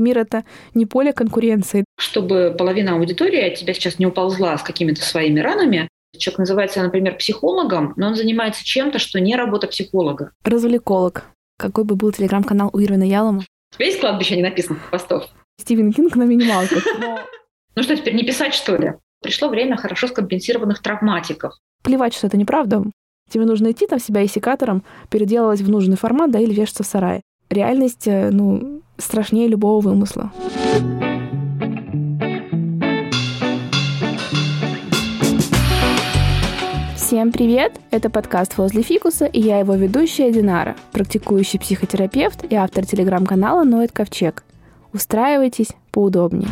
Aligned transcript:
Мир— 0.00 0.18
это 0.20 0.44
не 0.74 0.86
поле 0.86 1.12
конкуренции. 1.12 1.84
Чтобы 1.98 2.54
половина 2.58 2.96
аудитории 2.96 3.40
от 3.40 3.54
тебя 3.54 3.74
сейчас 3.74 3.98
не 3.98 4.06
уползла 4.06 4.58
с 4.58 4.62
какими-то 4.62 5.02
своими 5.02 5.40
ранами, 5.40 5.88
Человек 6.18 6.40
называется, 6.40 6.82
например, 6.82 7.16
психологом, 7.16 7.92
но 7.96 8.08
он 8.08 8.16
занимается 8.16 8.64
чем-то, 8.64 8.98
что 8.98 9.20
не 9.20 9.36
работа 9.36 9.68
психолога. 9.68 10.32
Развлеколог. 10.44 11.24
Какой 11.56 11.84
бы 11.84 11.94
был 11.94 12.10
телеграм-канал 12.10 12.70
у 12.72 12.80
Ирвина 12.80 13.04
Ялома? 13.04 13.44
У 13.72 13.76
тебя 13.76 13.86
есть 13.86 14.00
кладбище 14.00 14.36
ненаписанных 14.36 14.90
постов? 14.90 15.28
Стивен 15.60 15.92
Кинг 15.92 16.16
на 16.16 16.24
минималках. 16.24 16.84
Ну 17.76 17.84
что, 17.84 17.96
теперь 17.96 18.16
не 18.16 18.24
писать, 18.24 18.52
что 18.52 18.74
ли? 18.74 18.94
Пришло 19.22 19.48
время 19.48 19.76
хорошо 19.76 20.08
скомпенсированных 20.08 20.82
травматиков. 20.82 21.54
Плевать, 21.84 22.14
что 22.14 22.26
это 22.26 22.36
неправда. 22.36 22.82
Тебе 23.30 23.44
нужно 23.44 23.70
идти 23.70 23.86
там 23.86 24.00
себя 24.00 24.24
иссякатором, 24.24 24.82
переделывать 25.08 25.60
в 25.60 25.70
нужный 25.70 25.96
формат, 25.96 26.32
да, 26.32 26.40
или 26.40 26.52
вешаться 26.52 26.82
в 26.82 26.86
сарае. 26.86 27.22
Реальность, 27.48 28.08
э, 28.08 28.30
ну, 28.32 28.82
страшнее 29.00 29.48
любого 29.48 29.80
вымысла. 29.80 30.32
Всем 36.96 37.32
привет! 37.32 37.80
Это 37.90 38.08
подкаст 38.08 38.56
«Возле 38.56 38.82
фикуса» 38.82 39.26
и 39.26 39.40
я 39.40 39.58
его 39.58 39.74
ведущая 39.74 40.30
Динара, 40.30 40.76
практикующий 40.92 41.58
психотерапевт 41.58 42.44
и 42.48 42.54
автор 42.54 42.86
телеграм-канала 42.86 43.64
«Ноет 43.64 43.90
Ковчег». 43.90 44.44
Устраивайтесь 44.92 45.70
поудобнее. 45.90 46.48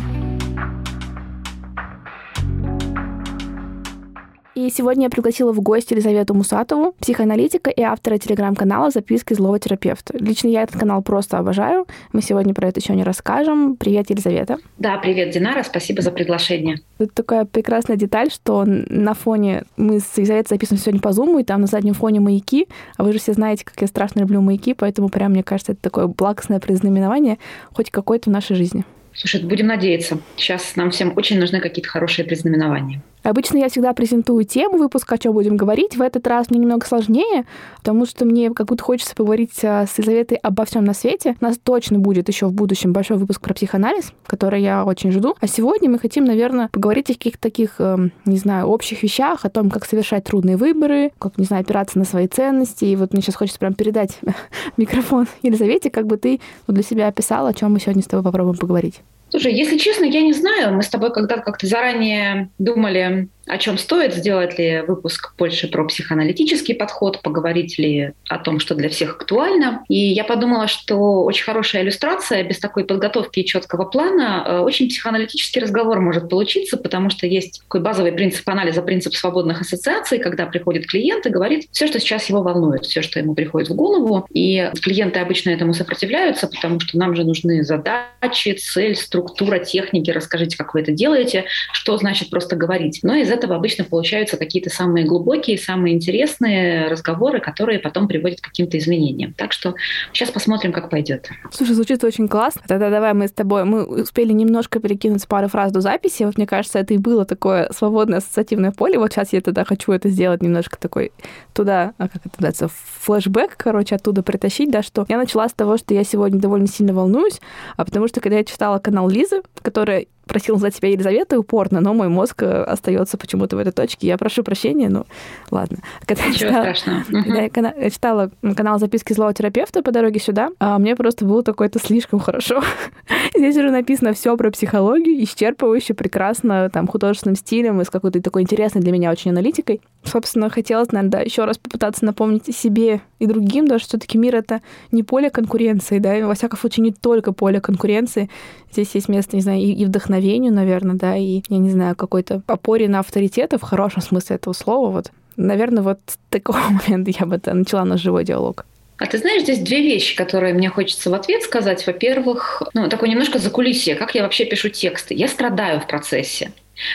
И 4.59 4.69
сегодня 4.71 5.05
я 5.05 5.09
пригласила 5.09 5.53
в 5.53 5.61
гости 5.61 5.93
Елизавету 5.93 6.33
Мусатову, 6.33 6.93
психоаналитика 6.99 7.69
и 7.69 7.81
автора 7.81 8.17
телеграм-канала 8.17 8.89
«Записки 8.89 9.33
злого 9.33 9.57
терапевта». 9.57 10.17
Лично 10.17 10.49
я 10.49 10.63
этот 10.63 10.77
канал 10.77 11.01
просто 11.01 11.37
обожаю. 11.37 11.87
Мы 12.11 12.21
сегодня 12.21 12.53
про 12.53 12.67
это 12.67 12.81
еще 12.81 12.93
не 12.93 13.05
расскажем. 13.05 13.77
Привет, 13.77 14.09
Елизавета. 14.09 14.57
Да, 14.77 14.97
привет, 14.97 15.29
Динара. 15.29 15.63
Спасибо 15.63 16.01
за 16.01 16.11
приглашение. 16.11 16.81
Это 16.97 17.09
такая 17.13 17.45
прекрасная 17.45 17.95
деталь, 17.95 18.31
что 18.31 18.65
на 18.65 19.13
фоне 19.13 19.63
мы 19.77 20.01
с 20.01 20.17
Елизаветой 20.17 20.57
записываем 20.57 20.81
сегодня 20.81 20.99
по 20.99 21.13
зуму, 21.13 21.39
и 21.39 21.45
там 21.45 21.61
на 21.61 21.67
заднем 21.67 21.93
фоне 21.93 22.19
маяки. 22.19 22.67
А 22.97 23.05
вы 23.05 23.13
же 23.13 23.19
все 23.19 23.31
знаете, 23.31 23.63
как 23.63 23.79
я 23.79 23.87
страшно 23.87 24.19
люблю 24.19 24.41
маяки, 24.41 24.73
поэтому 24.73 25.07
прям, 25.07 25.31
мне 25.31 25.43
кажется, 25.43 25.71
это 25.71 25.81
такое 25.81 26.07
благостное 26.07 26.59
предзнаменование 26.59 27.37
хоть 27.71 27.91
какой-то 27.91 28.29
в 28.29 28.33
нашей 28.33 28.57
жизни. 28.57 28.83
Слушай, 29.13 29.41
будем 29.43 29.67
надеяться. 29.67 30.19
Сейчас 30.37 30.75
нам 30.75 30.91
всем 30.91 31.13
очень 31.15 31.39
нужны 31.39 31.59
какие-то 31.59 31.89
хорошие 31.89 32.25
предзнаменования. 32.25 33.01
Обычно 33.23 33.57
я 33.57 33.69
всегда 33.69 33.93
презентую 33.93 34.45
тему 34.45 34.77
выпуска, 34.77 35.15
о 35.15 35.17
чем 35.17 35.33
будем 35.33 35.57
говорить. 35.57 35.97
В 35.97 36.01
этот 36.01 36.25
раз 36.27 36.49
мне 36.49 36.59
немного 36.59 36.85
сложнее, 36.85 37.45
потому 37.77 38.05
что 38.05 38.25
мне 38.25 38.51
как 38.51 38.67
будто 38.67 38.83
хочется 38.83 39.15
поговорить 39.15 39.63
а, 39.63 39.85
с 39.85 39.97
Елизаветой 39.97 40.37
обо 40.37 40.65
всем 40.65 40.85
на 40.85 40.93
свете. 40.93 41.35
У 41.41 41.45
нас 41.45 41.57
точно 41.57 41.99
будет 41.99 42.27
еще 42.29 42.47
в 42.47 42.53
будущем 42.53 42.93
большой 42.93 43.17
выпуск 43.17 43.41
про 43.41 43.53
психоанализ, 43.53 44.13
который 44.25 44.61
я 44.61 44.85
очень 44.85 45.11
жду. 45.11 45.35
А 45.39 45.47
сегодня 45.47 45.89
мы 45.89 45.99
хотим, 45.99 46.23
наверное, 46.23 46.69
поговорить 46.69 47.09
о 47.09 47.13
каких-то 47.13 47.41
таких, 47.41 47.75
эм, 47.79 48.11
не 48.25 48.37
знаю, 48.37 48.67
общих 48.67 49.03
вещах, 49.03 49.43
о 49.43 49.49
том, 49.49 49.69
как 49.69 49.85
совершать 49.85 50.23
трудные 50.23 50.57
выборы, 50.57 51.11
как, 51.19 51.37
не 51.37 51.45
знаю, 51.45 51.61
опираться 51.61 51.99
на 51.99 52.05
свои 52.05 52.27
ценности. 52.27 52.85
И 52.85 52.95
вот 52.95 53.13
мне 53.13 53.21
сейчас 53.21 53.35
хочется 53.35 53.59
прям 53.59 53.73
передать 53.73 54.19
микрофон 54.77 55.27
Елизавете, 55.41 55.89
как 55.89 56.07
бы 56.07 56.17
ты 56.17 56.39
для 56.67 56.83
себя 56.83 57.07
описала, 57.07 57.49
о 57.49 57.53
чем 57.53 57.73
мы 57.73 57.79
сегодня 57.79 58.01
с 58.01 58.07
тобой 58.07 58.23
попробуем 58.23 58.57
поговорить. 58.57 59.01
Слушай, 59.29 59.53
если 59.53 59.77
честно, 59.77 60.05
я 60.05 60.21
не 60.21 60.33
знаю. 60.33 60.73
Мы 60.73 60.81
с 60.81 60.89
тобой 60.89 61.13
когда-то 61.13 61.43
как-то 61.43 61.67
заранее 61.67 62.49
думали 62.57 63.29
о 63.49 63.57
чем 63.57 63.77
стоит, 63.77 64.13
сделать 64.13 64.59
ли 64.59 64.83
выпуск 64.87 65.33
больше 65.37 65.67
про 65.67 65.85
психоаналитический 65.85 66.75
подход, 66.75 67.21
поговорить 67.23 67.79
ли 67.79 68.13
о 68.29 68.37
том, 68.37 68.59
что 68.59 68.75
для 68.75 68.89
всех 68.89 69.15
актуально. 69.15 69.83
И 69.89 69.97
я 69.97 70.23
подумала, 70.23 70.67
что 70.67 71.23
очень 71.23 71.43
хорошая 71.43 71.81
иллюстрация 71.81 72.43
без 72.43 72.59
такой 72.59 72.85
подготовки 72.85 73.39
и 73.39 73.45
четкого 73.45 73.85
плана, 73.85 74.45
э, 74.47 74.59
очень 74.59 74.87
психоаналитический 74.87 75.61
разговор 75.61 75.99
может 75.99 76.29
получиться, 76.29 76.77
потому 76.77 77.09
что 77.09 77.25
есть 77.25 77.61
такой 77.63 77.81
базовый 77.81 78.11
принцип 78.11 78.47
анализа, 78.47 78.83
принцип 78.83 79.15
свободных 79.15 79.61
ассоциаций, 79.61 80.19
когда 80.19 80.45
приходит 80.45 80.85
клиент 80.85 81.25
и 81.25 81.29
говорит 81.29 81.67
все, 81.71 81.87
что 81.87 81.99
сейчас 81.99 82.29
его 82.29 82.43
волнует, 82.43 82.85
все, 82.85 83.01
что 83.01 83.17
ему 83.17 83.33
приходит 83.33 83.69
в 83.69 83.75
голову. 83.75 84.27
И 84.31 84.69
клиенты 84.81 85.19
обычно 85.19 85.49
этому 85.49 85.73
сопротивляются, 85.73 86.47
потому 86.47 86.79
что 86.79 86.99
нам 86.99 87.15
же 87.15 87.23
нужны 87.23 87.63
задачи, 87.63 88.51
цель, 88.53 88.95
структура, 88.95 89.57
техники. 89.57 90.11
Расскажите, 90.11 90.55
как 90.55 90.75
вы 90.75 90.81
это 90.81 90.91
делаете, 90.91 91.45
что 91.71 91.97
значит 91.97 92.29
просто 92.29 92.55
говорить. 92.55 92.99
Но 93.01 93.15
из 93.15 93.31
этого 93.31 93.38
обычно 93.43 93.83
получаются 93.83 94.37
какие-то 94.37 94.69
самые 94.69 95.05
глубокие, 95.05 95.57
самые 95.57 95.95
интересные 95.95 96.87
разговоры, 96.87 97.39
которые 97.39 97.79
потом 97.79 98.07
приводят 98.07 98.41
к 98.41 98.45
каким-то 98.45 98.77
изменениям. 98.77 99.33
Так 99.33 99.53
что 99.53 99.75
сейчас 100.13 100.31
посмотрим, 100.31 100.71
как 100.71 100.89
пойдет. 100.89 101.29
Слушай, 101.51 101.75
звучит 101.75 102.03
очень 102.03 102.27
классно. 102.27 102.61
Тогда 102.67 102.89
давай 102.89 103.13
мы 103.13 103.27
с 103.27 103.31
тобой, 103.31 103.65
мы 103.65 103.83
успели 103.83 104.31
немножко 104.31 104.79
перекинуть 104.79 105.27
пару 105.27 105.47
фраз 105.47 105.71
до 105.71 105.81
записи. 105.81 106.23
Вот 106.23 106.37
мне 106.37 106.47
кажется, 106.47 106.79
это 106.79 106.93
и 106.93 106.97
было 106.97 107.25
такое 107.25 107.69
свободное 107.71 108.19
ассоциативное 108.19 108.71
поле. 108.71 108.97
Вот 108.97 109.11
сейчас 109.11 109.33
я 109.33 109.41
тогда 109.41 109.63
хочу 109.63 109.91
это 109.91 110.09
сделать 110.09 110.41
немножко 110.41 110.77
такой 110.79 111.11
туда, 111.53 111.93
а 111.97 112.07
как 112.07 112.25
это 112.25 112.35
называется, 112.37 112.69
флешбэк, 113.01 113.55
короче, 113.57 113.95
оттуда 113.95 114.23
притащить, 114.23 114.71
да, 114.71 114.83
что 114.83 115.05
я 115.07 115.17
начала 115.17 115.47
с 115.47 115.53
того, 115.53 115.77
что 115.77 115.93
я 115.93 116.03
сегодня 116.03 116.39
довольно 116.39 116.67
сильно 116.67 116.93
волнуюсь, 116.93 117.39
а 117.77 117.85
потому 117.85 118.07
что 118.07 118.21
когда 118.21 118.37
я 118.37 118.43
читала 118.43 118.79
канал 118.79 119.09
Лизы, 119.09 119.41
которая 119.61 120.05
просил 120.29 120.55
назвать 120.55 120.75
себя 120.75 120.89
Елизаветой 120.89 121.39
упорно, 121.39 121.81
но 121.81 121.93
мой 121.93 122.07
мозг 122.07 122.43
э, 122.43 122.63
остается 122.63 123.17
почему-то 123.17 123.57
в 123.57 123.59
этой 123.59 123.73
точке. 123.73 124.07
Я 124.07 124.17
прошу 124.17 124.43
прощения, 124.43 124.87
но 124.87 125.05
ладно. 125.51 125.79
Когда 126.05 126.27
Ничего 126.27 126.51
я 126.51 126.73
читала, 126.73 127.03
Когда 127.49 127.73
я 127.73 127.89
читала 127.89 128.31
канал 128.55 128.79
записки 128.79 129.13
злого 129.13 129.33
терапевта 129.33 129.81
по 129.81 129.91
дороге 129.91 130.19
сюда, 130.19 130.49
а 130.59 130.79
мне 130.79 130.95
просто 130.95 131.25
было 131.25 131.43
такое-то 131.43 131.79
слишком 131.79 132.19
хорошо. 132.19 132.61
Здесь 133.35 133.57
уже 133.57 133.71
написано 133.71 134.13
все 134.13 134.37
про 134.37 134.51
психологию, 134.51 135.21
исчерпывающе, 135.23 135.93
прекрасно, 135.93 136.69
там, 136.69 136.87
художественным 136.87 137.35
стилем 137.35 137.81
и 137.81 137.85
с 137.85 137.89
какой-то 137.89 138.21
такой 138.21 138.43
интересной 138.43 138.81
для 138.81 138.91
меня 138.91 139.11
очень 139.11 139.31
аналитикой. 139.31 139.81
Собственно, 140.03 140.49
хотелось, 140.49 140.91
наверное, 140.91 141.11
да, 141.11 141.19
еще 141.21 141.45
раз 141.45 141.57
попытаться 141.57 142.05
напомнить 142.05 142.55
себе 142.55 143.01
и 143.19 143.25
другим, 143.25 143.67
да, 143.67 143.79
что 143.79 143.89
все-таки 143.89 144.17
мир— 144.17 144.35
это 144.37 144.61
не 144.91 145.03
поле 145.03 145.29
конкуренции, 145.29 145.99
да, 145.99 146.17
и, 146.17 146.23
во 146.23 146.35
всяком 146.35 146.59
случае, 146.59 146.83
не 146.83 146.91
только 146.91 147.33
поле 147.33 147.59
конкуренции. 147.59 148.29
Здесь 148.71 148.93
есть 148.93 149.09
место, 149.09 149.35
не 149.35 149.41
знаю, 149.41 149.59
и, 149.59 149.71
и 149.71 149.85
вдохновению, 149.85 150.53
наверное, 150.53 150.95
да, 150.95 151.15
и, 151.17 151.41
я 151.49 151.57
не 151.57 151.69
знаю, 151.69 151.95
какой-то 151.95 152.41
опоре 152.47 152.87
на 152.87 152.99
авторитеты 152.99 153.57
в 153.57 153.63
хорошем 153.63 154.01
смысле 154.01 154.35
этого 154.35 154.53
слова, 154.53 154.89
вот. 154.89 155.11
Наверное, 155.37 155.83
вот 155.83 155.99
с 156.05 156.17
такого 156.29 156.57
момента 156.87 157.11
я 157.17 157.25
бы 157.25 157.37
это 157.37 157.53
начала 157.53 157.85
наш 157.85 158.01
живой 158.01 158.23
диалог. 158.23 158.65
А 158.99 159.05
ты 159.05 159.17
знаешь, 159.17 159.43
здесь 159.43 159.59
две 159.59 159.81
вещи, 159.81 160.15
которые 160.15 160.53
мне 160.53 160.69
хочется 160.69 161.09
в 161.09 161.13
ответ 161.13 161.41
сказать. 161.43 161.87
Во-первых, 161.87 162.61
ну, 162.73 162.89
такое 162.89 163.09
немножко 163.09 163.39
закулисье. 163.39 163.95
Как 163.95 164.13
я 164.13 164.23
вообще 164.23 164.43
пишу 164.43 164.67
тексты? 164.67 165.13
Я 165.13 165.29
страдаю 165.29 165.79
в 165.79 165.87
процессе. 165.87 166.51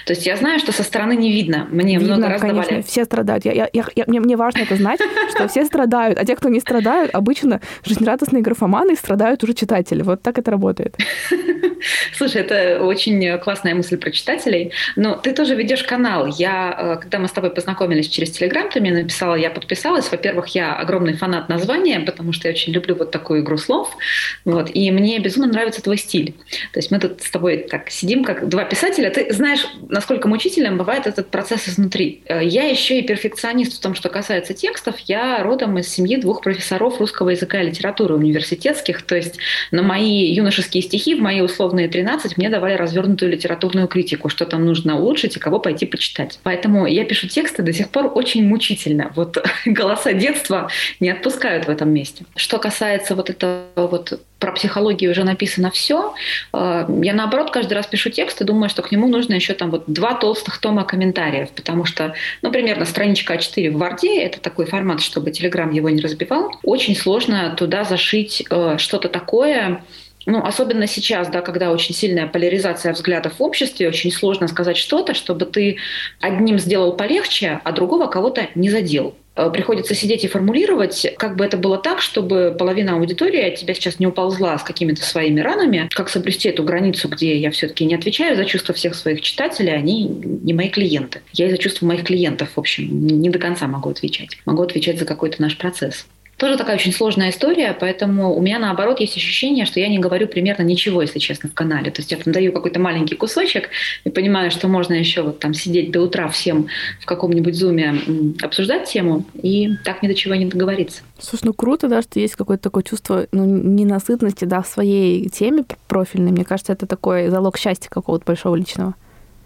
То 0.06 0.12
есть 0.12 0.26
я 0.26 0.36
знаю, 0.36 0.58
что 0.58 0.72
со 0.72 0.82
стороны 0.82 1.16
не 1.16 1.32
видно. 1.32 1.66
Мне 1.70 1.98
видно, 1.98 2.16
много 2.16 2.28
раз 2.28 2.40
конечно, 2.40 2.62
давали. 2.62 2.82
Все 2.82 3.04
страдают. 3.04 3.44
Я, 3.44 3.52
я, 3.52 3.68
я, 3.72 4.04
мне, 4.06 4.20
мне 4.20 4.36
важно 4.36 4.60
это 4.60 4.76
знать, 4.76 5.00
что 5.30 5.48
все 5.48 5.64
страдают. 5.64 6.18
А 6.18 6.24
те, 6.24 6.36
кто 6.36 6.48
не 6.48 6.60
страдают, 6.60 7.14
обычно 7.14 7.60
жизнерадостные 7.84 8.42
графоманы 8.42 8.96
страдают 8.96 9.42
уже 9.44 9.54
читатели. 9.54 10.02
Вот 10.02 10.22
так 10.22 10.38
это 10.38 10.50
работает. 10.50 10.96
Слушай, 12.16 12.42
это 12.42 12.82
очень 12.82 13.38
классная 13.38 13.74
мысль 13.74 13.96
про 13.96 14.10
читателей. 14.10 14.72
Но 14.96 15.16
ты 15.16 15.32
тоже 15.32 15.54
ведешь 15.54 15.82
канал. 15.82 16.26
Я, 16.26 16.74
э, 16.78 17.00
когда 17.00 17.18
мы 17.18 17.28
с 17.28 17.32
тобой 17.32 17.50
познакомились 17.50 18.08
через 18.08 18.30
Телеграм, 18.30 18.68
ты 18.70 18.80
мне 18.80 18.92
написала, 18.92 19.34
я 19.34 19.50
подписалась. 19.50 20.10
Во-первых, 20.10 20.48
я 20.48 20.74
огромный 20.74 21.14
фанат 21.14 21.48
названия, 21.48 22.00
потому 22.00 22.32
что 22.32 22.48
я 22.48 22.54
очень 22.54 22.72
люблю 22.72 22.94
вот 22.94 23.10
такую 23.10 23.42
игру 23.42 23.58
слов. 23.58 23.96
Вот, 24.44 24.70
и 24.72 24.90
мне 24.90 25.18
безумно 25.18 25.52
нравится 25.52 25.82
твой 25.82 25.98
стиль. 25.98 26.34
То 26.72 26.78
есть 26.78 26.90
мы 26.90 26.98
тут 26.98 27.22
с 27.22 27.30
тобой 27.30 27.58
так 27.58 27.90
сидим, 27.90 28.24
как 28.24 28.48
два 28.48 28.64
писателя. 28.64 29.10
Ты 29.10 29.32
знаешь, 29.32 29.66
насколько 29.88 30.28
мучительным 30.28 30.78
бывает 30.78 31.06
этот 31.06 31.28
процесс 31.28 31.68
изнутри. 31.68 32.22
Э, 32.26 32.44
я 32.44 32.64
еще 32.64 32.98
и 32.98 33.02
перфекционист 33.02 33.74
в 33.74 33.80
том, 33.80 33.94
что 33.94 34.08
касается 34.08 34.54
текстов. 34.54 34.98
Я 35.00 35.42
родом 35.42 35.78
из 35.78 35.88
семьи 35.88 36.16
двух 36.16 36.42
профессоров 36.42 37.00
русского 37.00 37.30
языка 37.30 37.60
и 37.60 37.66
литературы 37.66 38.14
университетских. 38.14 39.02
То 39.02 39.16
есть 39.16 39.38
на 39.70 39.82
мои 39.82 40.32
юношеские 40.32 40.82
стихи, 40.82 41.14
в 41.14 41.20
мои 41.20 41.40
условные 41.40 41.88
13, 41.88 42.36
мне 42.36 42.48
давали 42.48 42.74
развернутую 42.74 43.32
литературную 43.32 43.88
критику, 43.88 44.28
что 44.28 44.46
там 44.46 44.64
нужно 44.64 44.98
улучшить 44.98 45.36
и 45.36 45.40
кого 45.40 45.58
пойти 45.58 45.86
почитать. 45.86 46.38
Поэтому 46.42 46.86
я 46.86 47.04
пишу 47.04 47.28
тексты 47.28 47.62
до 47.62 47.72
сих 47.72 47.90
пор 47.90 48.10
очень 48.14 48.46
мучительно. 48.46 49.12
Вот 49.14 49.44
голоса 49.66 50.12
детства 50.12 50.70
не 51.00 51.10
отпускают 51.10 51.66
в 51.66 51.70
этом 51.70 51.90
месте. 51.90 52.24
Что 52.36 52.58
касается 52.58 53.14
вот 53.14 53.30
этого 53.30 53.64
вот 53.76 54.20
про 54.44 54.52
психологию 54.52 55.10
уже 55.10 55.24
написано 55.24 55.70
все. 55.70 56.14
Э, 56.52 56.86
я 57.02 57.14
наоборот 57.14 57.50
каждый 57.50 57.72
раз 57.72 57.86
пишу 57.86 58.10
текст 58.10 58.42
и 58.42 58.44
думаю, 58.44 58.68
что 58.68 58.82
к 58.82 58.92
нему 58.92 59.08
нужно 59.08 59.32
еще 59.32 59.54
там 59.54 59.70
вот 59.70 59.84
два 59.86 60.12
толстых 60.12 60.58
тома 60.58 60.84
комментариев, 60.84 61.50
потому 61.52 61.86
что, 61.86 62.12
ну, 62.42 62.52
примерно 62.52 62.84
страничка 62.84 63.36
А4 63.36 63.70
в 63.70 63.78
Варде, 63.78 64.22
это 64.22 64.40
такой 64.40 64.66
формат, 64.66 65.00
чтобы 65.00 65.30
Телеграм 65.30 65.70
его 65.70 65.88
не 65.88 66.02
разбивал, 66.02 66.52
очень 66.62 66.94
сложно 66.94 67.54
туда 67.56 67.84
зашить 67.84 68.44
э, 68.50 68.76
что-то 68.76 69.08
такое, 69.08 69.82
ну, 70.26 70.42
особенно 70.44 70.86
сейчас, 70.86 71.28
да, 71.28 71.40
когда 71.40 71.70
очень 71.70 71.94
сильная 71.94 72.26
поляризация 72.26 72.92
взглядов 72.92 73.34
в 73.38 73.42
обществе, 73.42 73.88
очень 73.88 74.10
сложно 74.10 74.48
сказать 74.48 74.76
что-то, 74.76 75.14
чтобы 75.14 75.44
ты 75.46 75.76
одним 76.20 76.58
сделал 76.58 76.96
полегче, 76.96 77.60
а 77.64 77.72
другого 77.72 78.06
кого-то 78.06 78.48
не 78.54 78.70
задел. 78.70 79.14
Э, 79.36 79.50
приходится 79.50 79.94
сидеть 79.94 80.24
и 80.24 80.28
формулировать, 80.28 81.06
как 81.18 81.36
бы 81.36 81.44
это 81.44 81.56
было 81.56 81.76
так, 81.76 82.00
чтобы 82.00 82.54
половина 82.56 82.94
аудитории 82.94 83.40
от 83.40 83.56
тебя 83.56 83.74
сейчас 83.74 83.98
не 83.98 84.06
уползла 84.06 84.58
с 84.58 84.62
какими-то 84.62 85.02
своими 85.02 85.40
ранами, 85.40 85.88
как 85.92 86.08
соблюсти 86.08 86.48
эту 86.48 86.62
границу, 86.62 87.08
где 87.08 87.36
я 87.36 87.50
все-таки 87.50 87.84
не 87.84 87.94
отвечаю 87.94 88.36
за 88.36 88.44
чувства 88.44 88.74
всех 88.74 88.94
своих 88.94 89.20
читателей, 89.20 89.74
они 89.74 90.04
не 90.04 90.52
мои 90.52 90.68
клиенты. 90.68 91.22
Я 91.32 91.48
и 91.48 91.50
за 91.50 91.58
чувства 91.58 91.86
моих 91.86 92.04
клиентов, 92.04 92.50
в 92.54 92.58
общем, 92.58 93.06
не 93.06 93.28
до 93.28 93.38
конца 93.38 93.66
могу 93.66 93.90
отвечать. 93.90 94.38
Могу 94.46 94.62
отвечать 94.62 94.98
за 94.98 95.04
какой-то 95.04 95.42
наш 95.42 95.56
процесс. 95.58 96.06
Тоже 96.36 96.56
такая 96.56 96.76
очень 96.76 96.92
сложная 96.92 97.30
история, 97.30 97.76
поэтому 97.78 98.34
у 98.34 98.40
меня 98.40 98.58
наоборот 98.58 99.00
есть 99.00 99.16
ощущение, 99.16 99.66
что 99.66 99.80
я 99.80 99.88
не 99.88 99.98
говорю 99.98 100.26
примерно 100.26 100.62
ничего, 100.62 101.02
если 101.02 101.18
честно, 101.18 101.48
в 101.48 101.54
канале. 101.54 101.90
То 101.90 102.00
есть 102.00 102.10
я 102.10 102.16
там 102.16 102.32
даю 102.32 102.52
какой-то 102.52 102.80
маленький 102.80 103.14
кусочек 103.14 103.70
и 104.04 104.10
понимаю, 104.10 104.50
что 104.50 104.68
можно 104.68 104.94
еще 104.94 105.22
вот 105.22 105.38
там 105.38 105.54
сидеть 105.54 105.90
до 105.90 106.00
утра 106.00 106.28
всем 106.28 106.66
в 107.00 107.06
каком-нибудь 107.06 107.54
зуме 107.54 107.94
обсуждать 108.42 108.88
тему, 108.90 109.24
и 109.42 109.70
так 109.84 110.02
ни 110.02 110.08
до 110.08 110.14
чего 110.14 110.34
не 110.34 110.46
договориться. 110.46 111.02
Слушай, 111.18 111.44
ну 111.46 111.52
круто, 111.54 111.88
да, 111.88 112.02
что 112.02 112.18
есть 112.18 112.34
какое-то 112.34 112.64
такое 112.64 112.82
чувство 112.82 113.26
ну, 113.32 113.44
ненасытности, 113.44 114.44
да, 114.44 114.62
в 114.62 114.66
своей 114.66 115.28
теме 115.28 115.64
профильной. 115.88 116.32
Мне 116.32 116.44
кажется, 116.44 116.72
это 116.72 116.86
такой 116.86 117.28
залог 117.28 117.58
счастья 117.58 117.88
какого-то 117.88 118.24
большого 118.24 118.56
личного. 118.56 118.94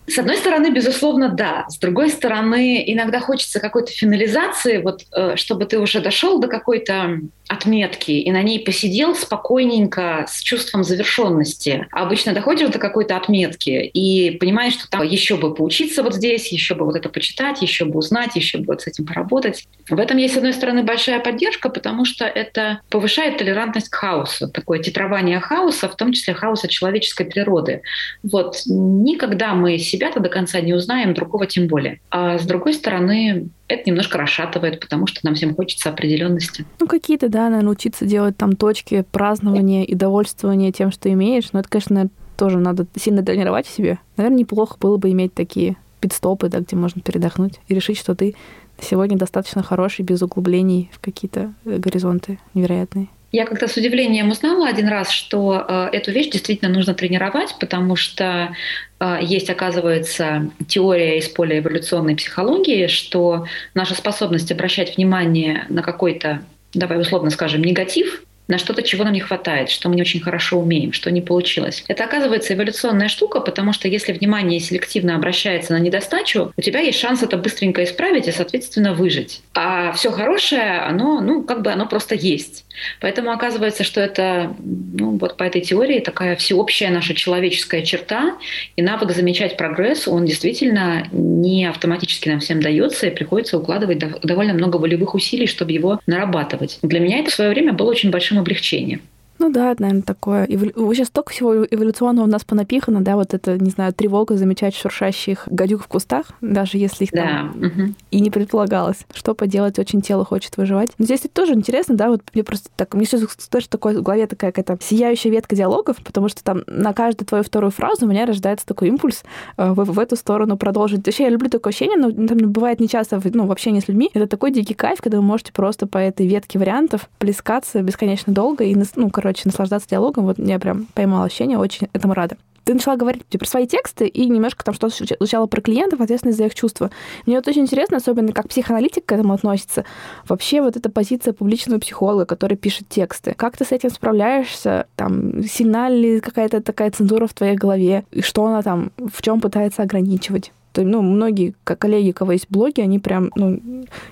С 0.09 0.19
одной 0.19 0.37
стороны, 0.37 0.71
безусловно, 0.71 1.29
да. 1.29 1.67
С 1.69 1.79
другой 1.79 2.09
стороны, 2.09 2.83
иногда 2.87 3.21
хочется 3.21 3.61
какой-то 3.61 3.93
финализации, 3.93 4.79
вот, 4.79 5.03
э, 5.13 5.37
чтобы 5.37 5.67
ты 5.67 5.79
уже 5.79 6.01
дошел 6.01 6.39
до 6.39 6.49
какой-то 6.49 7.21
отметки 7.49 8.11
и 8.11 8.31
на 8.31 8.43
ней 8.43 8.61
посидел 8.61 9.15
спокойненько 9.15 10.27
с 10.29 10.41
чувством 10.43 10.85
завершенности. 10.85 11.87
А 11.93 12.03
обычно 12.03 12.35
доходишь 12.35 12.69
до 12.69 12.79
какой-то 12.79 13.17
отметки 13.17 13.71
и 13.71 14.33
понимаешь, 14.33 14.75
что 14.75 14.89
там 14.89 15.03
еще 15.03 15.37
бы 15.37 15.55
поучиться 15.55 16.03
вот 16.03 16.15
здесь, 16.15 16.53
еще 16.53 16.75
бы 16.75 16.85
вот 16.85 16.97
это 16.97 17.09
почитать, 17.09 17.63
еще 17.63 17.87
бы 17.87 17.99
узнать, 17.99 18.37
еще 18.37 18.59
бы 18.59 18.67
вот 18.67 18.83
с 18.83 18.87
этим 18.87 19.07
поработать. 19.07 19.67
В 19.89 19.99
этом 19.99 20.19
есть, 20.19 20.35
с 20.35 20.37
одной 20.37 20.53
стороны, 20.53 20.83
большая 20.83 21.21
поддержка, 21.21 21.71
потому 21.71 22.05
что 22.05 22.27
это 22.27 22.81
повышает 22.91 23.39
толерантность 23.39 23.89
к 23.89 23.95
хаосу, 23.95 24.49
такое 24.49 24.81
титрование 24.81 25.41
хаоса, 25.41 25.89
в 25.89 25.97
том 25.97 26.13
числе 26.13 26.35
хаоса 26.35 26.69
человеческой 26.69 27.25
природы. 27.25 27.83
Вот 28.23 28.63
никогда 28.67 29.55
мы 29.55 29.79
себя-то 29.99 30.21
до 30.21 30.29
конца 30.29 30.61
не 30.61 30.75
узнаем, 30.75 31.13
другого 31.13 31.47
тем 31.47 31.67
более. 31.67 32.01
А 32.11 32.39
с 32.39 32.47
другой 32.47 32.75
стороны, 32.75 33.49
это 33.67 33.83
немножко 33.91 34.17
расшатывает, 34.17 34.81
потому 34.81 35.07
что 35.07 35.21
нам 35.25 35.35
всем 35.35 35.55
хочется 35.55 35.91
определенности. 35.91 36.65
Ну, 36.79 36.87
какие-то, 36.87 37.29
да, 37.29 37.49
наверное, 37.49 37.73
учиться 37.73 38.07
делать 38.07 38.37
там 38.37 38.55
точки 38.55 39.05
празднования 39.11 39.85
и 39.85 39.95
довольствования 39.95 40.71
тем, 40.73 40.93
что 40.93 41.13
имеешь. 41.13 41.53
Но 41.53 41.61
это, 41.61 41.69
конечно, 41.69 42.09
тоже 42.37 42.59
надо 42.59 42.87
сильно 42.97 43.25
тренировать 43.25 43.67
в 43.67 43.75
себе. 43.75 43.99
Наверное, 44.17 44.39
неплохо 44.39 44.77
было 44.79 44.97
бы 44.97 45.11
иметь 45.11 45.35
такие 45.35 45.77
пидстопы, 46.01 46.49
да, 46.49 46.61
где 46.61 46.77
можно 46.77 47.03
передохнуть 47.03 47.61
и 47.67 47.75
решить, 47.75 47.99
что 47.99 48.15
ты 48.15 48.37
сегодня 48.81 49.19
достаточно 49.19 49.65
хороший, 49.65 50.03
без 50.03 50.23
углублений 50.23 50.91
в 50.93 51.01
какие-то 51.01 51.53
горизонты 51.65 52.39
невероятные. 52.55 53.09
Я 53.31 53.45
как-то 53.45 53.69
с 53.69 53.77
удивлением 53.77 54.31
узнала 54.31 54.69
один 54.69 54.89
раз, 54.89 55.11
что 55.11 55.65
э, 55.69 55.89
эту 55.93 56.13
вещь 56.13 56.31
действительно 56.31 56.71
нужно 56.71 56.95
тренировать, 56.95 57.57
потому 57.61 57.95
что 57.95 58.55
э, 59.01 59.19
есть, 59.21 59.51
оказывается, 59.51 60.51
теория 60.67 61.19
из 61.19 61.29
поля 61.29 61.59
эволюционной 61.59 62.17
психологии, 62.17 62.87
что 62.87 63.47
наша 63.75 63.95
способность 63.95 64.51
обращать 64.51 64.97
внимание 64.97 65.67
на 65.69 65.83
какой-то, 65.83 66.43
давай 66.73 66.99
условно 66.99 67.29
скажем, 67.29 67.61
негатив, 67.61 68.23
на 68.49 68.57
что-то, 68.57 68.83
чего 68.83 69.05
нам 69.05 69.13
не 69.13 69.21
хватает, 69.21 69.69
что 69.69 69.89
мы 69.89 69.95
не 69.95 70.03
очень 70.03 70.21
хорошо 70.21 70.59
умеем, 70.59 70.93
что 70.95 71.11
не 71.11 71.21
получилось. 71.21 71.85
Это 71.87 72.05
оказывается 72.05 72.55
эволюционная 72.55 73.09
штука, 73.09 73.41
потому 73.41 73.75
что 73.75 73.89
если 73.89 74.13
внимание 74.13 74.59
селективно 74.59 75.15
обращается 75.15 75.75
на 75.75 75.79
недостачу, 75.79 76.53
у 76.57 76.61
тебя 76.63 76.81
есть 76.81 76.99
шанс 76.99 77.23
это 77.23 77.37
быстренько 77.37 77.85
исправить 77.85 78.27
и, 78.27 78.33
соответственно, 78.33 78.95
выжить. 78.95 79.43
А 79.55 79.93
все 79.93 80.11
хорошее, 80.11 80.81
оно, 80.81 81.21
ну, 81.21 81.43
как 81.43 81.61
бы 81.61 81.71
оно 81.71 81.87
просто 81.87 82.15
есть. 82.15 82.65
Поэтому 83.01 83.31
оказывается, 83.31 83.85
что 83.85 84.01
это, 84.01 84.55
ну, 84.59 85.19
вот 85.19 85.37
по 85.37 85.45
этой 85.45 85.61
теории 85.61 86.01
такая 86.01 86.37
всеобщая 86.37 86.91
наша 86.91 87.15
человеческая 87.15 87.83
черта, 87.83 88.37
и 88.77 88.83
навык 88.83 89.13
замечать 89.13 89.57
прогресс, 89.57 90.09
он 90.09 90.25
действительно 90.25 91.07
не 91.13 91.67
автоматически 91.67 92.29
нам 92.29 92.41
всем 92.41 92.63
дается, 92.63 93.07
и 93.07 93.15
приходится 93.15 93.59
укладывать 93.59 93.99
довольно 94.23 94.55
много 94.55 94.77
волевых 94.77 95.15
усилий, 95.15 95.47
чтобы 95.47 95.73
его 95.73 96.01
нарабатывать. 96.07 96.79
Для 96.83 97.01
меня 97.01 97.19
это 97.19 97.31
в 97.31 97.35
свое 97.35 97.51
время 97.51 97.73
было 97.73 97.91
очень 97.91 98.11
большим 98.11 98.39
облегчением. 98.39 99.01
Ну 99.39 99.51
да, 99.51 99.73
это, 99.73 99.83
наверное, 99.83 100.03
такое. 100.03 100.47
Сейчас 100.47 101.09
столько 101.09 101.33
всего 101.33 101.65
эволюционного 101.65 102.27
у 102.27 102.29
нас 102.29 102.45
понапихано, 102.45 103.01
да, 103.03 103.17
вот 103.17 103.35
это, 103.35 103.57
не 103.59 103.71
знаю, 103.71 103.93
тревога 103.93 104.37
замечать 104.37 104.75
шуршащих 104.75 105.45
гадюк 105.47 105.83
в 105.83 105.87
кустах, 105.87 106.27
даже 106.41 106.79
если 106.79 107.05
их 107.05 107.13
там 107.13 107.53
да. 107.55 107.69
угу. 107.69 107.95
и 108.11 108.21
не 108.21 108.31
предполагалось. 108.31 109.07
Что 109.15 109.35
поделать, 109.35 109.79
очень 109.79 110.03
тело 110.03 110.25
хочет 110.25 110.57
выживать. 110.57 110.91
Но 110.99 111.05
здесь 111.05 111.21
это 111.21 111.31
тоже 111.31 111.55
интересно, 111.55 111.95
да, 111.95 112.09
вот 112.09 112.23
мне 112.35 112.43
просто 112.43 112.69
так, 112.77 112.95
мне 112.95 113.05
сейчас 113.05 113.23
тоже 113.49 113.69
такой 113.69 113.97
в 113.97 114.03
голове 114.03 114.27
такая 114.27 114.53
какая-то 114.53 114.83
сияющая 114.85 115.31
ветка 115.31 115.55
диалогов, 115.55 115.97
потому 116.05 116.29
что 116.29 116.43
там 116.43 116.63
на 116.67 116.93
каждую 116.93 117.27
твою 117.27 117.45
вторую 117.45 117.71
фразу 117.71 118.07
у 118.07 118.09
меня 118.09 118.27
рождается 118.27 118.67
такой 118.67 118.89
импульс 118.89 119.23
э, 119.57 119.71
в, 119.71 119.85
в 119.85 119.99
эту 119.99 120.17
сторону 120.17 120.57
продолжить. 120.57 121.07
Вообще, 121.07 121.25
я 121.25 121.31
люблю 121.31 121.49
такое 121.49 121.71
ощущение, 121.71 121.97
но 121.97 122.11
там 122.11 122.39
бывает 122.51 122.81
не 122.81 122.89
часто, 122.89 123.21
ну, 123.33 123.47
в 123.47 123.53
общении 123.53 123.81
с 123.81 123.89
людьми. 123.89 124.11
Это 124.15 124.27
такой 124.27 124.51
дикий 124.51 124.75
кайф, 124.75 125.01
когда 125.01 125.19
вы 125.19 125.23
можете 125.23 125.53
просто 125.53 125.87
по 125.87 125.99
этой 125.99 126.27
ветке 126.27 126.59
вариантов 126.59 127.09
плескаться 127.19 127.83
бесконечно 127.83 128.33
долго 128.33 128.65
и, 128.65 128.77
ну, 128.97 129.11
короче, 129.11 129.28
короче, 129.29 129.43
наслаждаться 129.45 129.89
диалогом. 129.91 130.25
Вот 130.25 130.39
я 130.39 130.59
прям 130.59 130.87
поймала 130.95 131.27
ощущение, 131.27 131.59
очень 131.59 131.89
этому 131.93 132.15
рада. 132.15 132.39
Ты 132.65 132.73
начала 132.73 132.97
говорить 132.97 133.25
про 133.27 133.47
свои 133.47 133.67
тексты 133.67 134.07
и 134.07 134.27
немножко 134.27 134.65
там 134.65 134.75
что-то 134.75 134.95
звучало 135.19 135.47
про 135.47 135.61
клиентов, 135.61 136.01
ответственность 136.01 136.39
за 136.39 136.47
их 136.47 136.55
чувства. 136.55 136.91
Мне 137.27 137.37
вот 137.37 137.47
очень 137.47 137.63
интересно, 137.63 137.99
особенно 137.99 138.33
как 138.33 138.49
психоаналитик 138.49 139.05
к 139.05 139.13
этому 139.13 139.35
относится, 139.35 139.85
вообще 140.27 140.63
вот 140.63 140.77
эта 140.77 140.91
позиция 140.91 141.35
публичного 141.35 141.79
психолога, 141.79 142.25
который 142.25 142.57
пишет 142.57 142.89
тексты. 142.89 143.35
Как 143.35 143.57
ты 143.57 143.65
с 143.67 143.73
этим 143.73 143.91
справляешься? 143.91 144.87
Там, 144.97 145.43
сильна 145.45 145.91
ли 145.91 146.21
какая-то 146.21 146.63
такая 146.63 146.91
цензура 146.91 147.27
в 147.27 147.35
твоей 147.35 147.55
голове? 147.55 148.05
И 148.11 148.23
что 148.23 148.47
она 148.47 148.63
там, 148.63 148.93
в 148.97 149.21
чем 149.21 149.41
пытается 149.43 149.83
ограничивать? 149.83 150.53
То, 150.73 150.83
ну, 150.83 151.03
многие 151.03 151.55
коллеги, 151.65 152.11
у 152.11 152.15
кого 152.15 152.33
есть 152.33 152.47
блоги, 152.49 152.81
они 152.81 152.99
прям, 152.99 153.31
ну, 153.35 153.61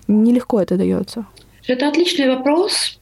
нелегко 0.08 0.60
это 0.60 0.76
дается. 0.76 1.26
Это 1.66 1.88
отличный 1.88 2.28
вопрос. 2.28 2.98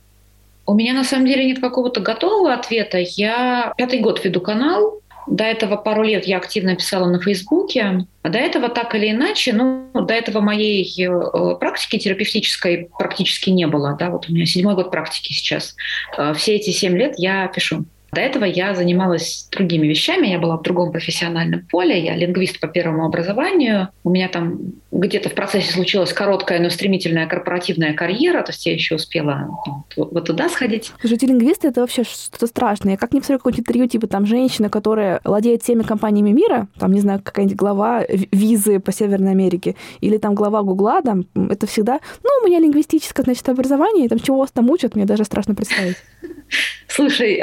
У 0.66 0.74
меня 0.74 0.94
на 0.94 1.04
самом 1.04 1.26
деле 1.26 1.44
нет 1.44 1.60
какого-то 1.60 2.00
готового 2.00 2.52
ответа. 2.52 2.98
Я 2.98 3.74
пятый 3.76 4.00
год 4.00 4.24
веду 4.24 4.40
канал. 4.40 5.00
До 5.26 5.44
этого 5.44 5.76
пару 5.76 6.02
лет 6.02 6.26
я 6.26 6.36
активно 6.36 6.76
писала 6.76 7.08
на 7.08 7.20
Фейсбуке. 7.20 8.06
А 8.22 8.28
до 8.28 8.38
этого 8.38 8.68
так 8.68 8.94
или 8.94 9.10
иначе, 9.10 9.52
ну, 9.52 9.88
до 9.94 10.12
этого 10.12 10.40
моей 10.40 10.84
э, 11.02 11.56
практики 11.58 11.98
терапевтической 11.98 12.90
практически 12.98 13.50
не 13.50 13.66
было. 13.66 13.96
Да, 13.98 14.10
вот 14.10 14.28
у 14.28 14.32
меня 14.32 14.44
седьмой 14.44 14.74
год 14.74 14.90
практики 14.90 15.32
сейчас. 15.32 15.76
Э, 16.16 16.34
все 16.34 16.56
эти 16.56 16.70
семь 16.70 16.96
лет 16.96 17.14
я 17.16 17.48
пишу. 17.48 17.84
До 18.14 18.20
этого 18.20 18.44
я 18.44 18.74
занималась 18.74 19.48
другими 19.50 19.86
вещами, 19.86 20.28
я 20.28 20.38
была 20.38 20.56
в 20.56 20.62
другом 20.62 20.92
профессиональном 20.92 21.66
поле, 21.66 21.98
я 21.98 22.14
лингвист 22.14 22.60
по 22.60 22.68
первому 22.68 23.04
образованию. 23.04 23.88
У 24.04 24.10
меня 24.10 24.28
там 24.28 24.58
где-то 24.92 25.28
в 25.28 25.34
процессе 25.34 25.72
случилась 25.72 26.12
короткая, 26.12 26.60
но 26.60 26.70
стремительная 26.70 27.26
корпоративная 27.26 27.92
карьера, 27.94 28.42
то 28.42 28.52
есть 28.52 28.64
я 28.66 28.72
еще 28.72 28.94
успела 28.94 29.48
вот, 29.96 30.12
вот 30.12 30.24
туда 30.24 30.48
сходить. 30.48 30.92
Слушайте, 31.00 31.26
лингвисты— 31.26 31.68
это 31.68 31.80
вообще 31.80 32.04
что-то 32.04 32.46
страшное. 32.46 32.92
Я 32.92 32.98
как 32.98 33.12
не 33.12 33.20
посмотрю 33.20 33.38
какое-нибудь 33.38 33.60
интервью, 33.60 33.86
типа 33.88 34.06
там 34.06 34.26
женщина, 34.26 34.70
которая 34.70 35.20
владеет 35.24 35.62
всеми 35.62 35.82
компаниями 35.82 36.30
мира, 36.30 36.68
там, 36.78 36.92
не 36.92 37.00
знаю, 37.00 37.20
какая-нибудь 37.22 37.56
глава 37.56 38.04
визы 38.08 38.78
по 38.78 38.92
Северной 38.92 39.32
Америке, 39.32 39.74
или 40.00 40.18
там 40.18 40.34
глава 40.34 40.62
Гугла, 40.62 41.02
там, 41.02 41.26
это 41.34 41.66
всегда, 41.66 41.98
ну, 42.22 42.30
у 42.42 42.46
меня 42.46 42.60
лингвистическое, 42.60 43.24
значит, 43.24 43.48
образование, 43.48 44.06
и 44.06 44.08
там 44.08 44.20
чего 44.20 44.38
вас 44.38 44.52
там 44.52 44.70
учат, 44.70 44.94
мне 44.94 45.04
даже 45.04 45.24
страшно 45.24 45.54
представить. 45.54 45.96
Слушай, 46.88 47.40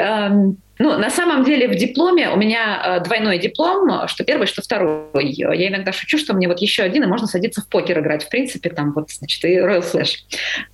ну, 0.82 0.98
на 0.98 1.10
самом 1.10 1.44
деле 1.44 1.68
в 1.68 1.76
дипломе 1.76 2.28
у 2.30 2.36
меня 2.36 2.82
э, 2.84 3.04
двойной 3.04 3.38
диплом, 3.38 4.08
что 4.08 4.24
первый, 4.24 4.48
что 4.48 4.62
второй. 4.62 5.08
Я 5.22 5.68
иногда 5.68 5.92
шучу, 5.92 6.18
что 6.18 6.34
мне 6.34 6.48
вот 6.48 6.58
еще 6.58 6.82
один, 6.82 7.04
и 7.04 7.06
можно 7.06 7.28
садиться 7.28 7.60
в 7.60 7.68
покер 7.68 8.00
играть. 8.00 8.24
В 8.24 8.28
принципе, 8.28 8.68
там 8.68 8.92
вот, 8.92 9.08
значит, 9.10 9.44
и 9.44 9.58
Royal 9.58 9.84
Flash. 9.84 10.14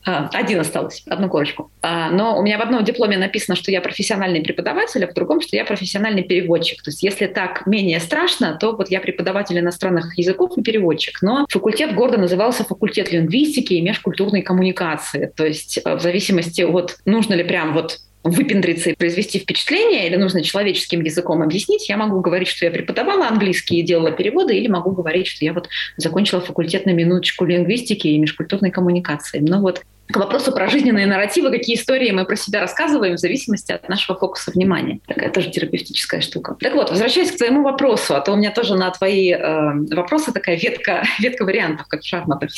А, 0.06 0.30
один 0.32 0.60
осталось, 0.60 1.02
одну 1.06 1.28
корочку. 1.28 1.70
А, 1.82 2.10
но 2.10 2.38
у 2.38 2.42
меня 2.42 2.56
в 2.56 2.62
одном 2.62 2.84
дипломе 2.84 3.18
написано, 3.18 3.54
что 3.54 3.70
я 3.70 3.82
профессиональный 3.82 4.40
преподаватель, 4.40 5.04
а 5.04 5.08
в 5.08 5.14
другом, 5.14 5.42
что 5.42 5.56
я 5.56 5.66
профессиональный 5.66 6.22
переводчик. 6.22 6.82
То 6.82 6.88
есть 6.90 7.02
если 7.02 7.26
так 7.26 7.66
менее 7.66 8.00
страшно, 8.00 8.56
то 8.58 8.72
вот 8.72 8.90
я 8.90 9.00
преподаватель 9.00 9.58
иностранных 9.58 10.16
языков 10.16 10.56
и 10.56 10.62
переводчик. 10.62 11.20
Но 11.20 11.44
факультет 11.50 11.94
гордо 11.94 12.16
назывался 12.16 12.64
факультет 12.64 13.12
лингвистики 13.12 13.74
и 13.74 13.82
межкультурной 13.82 14.40
коммуникации. 14.40 15.30
То 15.36 15.44
есть 15.44 15.80
э, 15.84 15.96
в 15.96 16.00
зависимости 16.00 16.62
от 16.62 16.96
нужно 17.04 17.34
ли 17.34 17.44
прям 17.44 17.74
вот 17.74 17.98
выпендриться 18.30 18.90
и 18.90 18.94
произвести 18.94 19.38
впечатление, 19.38 20.06
или 20.06 20.16
нужно 20.16 20.42
человеческим 20.42 21.02
языком 21.02 21.42
объяснить, 21.42 21.88
я 21.88 21.96
могу 21.96 22.20
говорить, 22.20 22.48
что 22.48 22.64
я 22.64 22.70
преподавала 22.70 23.28
английский 23.28 23.78
и 23.78 23.82
делала 23.82 24.10
переводы, 24.10 24.56
или 24.56 24.68
могу 24.68 24.92
говорить, 24.92 25.26
что 25.26 25.44
я 25.44 25.52
вот 25.52 25.68
закончила 25.96 26.40
факультет 26.40 26.86
на 26.86 26.90
минуточку 26.90 27.44
лингвистики 27.44 28.08
и 28.08 28.18
межкультурной 28.18 28.70
коммуникации. 28.70 29.38
Но 29.40 29.60
вот 29.60 29.82
к 30.10 30.16
вопросу 30.16 30.52
про 30.52 30.68
жизненные 30.68 31.06
нарративы, 31.06 31.50
какие 31.50 31.76
истории 31.76 32.10
мы 32.12 32.24
про 32.24 32.36
себя 32.36 32.60
рассказываем 32.60 33.16
в 33.16 33.18
зависимости 33.18 33.72
от 33.72 33.88
нашего 33.88 34.18
фокуса 34.18 34.50
внимания. 34.50 35.00
Такая 35.06 35.30
тоже 35.30 35.50
терапевтическая 35.50 36.22
штука. 36.22 36.56
Так 36.60 36.74
вот, 36.74 36.90
возвращаясь 36.90 37.30
к 37.30 37.36
твоему 37.36 37.62
вопросу, 37.62 38.14
а 38.16 38.20
то 38.20 38.32
у 38.32 38.36
меня 38.36 38.50
тоже 38.50 38.74
на 38.74 38.90
твои 38.90 39.32
э, 39.32 39.72
вопросы 39.90 40.32
такая 40.32 40.56
ветка, 40.56 41.04
ветка 41.18 41.44
вариантов, 41.44 41.86
как 41.88 42.02
в 42.02 42.06
шахматах. 42.06 42.50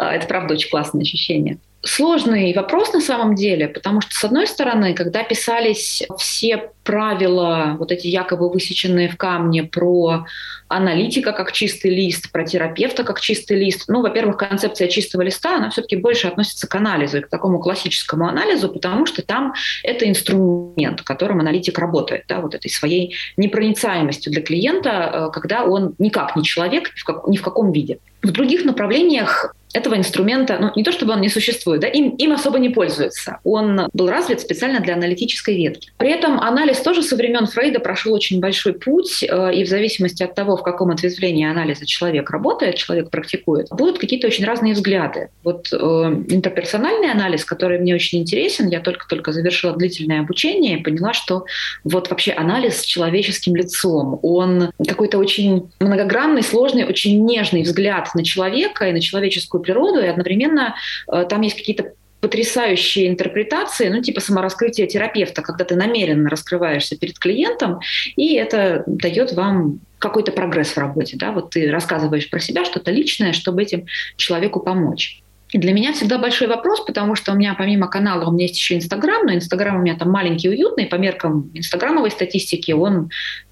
Э, 0.00 0.04
это 0.04 0.26
правда 0.26 0.54
очень 0.54 0.70
классное 0.70 1.02
ощущение 1.02 1.58
сложный 1.82 2.52
вопрос 2.54 2.92
на 2.92 3.00
самом 3.00 3.34
деле, 3.34 3.68
потому 3.68 4.00
что, 4.00 4.14
с 4.14 4.24
одной 4.24 4.46
стороны, 4.46 4.94
когда 4.94 5.22
писались 5.22 6.02
все 6.18 6.70
правила, 6.82 7.76
вот 7.78 7.92
эти 7.92 8.06
якобы 8.06 8.50
высеченные 8.50 9.08
в 9.08 9.16
камне 9.16 9.64
про 9.64 10.26
аналитика 10.68 11.32
как 11.32 11.52
чистый 11.52 11.94
лист, 11.94 12.30
про 12.32 12.44
терапевта 12.44 13.04
как 13.04 13.20
чистый 13.20 13.58
лист, 13.58 13.84
ну, 13.88 14.02
во-первых, 14.02 14.36
концепция 14.36 14.88
чистого 14.88 15.22
листа, 15.22 15.56
она 15.56 15.70
все-таки 15.70 15.96
больше 15.96 16.28
относится 16.28 16.66
к 16.68 16.74
анализу, 16.74 17.22
к 17.22 17.28
такому 17.28 17.60
классическому 17.60 18.28
анализу, 18.28 18.68
потому 18.68 19.06
что 19.06 19.22
там 19.22 19.54
это 19.82 20.08
инструмент, 20.08 21.02
которым 21.02 21.40
аналитик 21.40 21.78
работает, 21.78 22.24
да, 22.28 22.40
вот 22.40 22.54
этой 22.54 22.70
своей 22.70 23.16
непроницаемостью 23.36 24.32
для 24.32 24.42
клиента, 24.42 24.90
э, 24.90 25.30
когда 25.32 25.64
он 25.64 25.94
никак 25.98 26.36
не 26.36 26.44
человек, 26.44 26.90
ни 27.26 27.36
в 27.36 27.42
каком 27.42 27.72
виде. 27.72 27.98
В 28.22 28.32
других 28.32 28.64
направлениях 28.64 29.54
этого 29.72 29.96
инструмента, 29.96 30.58
ну, 30.60 30.72
не 30.74 30.82
то 30.82 30.92
чтобы 30.92 31.12
он 31.12 31.20
не 31.20 31.28
существует, 31.28 31.80
да, 31.80 31.88
им, 31.88 32.10
им 32.16 32.32
особо 32.32 32.58
не 32.58 32.70
пользуются. 32.70 33.40
Он 33.44 33.88
был 33.92 34.08
развит 34.08 34.40
специально 34.40 34.80
для 34.80 34.94
аналитической 34.94 35.56
ветки. 35.56 35.90
При 35.98 36.10
этом 36.10 36.40
анализ 36.40 36.80
тоже 36.80 37.02
со 37.02 37.16
времен 37.16 37.46
Фрейда 37.46 37.80
прошел 37.80 38.14
очень 38.14 38.40
большой 38.40 38.72
путь, 38.72 39.22
э, 39.22 39.54
и 39.54 39.64
в 39.64 39.68
зависимости 39.68 40.22
от 40.22 40.34
того, 40.34 40.56
в 40.56 40.62
каком 40.62 40.90
ответвлении 40.90 41.46
анализа 41.46 41.86
человек 41.86 42.30
работает, 42.30 42.76
человек 42.76 43.10
практикует, 43.10 43.68
будут 43.70 43.98
какие-то 43.98 44.26
очень 44.26 44.44
разные 44.44 44.72
взгляды. 44.72 45.28
Вот 45.44 45.68
э, 45.72 45.76
интерперсональный 45.76 47.10
анализ, 47.10 47.44
который 47.44 47.78
мне 47.78 47.94
очень 47.94 48.20
интересен, 48.20 48.68
я 48.68 48.80
только-только 48.80 49.32
завершила 49.32 49.76
длительное 49.76 50.20
обучение 50.20 50.78
и 50.78 50.82
поняла, 50.82 51.12
что 51.12 51.44
вот 51.84 52.08
вообще 52.08 52.32
анализ 52.32 52.80
с 52.80 52.84
человеческим 52.84 53.56
лицом, 53.56 54.18
он 54.22 54.70
какой-то 54.86 55.18
очень 55.18 55.70
многогранный, 55.80 56.42
сложный, 56.42 56.84
очень 56.84 57.24
нежный 57.24 57.62
взгляд 57.62 58.14
на 58.14 58.24
человека 58.24 58.88
и 58.88 58.92
на 58.92 59.00
человеческую 59.00 59.55
природу, 59.60 60.00
и 60.00 60.06
одновременно 60.06 60.74
э, 61.10 61.26
там 61.28 61.40
есть 61.42 61.56
какие-то 61.56 61.92
потрясающие 62.20 63.08
интерпретации, 63.08 63.88
ну, 63.88 64.02
типа 64.02 64.20
самораскрытия 64.20 64.86
терапевта, 64.86 65.42
когда 65.42 65.64
ты 65.64 65.76
намеренно 65.76 66.30
раскрываешься 66.30 66.96
перед 66.96 67.18
клиентом, 67.18 67.80
и 68.16 68.34
это 68.34 68.82
дает 68.86 69.32
вам 69.32 69.80
какой-то 69.98 70.32
прогресс 70.32 70.70
в 70.70 70.78
работе. 70.78 71.16
Да? 71.16 71.32
Вот 71.32 71.50
ты 71.50 71.70
рассказываешь 71.70 72.28
про 72.28 72.40
себя 72.40 72.64
что-то 72.64 72.90
личное, 72.90 73.32
чтобы 73.32 73.62
этим 73.62 73.86
человеку 74.16 74.60
помочь. 74.60 75.22
И 75.52 75.58
для 75.58 75.72
меня 75.72 75.92
всегда 75.92 76.18
большой 76.18 76.48
вопрос, 76.48 76.80
потому 76.80 77.14
что 77.14 77.32
у 77.32 77.36
меня 77.36 77.54
помимо 77.54 77.88
канала 77.88 78.28
у 78.28 78.32
меня 78.32 78.46
есть 78.46 78.56
еще 78.56 78.74
Инстаграм, 78.74 79.24
но 79.24 79.34
Инстаграм 79.34 79.76
у 79.76 79.82
меня 79.82 79.96
там 79.96 80.10
маленький, 80.10 80.48
уютный, 80.48 80.86
по 80.86 80.96
меркам 80.96 81.50
инстаграмовой 81.54 82.10
статистики 82.10 82.72
он 82.72 83.10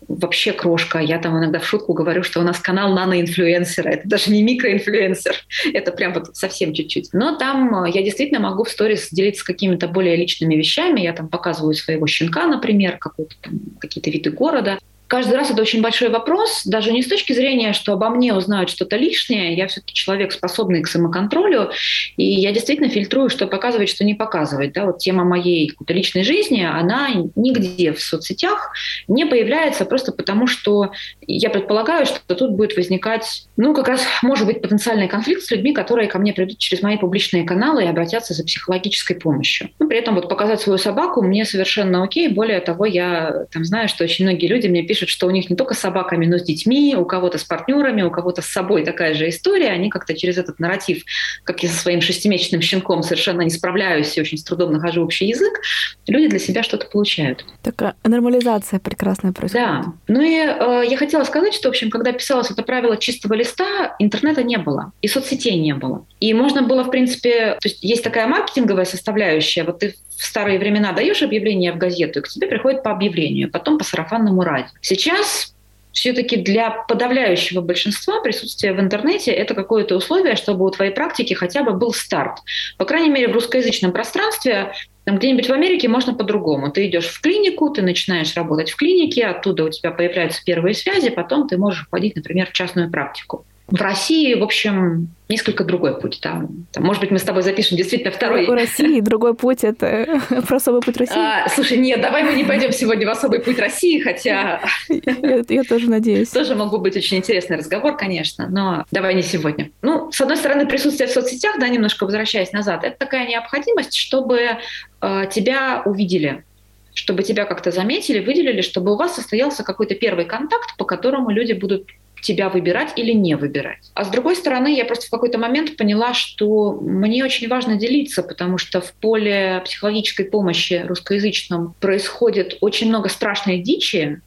вообще 0.08 0.52
крошка. 0.52 0.98
Я 0.98 1.18
там 1.18 1.38
иногда 1.38 1.60
в 1.60 1.66
шутку 1.66 1.94
говорю, 1.94 2.22
что 2.22 2.40
у 2.40 2.42
нас 2.42 2.58
канал 2.58 2.92
наноинфлюенсера. 2.94 3.88
Это 3.90 4.08
даже 4.08 4.30
не 4.30 4.42
микроинфлюенсер, 4.42 5.34
это 5.72 5.92
прям 5.92 6.14
вот 6.14 6.36
совсем 6.36 6.74
чуть-чуть. 6.74 7.10
Но 7.12 7.36
там 7.36 7.84
я 7.84 8.02
действительно 8.02 8.40
могу 8.40 8.64
в 8.64 8.70
сторис 8.70 9.10
делиться 9.10 9.44
какими-то 9.44 9.86
более 9.86 10.16
личными 10.16 10.56
вещами. 10.56 11.00
Я 11.00 11.12
там 11.12 11.28
показываю 11.28 11.74
своего 11.74 12.06
щенка, 12.06 12.46
например, 12.46 12.98
какие-то 12.98 14.10
виды 14.10 14.30
города 14.30 14.78
каждый 15.06 15.34
раз 15.34 15.50
это 15.50 15.60
очень 15.62 15.82
большой 15.82 16.08
вопрос, 16.08 16.62
даже 16.64 16.92
не 16.92 17.02
с 17.02 17.08
точки 17.08 17.32
зрения, 17.32 17.72
что 17.72 17.92
обо 17.92 18.08
мне 18.08 18.34
узнают 18.34 18.70
что-то 18.70 18.96
лишнее, 18.96 19.54
я 19.54 19.66
все-таки 19.68 19.94
человек, 19.94 20.32
способный 20.32 20.82
к 20.82 20.88
самоконтролю, 20.88 21.70
и 22.16 22.24
я 22.24 22.52
действительно 22.52 22.88
фильтрую, 22.88 23.28
что 23.28 23.46
показывать, 23.46 23.88
что 23.88 24.04
не 24.04 24.14
показывать. 24.14 24.72
Да, 24.72 24.86
вот 24.86 24.98
тема 24.98 25.24
моей 25.24 25.72
личной 25.88 26.24
жизни, 26.24 26.62
она 26.62 27.10
нигде 27.34 27.92
в 27.92 28.00
соцсетях 28.00 28.72
не 29.08 29.26
появляется 29.26 29.84
просто 29.84 30.12
потому, 30.12 30.46
что 30.46 30.92
я 31.26 31.50
предполагаю, 31.50 32.06
что 32.06 32.34
тут 32.34 32.52
будет 32.52 32.76
возникать, 32.76 33.46
ну, 33.56 33.74
как 33.74 33.88
раз 33.88 34.04
может 34.22 34.46
быть 34.46 34.62
потенциальный 34.62 35.08
конфликт 35.08 35.42
с 35.42 35.50
людьми, 35.50 35.72
которые 35.72 36.08
ко 36.08 36.18
мне 36.18 36.32
придут 36.32 36.58
через 36.58 36.82
мои 36.82 36.96
публичные 36.96 37.44
каналы 37.44 37.84
и 37.84 37.88
обратятся 37.88 38.34
за 38.34 38.44
психологической 38.44 39.16
помощью. 39.16 39.70
Ну, 39.78 39.88
при 39.88 39.98
этом 39.98 40.14
вот 40.14 40.28
показать 40.28 40.60
свою 40.60 40.78
собаку 40.78 41.22
мне 41.22 41.44
совершенно 41.44 42.02
окей. 42.02 42.28
Более 42.28 42.60
того, 42.60 42.86
я 42.86 43.46
там 43.52 43.64
знаю, 43.64 43.88
что 43.88 44.04
очень 44.04 44.24
многие 44.24 44.46
люди 44.46 44.66
мне 44.66 44.82
пишут, 44.82 44.93
что 44.94 45.26
у 45.26 45.30
них 45.30 45.50
не 45.50 45.56
только 45.56 45.74
с 45.74 45.78
собаками, 45.78 46.26
но 46.26 46.38
с 46.38 46.42
детьми, 46.42 46.94
у 46.96 47.04
кого-то 47.04 47.38
с 47.38 47.44
партнерами, 47.44 48.02
у 48.02 48.10
кого-то 48.10 48.42
с 48.42 48.46
собой 48.46 48.84
такая 48.84 49.14
же 49.14 49.28
история. 49.28 49.70
Они 49.70 49.90
как-то 49.90 50.14
через 50.14 50.38
этот 50.38 50.58
нарратив, 50.58 51.02
как 51.44 51.62
я 51.62 51.68
со 51.68 51.76
своим 51.76 52.00
шестимесячным 52.00 52.60
щенком 52.60 53.02
совершенно 53.02 53.42
не 53.42 53.50
справляюсь 53.50 54.16
и 54.16 54.20
очень 54.20 54.38
с 54.38 54.44
трудом 54.44 54.72
нахожу 54.72 55.02
общий 55.02 55.26
язык, 55.26 55.60
люди 56.06 56.28
для 56.28 56.38
себя 56.38 56.62
что-то 56.62 56.86
получают. 56.86 57.44
Такая 57.62 57.94
нормализация 58.04 58.78
прекрасная 58.78 59.32
происходит. 59.32 59.66
Да. 59.66 59.84
Ну 60.08 60.20
и 60.20 60.36
э, 60.36 60.84
я 60.88 60.96
хотела 60.96 61.24
сказать, 61.24 61.54
что, 61.54 61.68
в 61.68 61.70
общем, 61.70 61.90
когда 61.90 62.12
писалось 62.12 62.50
это 62.50 62.62
правило 62.62 62.96
чистого 62.96 63.34
листа, 63.34 63.96
интернета 63.98 64.42
не 64.42 64.58
было, 64.58 64.92
и 65.02 65.08
соцсетей 65.08 65.58
не 65.58 65.74
было. 65.74 66.06
И 66.20 66.32
можно 66.34 66.62
было, 66.62 66.84
в 66.84 66.90
принципе, 66.90 67.56
то 67.60 67.68
есть 67.68 67.82
есть 67.82 68.04
такая 68.04 68.26
маркетинговая 68.26 68.84
составляющая, 68.84 69.64
вот 69.64 69.80
ты 69.80 69.94
в 70.16 70.24
старые 70.24 70.58
времена 70.58 70.92
даешь 70.92 71.22
объявление 71.22 71.72
в 71.72 71.78
газету, 71.78 72.20
и 72.20 72.22
к 72.22 72.28
тебе 72.28 72.46
приходит 72.46 72.82
по 72.82 72.90
объявлению, 72.90 73.50
потом 73.50 73.78
по 73.78 73.84
сарафанному 73.84 74.42
радио. 74.42 74.68
Сейчас 74.84 75.54
все-таки 75.92 76.36
для 76.36 76.70
подавляющего 76.70 77.62
большинства 77.62 78.20
присутствие 78.20 78.74
в 78.74 78.80
интернете– 78.80 79.30
это 79.32 79.54
какое-то 79.54 79.96
условие, 79.96 80.36
чтобы 80.36 80.66
у 80.66 80.70
твоей 80.70 80.90
практики 80.92 81.32
хотя 81.32 81.62
бы 81.62 81.72
был 81.72 81.94
старт. 81.94 82.40
По 82.76 82.84
крайней 82.84 83.08
мере, 83.08 83.28
в 83.28 83.32
русскоязычном 83.32 83.92
пространстве 83.92 84.72
там 85.04 85.16
где-нибудь 85.16 85.48
в 85.48 85.52
Америке 85.54 85.88
можно 85.88 86.12
по-другому. 86.12 86.70
Ты 86.70 86.86
идешь 86.86 87.06
в 87.06 87.18
клинику, 87.22 87.70
ты 87.70 87.80
начинаешь 87.80 88.36
работать 88.36 88.70
в 88.70 88.76
клинике, 88.76 89.24
оттуда 89.24 89.64
у 89.64 89.70
тебя 89.70 89.90
появляются 89.90 90.44
первые 90.44 90.74
связи, 90.74 91.08
потом 91.08 91.48
ты 91.48 91.56
можешь 91.56 91.86
входить, 91.86 92.14
например, 92.14 92.48
в 92.48 92.52
частную 92.52 92.90
практику. 92.90 93.46
В 93.66 93.80
России, 93.80 94.34
в 94.34 94.42
общем, 94.42 95.08
несколько 95.30 95.64
другой 95.64 95.98
путь. 95.98 96.18
Там, 96.20 96.66
там, 96.70 96.84
может 96.84 97.00
быть, 97.00 97.10
мы 97.10 97.18
с 97.18 97.22
тобой 97.22 97.42
запишем 97.42 97.78
действительно 97.78 98.12
второй. 98.12 98.46
У 98.46 98.52
России 98.52 99.00
другой 99.00 99.34
путь— 99.34 99.60
это 99.64 100.20
про 100.46 100.56
особый 100.56 100.82
путь 100.82 100.98
России. 100.98 101.16
А, 101.16 101.48
слушай, 101.48 101.78
нет, 101.78 102.02
давай 102.02 102.24
мы 102.24 102.34
не 102.34 102.44
пойдем 102.44 102.72
сегодня 102.72 103.06
в 103.06 103.10
особый 103.10 103.40
путь 103.40 103.58
России, 103.58 104.00
хотя... 104.00 104.60
Я, 104.88 105.42
я 105.48 105.64
тоже 105.64 105.88
надеюсь. 105.88 106.28
Тоже 106.28 106.54
могу 106.54 106.78
быть 106.78 106.96
очень 106.96 107.16
интересный 107.16 107.56
разговор, 107.56 107.96
конечно, 107.96 108.48
но 108.48 108.84
давай 108.90 109.14
не 109.14 109.22
сегодня. 109.22 109.70
Ну, 109.80 110.12
с 110.12 110.20
одной 110.20 110.36
стороны, 110.36 110.66
присутствие 110.66 111.08
в 111.08 111.12
соцсетях, 111.12 111.56
да, 111.58 111.68
немножко 111.68 112.04
возвращаясь 112.04 112.52
назад, 112.52 112.84
это 112.84 112.98
такая 112.98 113.26
необходимость, 113.26 113.96
чтобы 113.96 114.58
э, 115.00 115.22
тебя 115.32 115.82
увидели, 115.86 116.44
чтобы 116.92 117.22
тебя 117.22 117.46
как-то 117.46 117.70
заметили, 117.70 118.20
выделили, 118.20 118.60
чтобы 118.60 118.92
у 118.92 118.96
вас 118.96 119.14
состоялся 119.14 119.64
какой-то 119.64 119.94
первый 119.94 120.26
контакт, 120.26 120.76
по 120.76 120.84
которому 120.84 121.30
люди 121.30 121.54
будут 121.54 121.88
тебя 122.24 122.48
выбирать 122.48 122.92
или 122.96 123.12
не 123.12 123.36
выбирать. 123.36 123.90
А 123.94 124.04
с 124.04 124.08
другой 124.08 124.34
стороны, 124.34 124.74
я 124.76 124.84
просто 124.84 125.06
в 125.06 125.10
какой-то 125.10 125.38
момент 125.38 125.76
поняла, 125.76 126.14
что 126.14 126.72
мне 126.72 127.24
очень 127.24 127.48
важно 127.48 127.76
делиться, 127.76 128.22
потому 128.22 128.58
что 128.58 128.80
в 128.80 128.92
поле 128.94 129.62
психологической 129.64 130.24
помощи 130.24 130.84
русскоязычном 130.86 131.74
происходит 131.80 132.56
очень 132.60 132.88
много 132.88 133.08
страшной 133.08 133.58
дичи, 133.58 134.20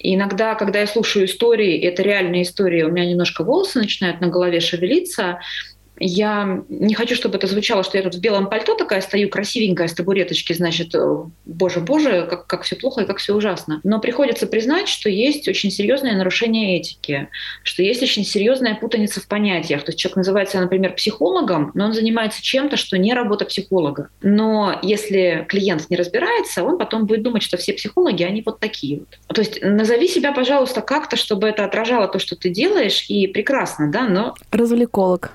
и 0.00 0.14
иногда, 0.14 0.54
когда 0.54 0.80
я 0.80 0.86
слушаю 0.86 1.26
истории, 1.26 1.78
это 1.78 2.02
реальные 2.02 2.42
истории, 2.42 2.82
у 2.82 2.90
меня 2.90 3.04
немножко 3.04 3.44
волосы 3.44 3.80
начинают 3.80 4.20
на 4.22 4.28
голове 4.28 4.60
шевелиться, 4.60 5.40
я 6.00 6.62
не 6.68 6.94
хочу, 6.94 7.14
чтобы 7.14 7.36
это 7.36 7.46
звучало, 7.46 7.84
что 7.84 7.98
я 7.98 8.02
тут 8.02 8.14
в 8.14 8.20
белом 8.20 8.48
пальто 8.48 8.74
такая 8.74 9.02
стою, 9.02 9.28
красивенькая 9.28 9.86
с 9.86 9.92
табуреточки, 9.92 10.54
значит, 10.54 10.94
боже-боже, 11.44 12.26
как, 12.28 12.46
как 12.46 12.62
все 12.62 12.74
плохо 12.74 13.02
и 13.02 13.06
как 13.06 13.18
все 13.18 13.34
ужасно. 13.34 13.80
Но 13.84 14.00
приходится 14.00 14.46
признать, 14.46 14.88
что 14.88 15.10
есть 15.10 15.46
очень 15.46 15.70
серьезное 15.70 16.16
нарушение 16.16 16.78
этики, 16.78 17.28
что 17.62 17.82
есть 17.82 18.02
очень 18.02 18.24
серьезная 18.24 18.74
путаница 18.74 19.20
в 19.20 19.28
понятиях. 19.28 19.82
То 19.82 19.90
есть 19.90 19.98
человек 19.98 20.16
называется, 20.16 20.58
например, 20.58 20.94
психологом, 20.94 21.70
но 21.74 21.84
он 21.84 21.92
занимается 21.92 22.42
чем-то, 22.42 22.76
что 22.76 22.96
не 22.96 23.12
работа 23.12 23.44
психолога. 23.44 24.08
Но 24.22 24.78
если 24.82 25.44
клиент 25.48 25.90
не 25.90 25.96
разбирается, 25.96 26.64
он 26.64 26.78
потом 26.78 27.04
будет 27.04 27.22
думать, 27.22 27.42
что 27.42 27.58
все 27.58 27.74
психологи, 27.74 28.22
они 28.22 28.42
вот 28.44 28.58
такие 28.58 29.00
вот. 29.00 29.18
То 29.34 29.42
есть 29.42 29.62
назови 29.62 30.08
себя, 30.08 30.32
пожалуйста, 30.32 30.80
как-то, 30.80 31.16
чтобы 31.16 31.46
это 31.46 31.64
отражало 31.64 32.08
то, 32.08 32.18
что 32.18 32.36
ты 32.36 32.48
делаешь, 32.48 33.04
и 33.08 33.26
прекрасно, 33.26 33.90
да, 33.90 34.08
но... 34.08 34.34
Развлеколог. 34.50 35.32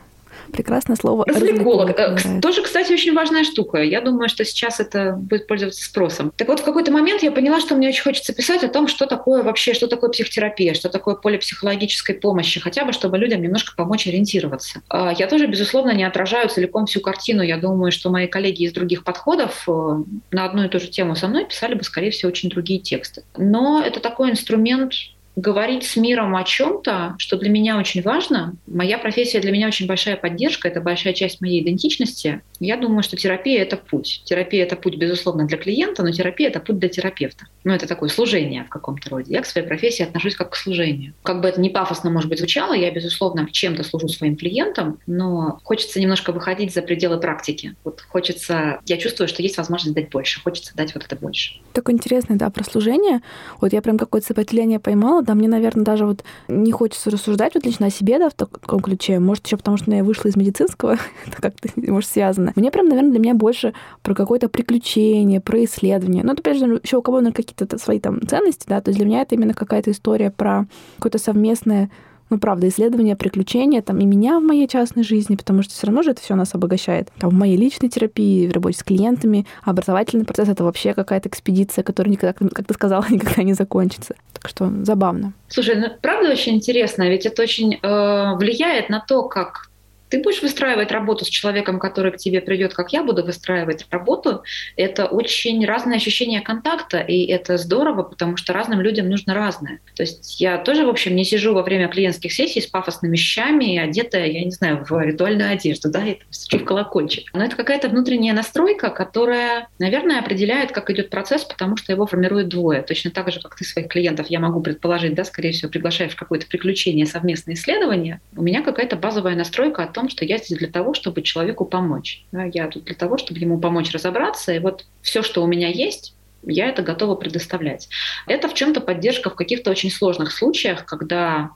Прекрасное 0.56 0.96
слово. 0.96 1.26
Развлеколог. 1.28 1.90
Развлеколог 1.98 2.42
Тоже, 2.42 2.62
кстати, 2.62 2.94
очень 2.94 3.14
важная 3.14 3.44
штука. 3.44 3.80
Я 3.80 4.00
думаю, 4.00 4.30
что 4.30 4.46
сейчас 4.46 4.80
это 4.80 5.12
будет 5.12 5.48
пользоваться 5.48 5.84
спросом. 5.84 6.32
Так 6.38 6.48
вот, 6.48 6.62
в 6.62 6.64
какой-то 6.64 6.94
момент 6.94 7.24
я 7.24 7.32
поняла, 7.32 7.60
что 7.60 7.76
мне 7.76 7.90
очень 7.90 8.04
хочется 8.04 8.34
писать 8.34 8.64
о 8.64 8.70
том, 8.70 8.88
что 8.88 9.06
такое 9.06 9.44
вообще, 9.44 9.74
что 9.74 9.88
такое 9.88 10.10
психотерапия, 10.10 10.74
что 10.74 10.88
такое 10.88 11.16
поле 11.16 11.40
психологической 11.40 12.16
помощи, 12.16 12.62
хотя 12.62 12.86
бы, 12.86 12.94
чтобы 12.94 13.18
людям 13.18 13.42
немножко 13.42 13.74
помочь 13.76 14.08
ориентироваться. 14.08 14.82
А, 14.88 15.12
я 15.18 15.28
тоже, 15.28 15.48
безусловно, 15.48 15.92
не 15.92 16.06
отражаю 16.06 16.48
целиком 16.48 16.86
всю 16.86 17.02
картину. 17.02 17.42
Я 17.42 17.58
думаю, 17.58 17.92
что 17.92 18.10
мои 18.10 18.28
коллеги 18.28 18.64
из 18.64 18.72
других 18.72 19.04
подходов 19.04 19.66
э, 19.68 20.04
на 20.32 20.46
одну 20.46 20.64
и 20.64 20.70
ту 20.70 20.80
же 20.80 20.88
тему 20.88 21.18
со 21.18 21.28
мной 21.28 21.46
писали 21.46 21.74
бы, 21.74 21.84
скорее 21.84 22.12
всего, 22.12 22.30
очень 22.30 22.50
другие 22.50 22.80
тексты. 22.80 23.24
Но 23.36 23.84
это 23.86 24.00
такой 24.00 24.32
инструмент 24.32 24.94
говорить 25.36 25.84
с 25.84 25.96
миром 25.96 26.36
о 26.36 26.44
чем-то, 26.44 27.16
что 27.18 27.38
для 27.38 27.50
меня 27.50 27.78
очень 27.78 28.02
важно. 28.02 28.56
Моя 28.68 28.98
профессия 28.98 29.40
для 29.40 29.52
меня 29.52 29.68
очень 29.68 29.88
большая 29.88 30.18
поддержка, 30.18 30.68
это 30.68 30.82
большая 30.82 31.14
часть 31.14 31.42
моей 31.42 31.62
идентичности. 31.62 32.42
Я 32.60 32.78
думаю, 32.78 33.04
что 33.04 33.18
терапия 33.18 33.62
это 33.62 33.78
путь. 33.78 34.22
Терапия 34.26 34.64
это 34.64 34.76
путь, 34.76 34.96
безусловно, 34.96 35.46
для 35.46 35.58
клиента, 35.58 36.04
но 36.04 36.12
терапия 36.12 36.48
это 36.48 36.60
путь 36.60 36.80
для 36.80 36.90
терапевта. 36.90 37.46
Ну, 37.64 37.74
это 37.74 37.88
такое 37.88 38.10
служение 38.10 38.64
в 38.64 38.70
каком-то 38.70 39.10
роде. 39.10 39.34
Я 39.34 39.42
к 39.42 39.46
своей 39.46 39.68
профессии 39.68 40.04
отношусь 40.04 40.36
как 40.36 40.52
к 40.52 40.56
служению. 40.56 41.14
Как 41.24 41.42
бы 41.42 41.48
это 41.48 41.60
не 41.60 41.70
пафосно, 41.70 42.10
может 42.10 42.30
быть, 42.30 42.40
звучало, 42.40 42.74
я, 42.74 42.90
безусловно, 42.92 43.48
чем-то 43.52 43.84
служу 43.84 44.08
своим 44.08 44.38
клиентам, 44.38 45.00
но 45.08 45.60
хочется 45.64 46.00
немножко 46.00 46.32
выходить 46.32 46.74
за 46.74 46.82
пределы 46.82 47.20
практики. 47.20 47.76
Вот 47.84 48.02
хочется, 48.02 48.80
я 48.86 48.98
чувствую, 48.98 49.28
что 49.28 49.42
есть 49.42 49.58
возможность 49.58 49.96
дать 49.96 50.10
больше, 50.10 50.42
хочется 50.42 50.76
дать 50.76 50.94
вот 50.94 51.04
это 51.04 51.16
больше. 51.16 51.60
Так 51.74 51.90
интересно, 51.90 52.38
да, 52.38 52.50
про 52.50 52.64
служение. 52.64 53.22
Вот 53.60 53.74
я 53.74 53.82
прям 53.82 53.98
какое-то 53.98 54.28
сопротивление 54.28 54.80
поймала, 54.80 55.24
да, 55.26 55.36
мне, 55.36 55.48
наверное, 55.48 55.84
даже 55.84 56.06
вот 56.06 56.24
не 56.48 56.72
хочется 56.72 57.10
рассуждать 57.10 57.56
вот 57.56 57.66
лично 57.66 57.88
о 57.88 57.90
себе, 57.90 58.20
да, 58.20 58.30
в 58.30 58.34
таком 58.34 58.80
ключе. 58.80 59.20
Может, 59.20 59.46
еще 59.46 59.58
потому 59.58 59.78
что 59.78 59.92
я 59.92 60.04
вышла 60.04 60.30
из 60.30 60.36
медицинского, 60.36 60.98
это 61.26 61.42
как-то, 61.42 61.70
может, 61.92 62.10
связано. 62.10 62.54
Мне 62.56 62.72
прям, 62.72 62.88
наверное, 62.88 63.12
для 63.12 63.20
меня 63.20 63.34
больше 63.34 63.74
про 64.02 64.16
какое-то 64.16 64.50
приключение, 64.50 65.42
про 65.42 65.64
исследование. 65.66 66.24
Ну, 66.24 66.32
это, 66.34 66.42
опять 66.42 66.58
же, 66.58 66.80
еще 66.84 66.98
у 66.98 67.02
кого, 67.02 67.18
наверное, 67.18 67.36
какие-то 67.36 67.78
свои 67.78 68.00
там 68.00 68.26
ценности, 68.28 68.66
да, 68.68 68.82
то 68.82 68.90
есть 68.90 69.00
для 69.00 69.06
меня 69.06 69.22
это 69.22 69.36
именно 69.36 69.54
какая-то 69.54 69.92
история 69.92 70.32
про 70.32 70.68
какое-то 70.98 71.18
совместное 71.18 71.90
ну, 72.30 72.40
правда, 72.40 72.68
исследования, 72.68 73.16
приключения, 73.16 73.82
там, 73.82 74.00
и 74.00 74.06
меня 74.06 74.40
в 74.40 74.44
моей 74.44 74.68
частной 74.68 75.04
жизни, 75.04 75.36
потому 75.36 75.62
что 75.62 75.74
все 75.74 75.88
равно 75.88 76.02
же 76.02 76.12
это 76.12 76.22
все 76.22 76.36
нас 76.36 76.56
обогащает. 76.56 77.10
Там, 77.20 77.30
в 77.30 77.34
моей 77.34 77.58
личной 77.58 77.90
терапии, 77.90 78.48
в 78.48 78.52
работе 78.52 78.80
с 78.80 78.84
клиентами, 78.84 79.46
образовательный 79.64 80.26
процесс— 80.26 80.50
это 80.50 80.64
вообще 80.64 80.94
какая-то 80.94 81.30
экспедиция, 81.30 81.84
которая 81.84 82.12
никогда, 82.12 82.34
как 82.34 82.68
ты 82.68 82.74
сказала, 82.74 83.06
никогда 83.10 83.44
не 83.44 83.54
закончится. 83.54 84.16
Так 84.34 84.50
что 84.50 84.72
забавно. 84.84 85.34
Слушай, 85.48 85.76
ну, 85.76 85.88
правда 86.02 86.32
очень 86.32 86.56
интересно, 86.56 87.10
ведь 87.10 87.26
это 87.26 87.42
очень 87.44 87.76
э, 87.76 88.36
влияет 88.38 88.90
на 88.90 89.00
то, 89.00 89.24
как 89.24 89.70
ты 90.16 90.22
будешь 90.22 90.42
выстраивать 90.42 90.94
работу 90.94 91.26
с 91.26 91.28
человеком, 91.28 91.78
который 91.78 92.14
к 92.14 92.18
тебе 92.18 92.40
придет, 92.40 92.74
как 92.74 92.94
я 92.94 93.04
буду 93.04 93.26
выстраивать 93.26 93.86
работу. 93.90 94.44
Это 94.78 95.08
очень 95.08 95.66
разное 95.66 95.98
ощущение 95.98 96.40
контакта, 96.40 97.00
и 97.00 97.26
это 97.26 97.58
здорово, 97.58 98.04
потому 98.04 98.38
что 98.38 98.54
разным 98.54 98.80
людям 98.80 99.10
нужно 99.10 99.34
разное. 99.34 99.82
То 99.94 100.04
есть 100.04 100.40
я 100.40 100.58
тоже, 100.58 100.86
в 100.86 100.90
общем, 100.90 101.18
не 101.18 101.26
сижу 101.26 101.54
во 101.54 101.64
время 101.64 101.90
клиентских 101.90 102.32
сессий 102.32 102.62
с 102.62 102.68
пафосными 102.68 103.12
вещами, 103.12 103.78
одетая, 103.78 104.28
я 104.28 104.46
не 104.46 104.52
знаю, 104.52 104.86
в 104.90 104.98
ритуальную 105.02 105.52
одежду, 105.52 105.92
да, 105.92 106.06
и 106.06 106.14
там, 106.14 106.28
стучу 106.32 106.64
в 106.64 106.66
колокольчик. 106.66 107.30
Но 107.34 107.44
это 107.44 107.58
какая-то 107.58 107.90
внутренняя 107.90 108.34
настройка, 108.34 108.92
которая, 108.92 109.68
наверное, 109.80 110.20
определяет, 110.22 110.72
как 110.72 110.90
идет 110.92 111.10
процесс, 111.10 111.44
потому 111.44 111.76
что 111.76 111.92
его 111.92 112.08
формируют 112.08 112.48
двое. 112.48 112.84
Точно 112.84 113.12
так 113.12 113.30
же, 113.34 113.42
как 113.42 113.58
ты 113.58 113.66
своих 113.66 113.90
клиентов, 113.90 114.28
я 114.30 114.40
могу 114.40 114.62
предположить, 114.62 115.14
да, 115.14 115.26
скорее 115.26 115.52
всего, 115.52 115.70
приглашаешь 115.70 116.14
в 116.14 116.16
какое-то 116.16 116.48
приключение, 116.48 117.06
совместное 117.06 117.56
исследование. 117.56 118.22
У 118.34 118.42
меня 118.42 118.62
какая-то 118.62 118.96
базовая 118.96 119.36
настройка 119.36 119.84
о 119.84 119.88
том, 119.88 120.05
что 120.10 120.26
я 120.26 120.38
здесь 120.38 120.58
для 120.58 120.68
того, 120.68 120.94
чтобы 120.94 121.22
человеку 121.22 121.66
помочь. 121.66 122.26
Я 122.32 122.68
тут 122.68 122.86
для 122.86 122.96
того, 122.96 123.18
чтобы 123.18 123.40
ему 123.40 123.60
помочь 123.60 123.92
разобраться. 123.92 124.54
И 124.54 124.60
вот 124.60 124.86
все, 125.02 125.24
что 125.24 125.44
у 125.44 125.48
меня 125.48 125.68
есть, 125.68 126.16
я 126.44 126.70
это 126.70 126.82
готова 126.82 127.16
предоставлять. 127.16 127.90
Это 128.28 128.48
в 128.48 128.54
чем-то 128.54 128.82
поддержка 128.82 129.30
в 129.30 129.36
каких-то 129.36 129.72
очень 129.72 129.92
сложных 129.92 130.32
случаях, 130.32 130.86
когда 130.86 131.52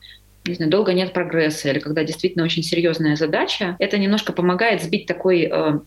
не 0.46 0.56
знаю, 0.56 0.72
долго 0.72 0.94
нет 0.94 1.14
прогресса 1.14 1.70
или 1.70 1.80
когда 1.80 2.04
действительно 2.04 2.46
очень 2.46 2.64
серьезная 2.64 3.16
задача. 3.16 3.76
Это 3.78 3.98
немножко 3.98 4.34
помогает 4.34 4.82
сбить 4.82 5.06
такой 5.06 5.50
э, 5.52 5.80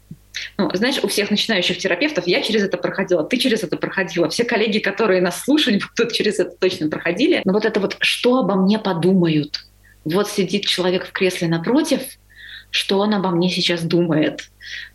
ну, 0.59 0.71
знаешь, 0.75 0.99
у 1.03 1.09
всех 1.09 1.31
начинающих 1.31 1.79
терапевтов 1.79 2.27
я 2.27 2.43
через 2.43 2.63
это 2.63 2.77
проходила, 2.77 3.25
ты 3.25 3.37
через 3.37 3.63
это 3.63 3.77
проходила, 3.77 4.29
все 4.29 4.45
коллеги, 4.45 4.79
которые 4.79 5.21
нас 5.21 5.43
слушают, 5.43 5.83
тут 5.97 6.13
через 6.13 6.39
это 6.39 6.53
точно 6.59 6.89
проходили. 6.89 7.43
Но 7.45 7.53
вот 7.53 7.65
это 7.65 7.81
вот, 7.81 7.97
что 8.01 8.39
обо 8.39 8.55
мне 8.55 8.79
подумают? 8.79 9.65
Вот 10.05 10.29
сидит 10.29 10.67
человек 10.67 11.07
в 11.07 11.13
кресле 11.13 11.49
напротив, 11.49 12.03
что 12.73 12.99
он 12.99 13.15
обо 13.15 13.31
мне 13.31 13.49
сейчас 13.51 13.83
думает. 13.83 14.51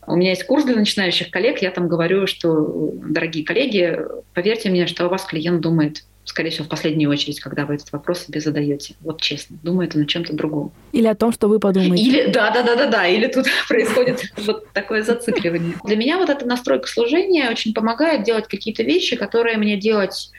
У 0.06 0.16
меня 0.16 0.32
есть 0.32 0.46
курс 0.46 0.66
для 0.66 0.76
начинающих 0.76 1.30
коллег, 1.30 1.62
я 1.62 1.72
там 1.72 1.88
говорю, 1.88 2.28
что, 2.28 2.94
дорогие 2.96 3.46
коллеги, 3.46 4.00
поверьте 4.34 4.70
мне, 4.70 4.88
что 4.88 5.06
о 5.06 5.10
вас 5.10 5.24
клиент 5.24 5.62
думает 5.62 6.04
скорее 6.28 6.50
всего, 6.50 6.66
в 6.66 6.68
последнюю 6.68 7.10
очередь, 7.10 7.40
когда 7.40 7.66
вы 7.66 7.76
этот 7.76 7.92
вопрос 7.94 8.26
себе 8.26 8.42
задаете. 8.42 8.96
Вот 9.00 9.22
честно, 9.22 9.58
думает 9.64 9.96
он 9.96 10.02
о 10.02 10.06
чем-то 10.06 10.34
другом. 10.34 10.74
Или 10.92 11.08
о 11.08 11.16
том, 11.16 11.32
что 11.32 11.48
вы 11.48 11.58
подумаете. 11.58 12.04
Или, 12.04 12.28
да, 12.28 12.52
да, 12.52 12.64
да, 12.64 12.76
да, 12.76 12.88
да, 12.88 13.08
или 13.08 13.28
тут 13.28 13.46
происходит 13.70 14.24
вот 14.46 14.68
такое 14.74 15.04
зацикливание. 15.04 15.76
Для 15.86 15.96
меня 15.96 16.18
вот 16.18 16.30
эта 16.30 16.46
настройка 16.46 16.88
служения 16.88 17.50
очень 17.50 17.74
помогает 17.74 18.24
делать 18.24 18.48
какие-то 18.48 18.84
вещи, 18.84 19.16
которые 19.16 19.58
мне 19.58 19.78
делать 19.78 20.32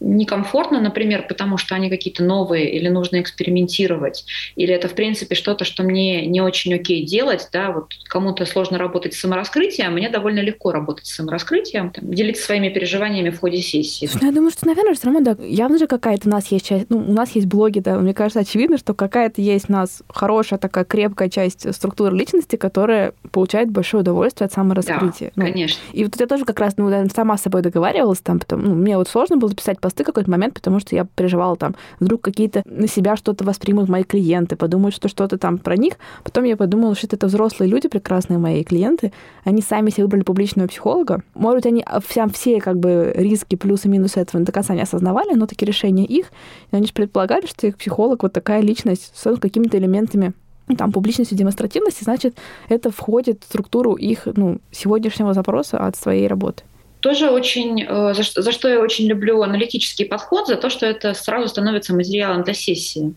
некомфортно, 0.00 0.80
например, 0.80 1.26
потому 1.28 1.58
что 1.58 1.74
они 1.74 1.90
какие-то 1.90 2.24
новые 2.24 2.70
или 2.70 2.88
нужно 2.88 3.20
экспериментировать, 3.20 4.24
или 4.56 4.74
это, 4.74 4.88
в 4.88 4.94
принципе, 4.94 5.34
что-то, 5.34 5.64
что 5.64 5.82
мне 5.82 6.26
не 6.26 6.40
очень 6.40 6.74
окей 6.74 7.04
делать, 7.04 7.48
да, 7.52 7.70
вот 7.70 7.92
кому-то 8.08 8.46
сложно 8.46 8.78
работать 8.78 9.14
с 9.14 9.20
самораскрытием, 9.20 9.88
а 9.88 9.90
мне 9.90 10.08
довольно 10.08 10.40
легко 10.40 10.72
работать 10.72 11.06
с 11.06 11.14
самораскрытием, 11.14 11.90
там, 11.90 12.12
делиться 12.12 12.44
своими 12.44 12.68
переживаниями 12.70 13.30
в 13.30 13.40
ходе 13.40 13.58
сессии. 13.58 14.08
Ну, 14.20 14.26
я 14.26 14.32
думаю, 14.32 14.50
что, 14.50 14.66
наверное, 14.66 14.94
все 14.94 15.06
равно, 15.06 15.20
да, 15.20 15.36
явно 15.44 15.78
же 15.78 15.86
какая-то 15.86 16.28
у 16.28 16.30
нас 16.30 16.46
есть 16.48 16.66
часть, 16.66 16.86
ну, 16.88 16.98
у 16.98 17.12
нас 17.12 17.32
есть 17.32 17.46
блоги, 17.46 17.80
да, 17.80 17.98
мне 17.98 18.14
кажется, 18.14 18.40
очевидно, 18.40 18.78
что 18.78 18.94
какая-то 18.94 19.40
есть 19.42 19.68
у 19.68 19.72
нас 19.72 20.02
хорошая 20.08 20.58
такая 20.58 20.84
крепкая 20.84 21.28
часть 21.28 21.72
структуры 21.74 22.16
личности, 22.16 22.56
которая 22.56 23.12
получает 23.32 23.70
большое 23.70 24.02
удовольствие 24.02 24.46
от 24.46 24.52
самораскрытия. 24.52 25.32
Да, 25.36 25.42
ну, 25.42 25.52
конечно. 25.52 25.80
И 25.92 26.04
вот 26.04 26.18
я 26.18 26.26
тоже 26.26 26.44
как 26.44 26.58
раз, 26.58 26.76
ну, 26.76 26.90
сама 27.14 27.36
с 27.36 27.42
собой 27.42 27.62
договаривалась 27.62 28.20
там, 28.20 28.38
потом, 28.38 28.62
ну, 28.62 28.74
мне 28.74 28.96
вот 28.96 29.08
сложно 29.08 29.36
было 29.36 29.54
писать 29.54 29.80
посты 29.90 30.04
какой-то 30.04 30.30
момент, 30.30 30.54
потому 30.54 30.78
что 30.78 30.94
я 30.94 31.04
переживала 31.04 31.56
там, 31.56 31.74
вдруг 31.98 32.20
какие-то 32.20 32.62
на 32.64 32.86
себя 32.86 33.16
что-то 33.16 33.44
воспримут 33.44 33.88
мои 33.88 34.04
клиенты, 34.04 34.54
подумают, 34.54 34.94
что 34.94 35.08
что-то 35.08 35.36
там 35.36 35.58
про 35.58 35.76
них. 35.76 35.94
Потом 36.22 36.44
я 36.44 36.56
подумала, 36.56 36.94
что 36.94 37.08
это 37.16 37.26
взрослые 37.26 37.68
люди, 37.68 37.88
прекрасные 37.88 38.38
мои 38.38 38.62
клиенты, 38.62 39.12
они 39.44 39.62
сами 39.62 39.90
себе 39.90 40.04
выбрали 40.04 40.22
публичного 40.22 40.68
психолога. 40.68 41.22
Может, 41.34 41.66
они 41.66 41.84
вся, 42.06 42.28
все 42.28 42.60
как 42.60 42.78
бы 42.78 43.12
риски, 43.16 43.56
плюсы, 43.56 43.88
минусы 43.88 44.20
этого 44.20 44.44
до 44.44 44.52
конца 44.52 44.74
не 44.74 44.82
осознавали, 44.82 45.34
но 45.34 45.46
такие 45.46 45.66
решения 45.66 46.04
их. 46.04 46.26
И 46.70 46.76
они 46.76 46.86
же 46.86 46.92
предполагали, 46.92 47.46
что 47.46 47.66
их 47.66 47.76
психолог 47.76 48.22
вот 48.22 48.32
такая 48.32 48.62
личность 48.62 49.12
с 49.14 49.36
какими-то 49.38 49.76
элементами 49.78 50.32
там, 50.78 50.92
публичности, 50.92 51.34
демонстративности, 51.34 52.04
значит, 52.04 52.36
это 52.68 52.92
входит 52.92 53.42
в 53.42 53.46
структуру 53.46 53.94
их 53.94 54.28
ну, 54.36 54.60
сегодняшнего 54.70 55.34
запроса 55.34 55.78
от 55.78 55.96
своей 55.96 56.28
работы 56.28 56.62
тоже 57.00 57.30
очень, 57.30 57.82
э, 57.82 58.14
за 58.14 58.22
что, 58.22 58.42
за 58.42 58.52
что 58.52 58.68
я 58.68 58.80
очень 58.80 59.06
люблю 59.06 59.42
аналитический 59.42 60.06
подход, 60.06 60.46
за 60.46 60.56
то, 60.56 60.70
что 60.70 60.86
это 60.86 61.14
сразу 61.14 61.48
становится 61.48 61.94
материалом 61.94 62.44
для 62.44 62.54
сессии. 62.54 63.14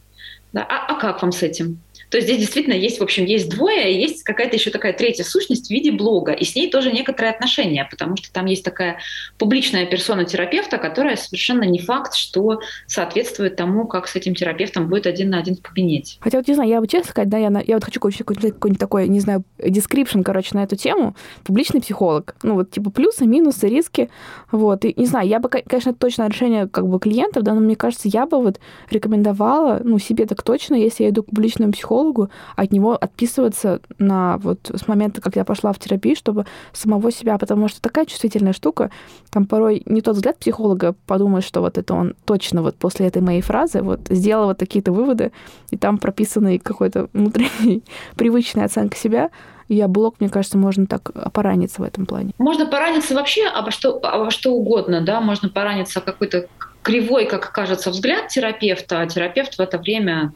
Да? 0.54 0.66
А, 0.70 0.94
а 0.94 1.00
как 1.00 1.22
вам 1.22 1.32
с 1.32 1.44
этим? 1.44 1.80
То 2.14 2.18
есть 2.18 2.28
здесь 2.28 2.42
действительно 2.42 2.76
есть, 2.76 3.00
в 3.00 3.02
общем, 3.02 3.26
есть 3.26 3.50
двое, 3.50 4.00
есть 4.00 4.22
какая-то 4.22 4.56
еще 4.56 4.70
такая 4.70 4.94
третья 4.94 5.24
сущность 5.24 5.66
в 5.66 5.70
виде 5.72 5.92
блога. 5.92 6.32
И 6.32 6.46
с 6.46 6.56
ней 6.56 6.70
тоже 6.70 6.92
некоторые 6.92 7.34
отношения, 7.34 7.88
потому 7.90 8.18
что 8.18 8.32
там 8.32 8.46
есть 8.46 8.64
такая 8.64 9.00
публичная 9.40 9.88
персона 9.88 10.24
терапевта, 10.24 10.78
которая 10.78 11.16
совершенно 11.16 11.64
не 11.64 11.80
факт, 11.80 12.14
что 12.14 12.60
соответствует 12.86 13.56
тому, 13.56 13.88
как 13.88 14.08
с 14.08 14.16
этим 14.16 14.36
терапевтом 14.36 14.90
будет 14.90 15.08
один 15.08 15.32
на 15.32 15.40
один 15.40 15.56
в 15.56 15.64
кабинете. 15.64 16.18
Хотя 16.20 16.38
вот, 16.38 16.48
не 16.48 16.54
знаю, 16.54 16.70
я 16.70 16.82
вот 16.82 16.92
честно 16.92 17.10
сказать, 17.10 17.30
да, 17.30 17.40
я, 17.40 17.50
я 17.66 17.74
вот 17.74 17.84
хочу 17.84 18.00
какой-нибудь, 18.00 18.54
какой-нибудь 18.54 18.80
такой, 18.80 19.08
не 19.08 19.20
знаю, 19.20 19.44
description, 19.58 20.22
короче, 20.22 20.50
на 20.54 20.66
эту 20.66 20.76
тему. 20.76 21.16
Публичный 21.44 21.82
психолог. 21.82 22.36
Ну 22.44 22.54
вот 22.54 22.70
типа 22.70 22.92
плюсы, 22.92 23.26
минусы, 23.26 23.68
риски. 23.68 24.12
Вот. 24.52 24.86
И 24.86 24.94
не 24.96 25.08
знаю, 25.08 25.28
я 25.28 25.40
бы, 25.40 25.50
конечно, 25.50 25.96
точно 25.96 26.28
решение 26.28 26.68
как 26.68 26.88
бы 26.88 27.00
клиентов, 27.00 27.42
да, 27.42 27.56
но 27.56 27.60
мне 27.60 27.76
кажется, 27.76 28.08
я 28.08 28.28
бы 28.28 28.40
вот 28.40 28.60
рекомендовала, 28.92 29.82
ну, 29.84 29.98
себе 29.98 30.28
так 30.28 30.44
точно, 30.44 30.76
если 30.76 31.06
я 31.06 31.10
иду 31.10 31.24
к 31.24 31.32
публичному 31.32 31.72
психологу, 31.72 32.03
психологу, 32.04 32.30
от 32.56 32.72
него 32.72 32.98
отписываться 33.00 33.80
на 34.00 34.38
вот 34.38 34.72
с 34.74 34.88
момента, 34.88 35.22
как 35.22 35.36
я 35.36 35.46
пошла 35.46 35.72
в 35.72 35.80
терапию, 35.80 36.16
чтобы 36.16 36.46
самого 36.74 37.12
себя, 37.12 37.38
потому 37.38 37.68
что 37.68 37.82
такая 37.82 38.06
чувствительная 38.06 38.54
штука, 38.54 38.90
там 39.30 39.46
порой 39.46 39.84
не 39.86 40.02
тот 40.02 40.16
взгляд 40.16 40.38
психолога 40.38 40.96
подумает, 41.06 41.46
что 41.46 41.62
вот 41.62 41.78
это 41.78 41.94
он 41.94 42.16
точно 42.26 42.62
вот 42.62 42.76
после 42.76 43.08
этой 43.08 43.22
моей 43.22 43.42
фразы 43.42 43.82
вот 43.82 44.02
сделал 44.10 44.48
вот 44.48 44.58
такие-то 44.58 44.92
выводы, 44.92 45.32
и 45.72 45.78
там 45.78 45.98
прописанный 45.98 46.60
какой-то 46.60 47.10
внутренний 47.14 47.84
привычная 48.16 48.66
оценка 48.66 48.98
себя, 48.98 49.30
и 49.74 49.82
а 49.82 49.88
блог, 49.88 50.16
мне 50.20 50.30
кажется, 50.30 50.58
можно 50.58 50.86
так 50.86 51.12
пораниться 51.34 51.82
в 51.82 51.84
этом 51.84 52.06
плане. 52.06 52.32
Можно 52.38 52.66
пораниться 52.66 53.16
вообще 53.16 53.48
обо 53.48 53.72
что, 53.72 54.00
обо 54.04 54.30
что 54.30 54.52
угодно, 54.52 55.02
да, 55.02 55.20
можно 55.20 55.50
пораниться 55.50 56.02
какой-то 56.02 56.48
кривой, 56.84 57.26
как 57.26 57.52
кажется, 57.52 57.90
взгляд 57.90 58.28
терапевта, 58.28 59.02
а 59.02 59.08
терапевт 59.08 59.56
в 59.56 59.62
это 59.62 59.78
время 59.78 60.34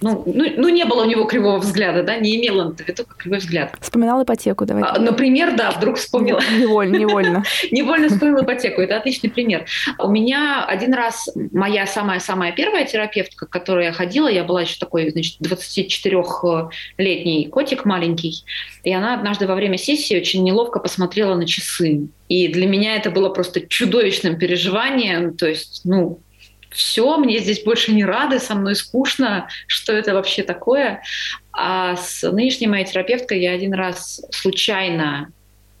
ну, 0.00 0.24
ну, 0.26 0.44
ну, 0.56 0.68
не 0.68 0.84
было 0.84 1.04
у 1.04 1.06
него 1.06 1.24
кривого 1.24 1.58
взгляда, 1.58 2.02
да, 2.02 2.16
не 2.16 2.36
имел 2.36 2.58
он 2.58 2.76
в 2.76 2.80
виду 2.80 3.04
кривой 3.16 3.38
взгляд. 3.38 3.74
Вспоминал 3.80 4.22
ипотеку, 4.22 4.66
давай. 4.66 4.82
А, 4.82 4.98
например, 4.98 5.56
да, 5.56 5.70
вдруг 5.70 5.96
вспомнила. 5.96 6.42
Невольно, 6.58 6.96
невольно. 6.98 7.42
Невольно 7.70 8.10
вспомнила 8.10 8.42
ипотеку, 8.42 8.82
это 8.82 8.98
отличный 8.98 9.30
пример. 9.30 9.64
У 9.98 10.10
меня 10.10 10.66
один 10.66 10.92
раз 10.92 11.30
моя 11.52 11.86
самая-самая 11.86 12.52
первая 12.52 12.84
терапевтка, 12.84 13.46
к 13.46 13.50
которой 13.50 13.86
я 13.86 13.92
ходила, 13.92 14.28
я 14.28 14.44
была 14.44 14.60
еще 14.62 14.78
такой, 14.78 15.10
значит, 15.10 15.40
24-летний 15.40 17.46
котик 17.46 17.86
маленький, 17.86 18.44
и 18.82 18.92
она 18.92 19.14
однажды 19.14 19.46
во 19.46 19.54
время 19.54 19.78
сессии 19.78 20.16
очень 20.16 20.42
неловко 20.44 20.80
посмотрела 20.80 21.34
на 21.34 21.46
часы. 21.46 22.08
И 22.28 22.48
для 22.48 22.66
меня 22.66 22.96
это 22.96 23.10
было 23.10 23.28
просто 23.28 23.60
чудовищным 23.60 24.38
переживанием, 24.38 25.36
то 25.36 25.46
есть, 25.46 25.82
ну, 25.84 26.20
все, 26.70 27.16
мне 27.18 27.38
здесь 27.38 27.62
больше 27.62 27.92
не 27.92 28.04
рады, 28.04 28.40
со 28.40 28.54
мной 28.54 28.74
скучно, 28.74 29.48
что 29.68 29.92
это 29.92 30.12
вообще 30.12 30.42
такое. 30.42 31.02
А 31.52 31.94
с 31.96 32.28
нынешней 32.28 32.66
моей 32.66 32.84
терапевткой 32.84 33.40
я 33.40 33.52
один 33.52 33.72
раз 33.74 34.20
случайно 34.32 35.32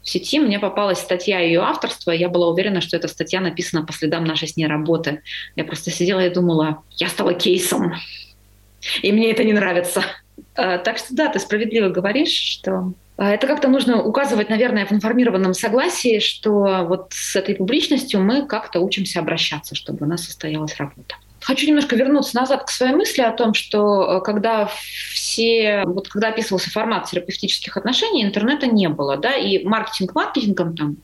в 0.04 0.08
сети 0.08 0.38
мне 0.38 0.58
попалась 0.58 0.98
статья 0.98 1.40
ее 1.40 1.60
авторства, 1.60 2.12
и 2.12 2.18
я 2.18 2.28
была 2.28 2.48
уверена, 2.48 2.80
что 2.80 2.96
эта 2.96 3.08
статья 3.08 3.40
написана 3.40 3.84
по 3.84 3.92
следам 3.92 4.24
нашей 4.24 4.48
с 4.48 4.56
ней 4.56 4.66
работы. 4.66 5.22
Я 5.56 5.64
просто 5.64 5.90
сидела 5.90 6.24
и 6.24 6.32
думала, 6.32 6.82
я 6.90 7.08
стала 7.08 7.32
кейсом, 7.34 7.94
и 9.02 9.12
мне 9.12 9.30
это 9.32 9.44
не 9.44 9.54
нравится. 9.54 10.04
А, 10.54 10.78
так 10.78 10.98
что 10.98 11.14
да, 11.14 11.28
ты 11.28 11.38
справедливо 11.38 11.88
говоришь, 11.88 12.32
что 12.32 12.92
а, 13.16 13.30
это 13.30 13.46
как-то 13.46 13.68
нужно 13.68 14.02
указывать, 14.02 14.48
наверное, 14.48 14.86
в 14.86 14.92
информированном 14.92 15.54
согласии, 15.54 16.18
что 16.18 16.84
вот 16.88 17.08
с 17.10 17.36
этой 17.36 17.54
публичностью 17.54 18.20
мы 18.20 18.46
как-то 18.46 18.80
учимся 18.80 19.20
обращаться, 19.20 19.74
чтобы 19.74 20.06
у 20.06 20.08
нас 20.08 20.24
состоялась 20.24 20.76
работа. 20.76 21.16
Хочу 21.40 21.66
немножко 21.66 21.94
вернуться 21.94 22.36
назад 22.36 22.64
к 22.64 22.70
своей 22.70 22.94
мысли 22.94 23.20
о 23.20 23.30
том, 23.30 23.52
что 23.52 24.18
э, 24.18 24.20
когда 24.22 24.66
все, 25.12 25.82
вот 25.84 26.08
когда 26.08 26.28
описывался 26.28 26.70
формат 26.70 27.10
терапевтических 27.10 27.76
отношений, 27.76 28.24
интернета 28.24 28.66
не 28.66 28.88
было, 28.88 29.18
да, 29.18 29.36
и 29.36 29.62
маркетинг 29.62 30.14
маркетингом 30.14 30.74
там 30.74 30.96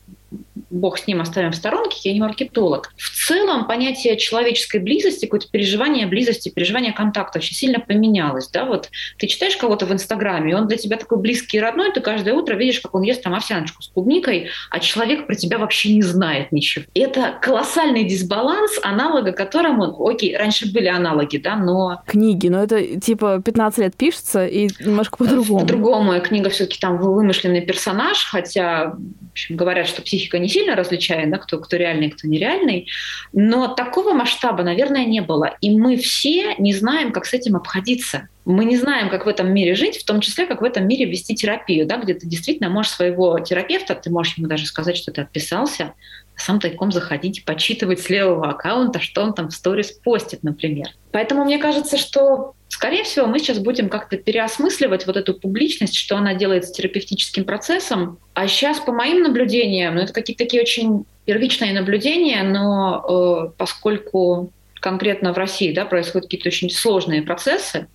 бог 0.69 0.99
с 0.99 1.07
ним 1.07 1.21
оставим 1.21 1.51
в 1.51 1.55
сторонке, 1.55 1.97
я 2.03 2.13
не 2.13 2.19
маркетолог. 2.19 2.93
В 2.97 3.27
целом 3.27 3.67
понятие 3.67 4.17
человеческой 4.17 4.79
близости, 4.79 5.25
какое-то 5.25 5.49
переживание 5.49 6.07
близости, 6.07 6.49
переживание 6.49 6.93
контакта 6.93 7.39
очень 7.39 7.55
сильно 7.55 7.79
поменялось. 7.79 8.49
Да? 8.49 8.65
Вот 8.65 8.89
ты 9.17 9.27
читаешь 9.27 9.55
кого-то 9.57 9.85
в 9.85 9.93
Инстаграме, 9.93 10.55
он 10.55 10.67
для 10.67 10.77
тебя 10.77 10.97
такой 10.97 11.19
близкий 11.19 11.57
и 11.57 11.59
родной, 11.59 11.91
ты 11.91 12.01
каждое 12.01 12.33
утро 12.33 12.55
видишь, 12.55 12.79
как 12.79 12.95
он 12.95 13.03
ест 13.03 13.23
там 13.23 13.33
овсяночку 13.33 13.81
с 13.81 13.87
клубникой, 13.87 14.49
а 14.69 14.79
человек 14.79 15.27
про 15.27 15.35
тебя 15.35 15.57
вообще 15.57 15.93
не 15.93 16.01
знает 16.01 16.51
ничего. 16.51 16.85
И 16.93 16.99
это 16.99 17.37
колоссальный 17.41 18.03
дисбаланс, 18.03 18.79
аналога 18.83 19.31
которому, 19.31 20.07
окей, 20.07 20.35
раньше 20.35 20.71
были 20.71 20.87
аналоги, 20.87 21.37
да, 21.37 21.55
но... 21.55 22.01
Книги, 22.05 22.47
но 22.47 22.63
это 22.63 22.99
типа 22.99 23.41
15 23.43 23.79
лет 23.79 23.95
пишется 23.95 24.45
и 24.45 24.69
немножко 24.79 25.17
по-другому. 25.17 25.61
По-другому. 25.61 26.19
Книга 26.21 26.49
все-таки 26.49 26.79
там 26.79 26.97
вымышленный 26.97 27.61
персонаж, 27.61 28.25
хотя 28.25 28.95
в 29.31 29.31
общем, 29.31 29.55
говорят, 29.55 29.87
что 29.87 30.01
психика 30.01 30.39
не 30.41 30.49
сильно 30.49 30.75
различает, 30.75 31.29
да, 31.29 31.37
кто, 31.37 31.59
кто 31.59 31.77
реальный, 31.77 32.09
кто 32.09 32.27
нереальный. 32.27 32.87
Но 33.33 33.67
такого 33.69 34.13
масштаба, 34.13 34.63
наверное, 34.63 35.05
не 35.05 35.21
было. 35.21 35.55
И 35.61 35.77
мы 35.77 35.97
все 35.97 36.55
не 36.57 36.73
знаем, 36.73 37.11
как 37.11 37.25
с 37.25 37.33
этим 37.33 37.55
обходиться. 37.55 38.27
Мы 38.45 38.65
не 38.65 38.77
знаем, 38.77 39.09
как 39.09 39.25
в 39.25 39.29
этом 39.29 39.53
мире 39.53 39.75
жить, 39.75 39.97
в 39.97 40.05
том 40.05 40.19
числе, 40.19 40.47
как 40.47 40.61
в 40.61 40.63
этом 40.63 40.87
мире 40.87 41.05
вести 41.05 41.35
терапию, 41.35 41.85
да, 41.85 41.97
где 41.97 42.13
ты 42.13 42.25
действительно 42.27 42.69
можешь 42.69 42.91
своего 42.91 43.39
терапевта, 43.39 43.93
ты 43.95 44.09
можешь 44.09 44.37
ему 44.37 44.47
даже 44.47 44.65
сказать, 44.65 44.97
что 44.97 45.11
ты 45.11 45.21
отписался, 45.21 45.93
сам 46.35 46.59
тайком 46.59 46.91
заходить 46.91 47.39
и 47.39 47.41
почитывать 47.41 47.99
с 48.01 48.09
левого 48.09 48.49
аккаунта, 48.49 48.99
что 48.99 49.21
он 49.21 49.33
там 49.33 49.49
в 49.49 49.53
сторис 49.53 49.91
постит, 49.91 50.43
например. 50.43 50.87
Поэтому 51.11 51.45
мне 51.45 51.59
кажется, 51.59 51.97
что, 51.97 52.53
скорее 52.67 53.03
всего, 53.03 53.27
мы 53.27 53.39
сейчас 53.39 53.59
будем 53.59 53.89
как-то 53.89 54.17
переосмысливать 54.17 55.05
вот 55.05 55.17
эту 55.17 55.35
публичность, 55.35 55.95
что 55.95 56.17
она 56.17 56.33
делает 56.33 56.65
с 56.65 56.71
терапевтическим 56.71 57.43
процессом. 57.43 58.17
А 58.33 58.47
сейчас, 58.47 58.79
по 58.79 58.91
моим 58.91 59.21
наблюдениям, 59.21 59.95
ну, 59.95 60.01
это 60.01 60.13
какие-то 60.13 60.43
такие 60.43 60.63
очень 60.63 61.05
первичные 61.25 61.73
наблюдения, 61.73 62.41
но 62.43 63.45
э, 63.47 63.51
поскольку 63.57 64.51
конкретно 64.79 65.33
в 65.33 65.37
России 65.37 65.73
да, 65.73 65.85
происходят 65.85 66.25
какие-то 66.25 66.49
очень 66.49 66.71
сложные 66.71 67.21
процессы, 67.21 67.87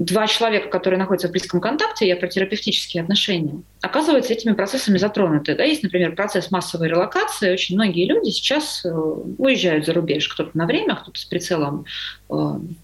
два 0.00 0.26
человека, 0.26 0.68
которые 0.68 0.98
находятся 0.98 1.28
в 1.28 1.30
близком 1.30 1.60
контакте, 1.60 2.08
я 2.08 2.16
про 2.16 2.26
терапевтические 2.26 3.02
отношения, 3.02 3.62
оказываются 3.82 4.32
этими 4.32 4.54
процессами 4.54 4.96
затронуты. 4.96 5.54
Да? 5.54 5.62
Есть, 5.62 5.82
например, 5.82 6.16
процесс 6.16 6.50
массовой 6.50 6.88
релокации. 6.88 7.52
Очень 7.52 7.76
многие 7.76 8.06
люди 8.06 8.30
сейчас 8.30 8.82
э, 8.84 8.88
уезжают 8.90 9.84
за 9.84 9.92
рубеж, 9.92 10.26
кто-то 10.28 10.56
на 10.56 10.64
время, 10.64 10.96
кто-то 10.96 11.20
с 11.20 11.26
прицелом 11.26 11.84
э, 12.30 12.34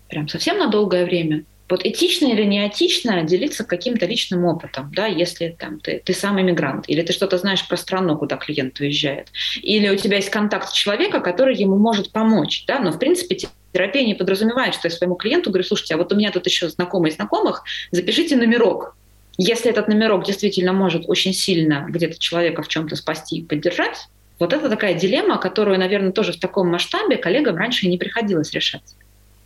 прям 0.08 0.28
совсем 0.28 0.58
на 0.58 0.68
долгое 0.68 1.06
время. 1.06 1.44
Вот 1.68 1.84
этично 1.84 2.26
или 2.26 2.44
не 2.44 2.66
этично 2.66 3.22
делиться 3.22 3.64
каким-то 3.64 4.06
личным 4.06 4.44
опытом, 4.44 4.92
да, 4.94 5.06
если 5.06 5.56
там, 5.58 5.80
ты, 5.80 6.00
ты 6.04 6.12
сам 6.12 6.40
иммигрант, 6.40 6.84
или 6.88 7.02
ты 7.02 7.12
что-то 7.12 7.38
знаешь 7.38 7.66
про 7.66 7.76
страну, 7.76 8.16
куда 8.16 8.36
клиент 8.36 8.78
уезжает, 8.78 9.28
или 9.62 9.88
у 9.88 9.96
тебя 9.96 10.16
есть 10.16 10.30
контакт 10.30 10.72
человека, 10.72 11.20
который 11.20 11.56
ему 11.56 11.76
может 11.76 12.12
помочь, 12.12 12.64
да, 12.66 12.78
но 12.78 12.92
в 12.92 12.98
принципе 12.98 13.36
терапия 13.72 14.04
не 14.04 14.14
подразумевает, 14.14 14.74
что 14.74 14.88
я 14.88 14.94
своему 14.94 15.16
клиенту 15.16 15.50
говорю, 15.50 15.66
слушайте, 15.66 15.94
а 15.94 15.98
вот 15.98 16.12
у 16.12 16.16
меня 16.16 16.30
тут 16.30 16.46
еще 16.46 16.68
знакомые 16.68 17.12
знакомых, 17.12 17.64
запишите 17.90 18.36
номерок. 18.36 18.96
Если 19.38 19.70
этот 19.70 19.88
номерок 19.88 20.24
действительно 20.24 20.72
может 20.72 21.04
очень 21.08 21.34
сильно 21.34 21.86
где-то 21.88 22.18
человека 22.18 22.62
в 22.62 22.68
чем-то 22.68 22.96
спасти 22.96 23.38
и 23.38 23.44
поддержать, 23.44 24.08
вот 24.38 24.52
это 24.52 24.68
такая 24.68 24.94
дилемма, 24.94 25.38
которую, 25.38 25.78
наверное, 25.78 26.12
тоже 26.12 26.32
в 26.32 26.40
таком 26.40 26.68
масштабе 26.70 27.16
коллегам 27.16 27.56
раньше 27.56 27.88
не 27.88 27.98
приходилось 27.98 28.52
решать. 28.52 28.82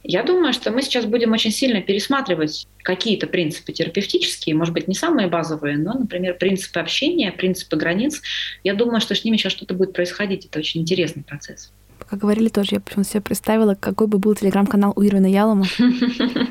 Я 0.02 0.22
думаю, 0.22 0.52
что 0.52 0.70
мы 0.70 0.82
сейчас 0.82 1.04
будем 1.04 1.32
очень 1.32 1.50
сильно 1.50 1.82
пересматривать 1.82 2.66
какие-то 2.82 3.26
принципы 3.26 3.72
терапевтические, 3.72 4.54
может 4.54 4.72
быть, 4.72 4.88
не 4.88 4.94
самые 4.94 5.28
базовые, 5.28 5.76
но, 5.76 5.92
например, 5.92 6.38
принципы 6.38 6.80
общения, 6.80 7.30
принципы 7.32 7.76
границ. 7.76 8.22
Я 8.64 8.74
думаю, 8.74 9.00
что 9.00 9.14
с 9.14 9.24
ними 9.24 9.36
сейчас 9.36 9.52
что-то 9.52 9.74
будет 9.74 9.92
происходить. 9.92 10.46
Это 10.46 10.58
очень 10.58 10.80
интересный 10.80 11.22
процесс. 11.22 11.72
Как 12.08 12.18
говорили 12.18 12.48
тоже, 12.48 12.70
я 12.72 12.80
почему 12.80 13.04
себе 13.04 13.20
представила, 13.20 13.74
какой 13.74 14.06
бы 14.06 14.18
был 14.18 14.34
телеграм-канал 14.34 14.92
у 14.96 15.04
Ирвина 15.04 15.30
Ялома. 15.30 15.66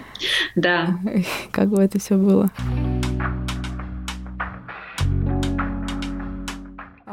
Да. 0.55 0.99
Как 1.51 1.69
бы 1.69 1.81
это 1.81 1.97
все 1.97 2.15
было. 2.15 2.51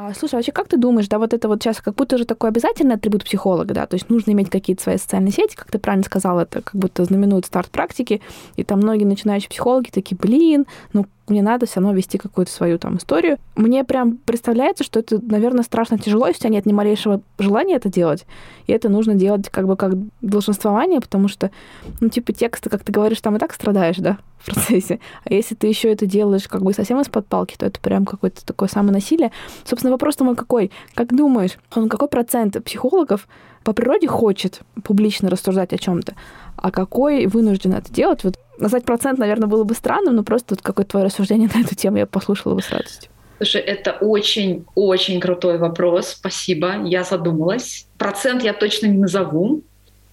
А, 0.07 0.15
слушай, 0.15 0.35
а 0.35 0.37
вообще 0.37 0.53
как 0.53 0.69
ты 0.69 0.77
думаешь, 0.77 1.09
да, 1.09 1.19
вот 1.19 1.35
это 1.35 1.49
вот 1.49 1.61
сейчас 1.61 1.81
как 1.81 1.97
будто 1.97 2.17
же 2.17 2.25
такой 2.25 2.51
обязательный 2.51 2.95
атрибут 2.95 3.25
психолога, 3.25 3.75
да, 3.75 3.87
то 3.87 3.95
есть 3.95 4.09
нужно 4.09 4.31
иметь 4.31 4.51
какие-то 4.51 4.81
свои 4.81 4.99
социальные 4.99 5.33
сети, 5.33 5.57
как 5.57 5.69
ты 5.69 5.81
правильно 5.81 6.05
сказала, 6.05 6.43
это 6.43 6.63
как 6.63 6.77
будто 6.77 7.05
знаменует 7.05 7.45
старт 7.45 7.71
практики, 7.71 8.23
и 8.55 8.63
там 8.63 8.79
многие 8.79 9.03
начинающие 9.03 9.49
психологи 9.49 9.91
такие, 9.91 10.17
блин, 10.17 10.67
ну 10.93 11.07
мне 11.29 11.43
надо 11.43 11.67
все 11.67 11.81
равно 11.81 11.95
вести 11.95 12.19
какую-то 12.19 12.53
свою 12.53 12.79
там 12.79 12.97
историю. 12.97 13.39
Мне 13.57 13.85
прям 13.85 14.17
представляется, 14.17 14.85
что 14.85 15.01
это, 15.01 15.21
наверное, 15.23 15.63
страшно 15.63 15.99
тяжело, 15.99 16.27
если 16.27 16.39
у 16.39 16.43
тебя 16.43 16.51
нет 16.51 16.67
ни 16.67 16.73
малейшего 16.73 17.21
желания 17.39 17.77
это 17.77 17.89
делать. 17.89 18.27
И 18.67 18.73
это 18.73 18.89
нужно 18.89 19.15
делать 19.15 19.49
как 19.51 19.67
бы 19.67 19.77
как 19.77 19.95
долженствование, 20.21 21.01
потому 21.01 21.29
что, 21.29 21.51
ну, 22.01 22.09
типа, 22.09 22.33
тексты, 22.33 22.71
как 22.71 22.85
ты 22.85 22.93
говоришь, 22.93 23.21
там 23.21 23.37
и 23.37 23.39
так 23.39 23.53
страдаешь, 23.53 23.97
да, 23.97 24.19
в 24.39 24.47
процессе. 24.47 25.01
А 25.25 25.33
если 25.33 25.55
ты 25.55 25.67
еще 25.67 25.91
это 25.93 26.07
делаешь 26.07 26.49
как 26.49 26.63
бы 26.63 26.73
совсем 26.73 27.01
из-под 27.01 27.27
палки, 27.27 27.57
то 27.57 27.67
это 27.67 27.81
прям 27.81 28.05
какое-то 28.05 28.45
такое 28.45 28.69
самонасилие. 28.69 29.33
Собственно, 29.65 29.93
вопрос 29.93 30.19
мой 30.21 30.37
какой? 30.37 30.71
Как 30.95 31.15
думаешь, 31.15 31.59
он 31.75 31.89
какой 31.89 32.09
процент 32.09 32.63
психологов 32.65 33.29
по 33.67 33.73
природе 33.73 34.07
хочет 34.07 34.61
публично 34.85 35.29
рассуждать 35.29 35.73
о 35.73 35.79
чем-то, 35.79 36.15
а 36.55 36.71
какой 36.71 37.27
вынужден 37.27 37.75
это 37.75 37.93
делать? 37.93 38.23
Вот 38.23 38.37
назвать 38.59 38.85
процент, 38.85 39.19
наверное, 39.19 39.49
было 39.49 39.65
бы 39.65 39.75
странным, 39.75 40.15
но 40.15 40.23
просто 40.23 40.55
вот 40.55 40.63
какое-то 40.63 40.93
твое 40.93 41.07
рассуждение 41.07 41.51
на 41.55 41.61
эту 41.63 41.75
тему 41.75 41.97
я 41.97 42.07
послушала 42.07 42.55
бы 42.55 42.63
с 42.63 42.71
радостью. 42.71 43.11
Слушай, 43.39 43.63
это 43.63 43.91
очень-очень 43.91 45.19
крутой 45.19 45.59
вопрос. 45.59 46.11
Спасибо. 46.11 46.81
Я 46.85 47.03
задумалась. 47.03 47.89
Процент 47.99 48.45
я 48.45 48.53
точно 48.53 48.87
не 48.87 48.99
назову. 48.99 49.63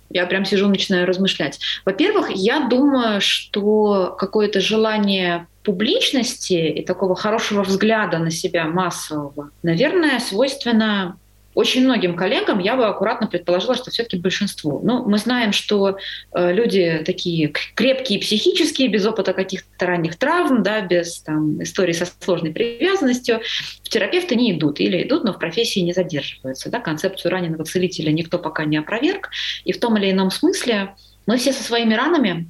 Я 0.09 0.25
прям 0.25 0.45
сижу, 0.45 0.67
начинаю 0.67 1.05
размышлять. 1.05 1.59
Во-первых, 1.85 2.31
я 2.31 2.67
думаю, 2.67 3.21
что 3.21 4.15
какое-то 4.17 4.61
желание 4.61 5.45
публичности 5.63 6.53
и 6.53 6.83
такого 6.83 7.15
хорошего 7.15 7.61
взгляда 7.61 8.17
на 8.17 8.31
себя 8.31 8.65
массового, 8.65 9.51
наверное, 9.61 10.19
свойственно 10.19 11.17
очень 11.55 11.83
многим 11.83 12.15
коллегам 12.15 12.59
я 12.59 12.75
бы 12.75 12.85
аккуратно 12.85 13.27
предположила, 13.27 13.75
что 13.75 13.91
все-таки 13.91 14.17
большинство. 14.17 14.79
Ну, 14.83 15.07
мы 15.07 15.17
знаем, 15.17 15.51
что 15.51 15.97
э, 16.33 16.53
люди 16.53 17.01
такие 17.05 17.53
крепкие 17.75 18.19
психические, 18.19 18.87
без 18.87 19.05
опыта 19.05 19.33
каких-то 19.33 19.85
ранних 19.85 20.15
травм, 20.17 20.63
да, 20.63 20.81
без 20.81 21.21
там, 21.21 21.61
истории 21.61 21.93
со 21.93 22.05
сложной 22.05 22.51
привязанностью, 22.51 23.41
в 23.83 23.89
терапевты 23.89 24.35
не 24.35 24.51
идут 24.51 24.79
или 24.79 25.03
идут, 25.03 25.23
но 25.23 25.33
в 25.33 25.39
профессии 25.39 25.79
не 25.79 25.93
задерживаются. 25.93 26.69
Да. 26.69 26.79
Концепцию 26.79 27.31
раненого 27.31 27.65
целителя 27.65 28.11
никто 28.11 28.39
пока 28.39 28.65
не 28.65 28.77
опроверг. 28.77 29.29
И 29.65 29.71
в 29.71 29.79
том 29.79 29.97
или 29.97 30.11
ином 30.11 30.31
смысле 30.31 30.95
мы 31.25 31.37
все 31.37 31.53
со 31.53 31.63
своими 31.63 31.93
ранами 31.93 32.47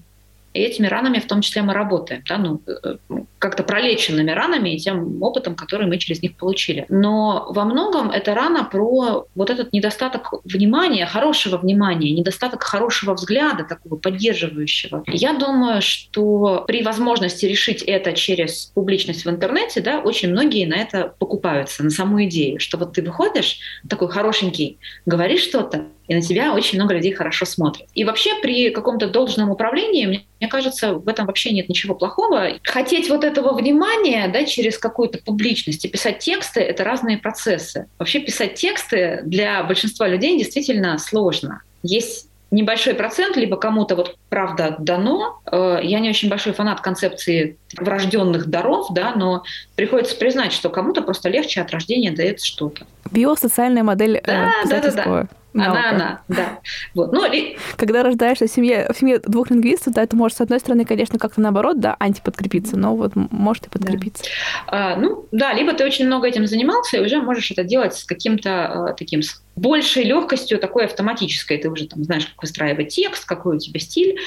и 0.53 0.59
этими 0.59 0.87
ранами 0.87 1.19
в 1.19 1.27
том 1.27 1.41
числе 1.41 1.61
мы 1.63 1.73
работаем, 1.73 2.23
да, 2.27 2.37
ну, 2.37 2.61
э, 2.67 2.97
ну, 3.09 3.27
как-то 3.39 3.63
пролеченными 3.63 4.31
ранами 4.31 4.69
и 4.69 4.77
тем 4.77 5.21
опытом, 5.21 5.55
который 5.55 5.87
мы 5.87 5.97
через 5.97 6.21
них 6.21 6.35
получили. 6.37 6.85
Но 6.89 7.47
во 7.49 7.65
многом 7.65 8.11
это 8.11 8.33
рана 8.35 8.63
про 8.63 9.25
вот 9.35 9.49
этот 9.49 9.73
недостаток 9.73 10.33
внимания, 10.45 11.05
хорошего 11.05 11.57
внимания, 11.57 12.11
недостаток 12.11 12.63
хорошего 12.63 13.13
взгляда, 13.15 13.63
такого 13.63 13.95
поддерживающего. 13.95 15.03
Я 15.07 15.33
думаю, 15.33 15.81
что 15.81 16.63
при 16.67 16.83
возможности 16.83 17.45
решить 17.45 17.81
это 17.81 18.13
через 18.13 18.67
публичность 18.67 19.25
в 19.25 19.29
интернете, 19.29 19.81
да, 19.81 19.99
очень 19.99 20.29
многие 20.29 20.65
на 20.65 20.75
это 20.75 21.13
покупаются, 21.19 21.83
на 21.83 21.89
саму 21.89 22.23
идею, 22.25 22.59
что 22.59 22.77
вот 22.77 22.93
ты 22.93 23.01
выходишь 23.01 23.59
такой 23.89 24.09
хорошенький, 24.09 24.77
говоришь 25.05 25.43
что-то, 25.43 25.85
и 26.07 26.15
на 26.15 26.21
тебя 26.21 26.53
очень 26.53 26.77
много 26.77 26.95
людей 26.95 27.13
хорошо 27.13 27.45
смотрят. 27.45 27.87
И 27.93 28.03
вообще 28.03 28.31
при 28.41 28.69
каком-то 28.69 29.07
должном 29.07 29.49
управлении, 29.49 30.05
мне, 30.05 30.25
мне 30.39 30.49
кажется, 30.49 30.93
в 30.93 31.07
этом 31.07 31.25
вообще 31.25 31.51
нет 31.51 31.69
ничего 31.69 31.95
плохого. 31.95 32.59
Хотеть 32.63 33.09
вот 33.09 33.23
этого 33.23 33.53
внимания 33.53 34.27
да, 34.27 34.45
через 34.45 34.77
какую-то 34.77 35.19
публичность 35.19 35.85
и 35.85 35.87
писать 35.87 36.19
тексты— 36.19 36.59
это 36.61 36.83
разные 36.83 37.17
процессы. 37.17 37.87
Вообще 37.97 38.19
писать 38.19 38.55
тексты 38.55 39.21
для 39.25 39.63
большинства 39.63 40.07
людей 40.07 40.37
действительно 40.37 40.97
сложно. 40.97 41.61
Есть 41.83 42.29
небольшой 42.53 42.93
процент, 42.93 43.35
либо 43.35 43.57
кому-то 43.57 43.95
вот 43.95 44.15
правда 44.29 44.75
дано. 44.79 45.41
Э, 45.51 45.79
я 45.81 45.99
не 45.99 46.09
очень 46.09 46.29
большой 46.29 46.53
фанат 46.53 46.81
концепции 46.81 47.57
врожденных 47.77 48.47
даров, 48.47 48.87
да, 48.91 49.13
но 49.15 49.43
приходится 49.75 50.15
признать, 50.15 50.53
что 50.53 50.69
кому-то 50.69 51.01
просто 51.01 51.29
легче 51.29 51.61
от 51.61 51.71
рождения 51.71 52.11
дается 52.11 52.45
что-то. 52.45 52.85
Биосоциальная 53.11 53.83
модель 53.83 54.21
да, 54.25 54.51
э, 54.63 54.69
да, 54.69 54.81
да, 54.81 54.91
да. 54.91 55.27
Она, 55.55 55.89
она, 55.89 56.21
да. 56.27 56.59
Вот. 56.95 57.13
Ну, 57.13 57.31
и... 57.31 57.57
Когда 57.77 58.01
рождаешься 58.01 58.47
в 58.47 58.51
семье, 58.51 58.89
в 58.91 58.97
семье 58.97 59.19
двух 59.19 59.51
лингвистов, 59.51 59.93
да, 59.93 60.01
это 60.01 60.15
может, 60.15 60.37
с 60.37 60.41
одной 60.41 60.59
стороны, 60.59 60.83
конечно, 60.83 61.19
как-то 61.19 61.41
наоборот, 61.41 61.79
да, 61.79 61.95
антиподкрепиться, 61.99 62.75
но 62.75 62.95
вот 62.95 63.11
может 63.15 63.67
и 63.67 63.69
подкрепиться. 63.69 64.23
Да. 64.71 64.93
А, 64.93 64.95
ну, 64.95 65.27
да, 65.31 65.53
либо 65.53 65.73
ты 65.73 65.85
очень 65.85 66.07
много 66.07 66.27
этим 66.27 66.47
занимался, 66.47 66.97
и 66.97 67.01
уже 67.01 67.21
можешь 67.21 67.51
это 67.51 67.63
делать 67.63 67.95
с 67.95 68.03
каким-то 68.03 68.89
а, 68.89 68.93
таким 68.93 69.21
большей 69.55 70.03
легкостью, 70.03 70.59
такой 70.59 70.85
автоматической. 70.85 71.57
Ты 71.57 71.69
уже 71.69 71.87
там 71.87 72.03
знаешь, 72.03 72.25
как 72.25 72.41
выстраивать 72.41 72.89
текст, 72.89 73.25
какой 73.25 73.57
у 73.57 73.59
тебя 73.59 73.79
стиль. 73.79 74.19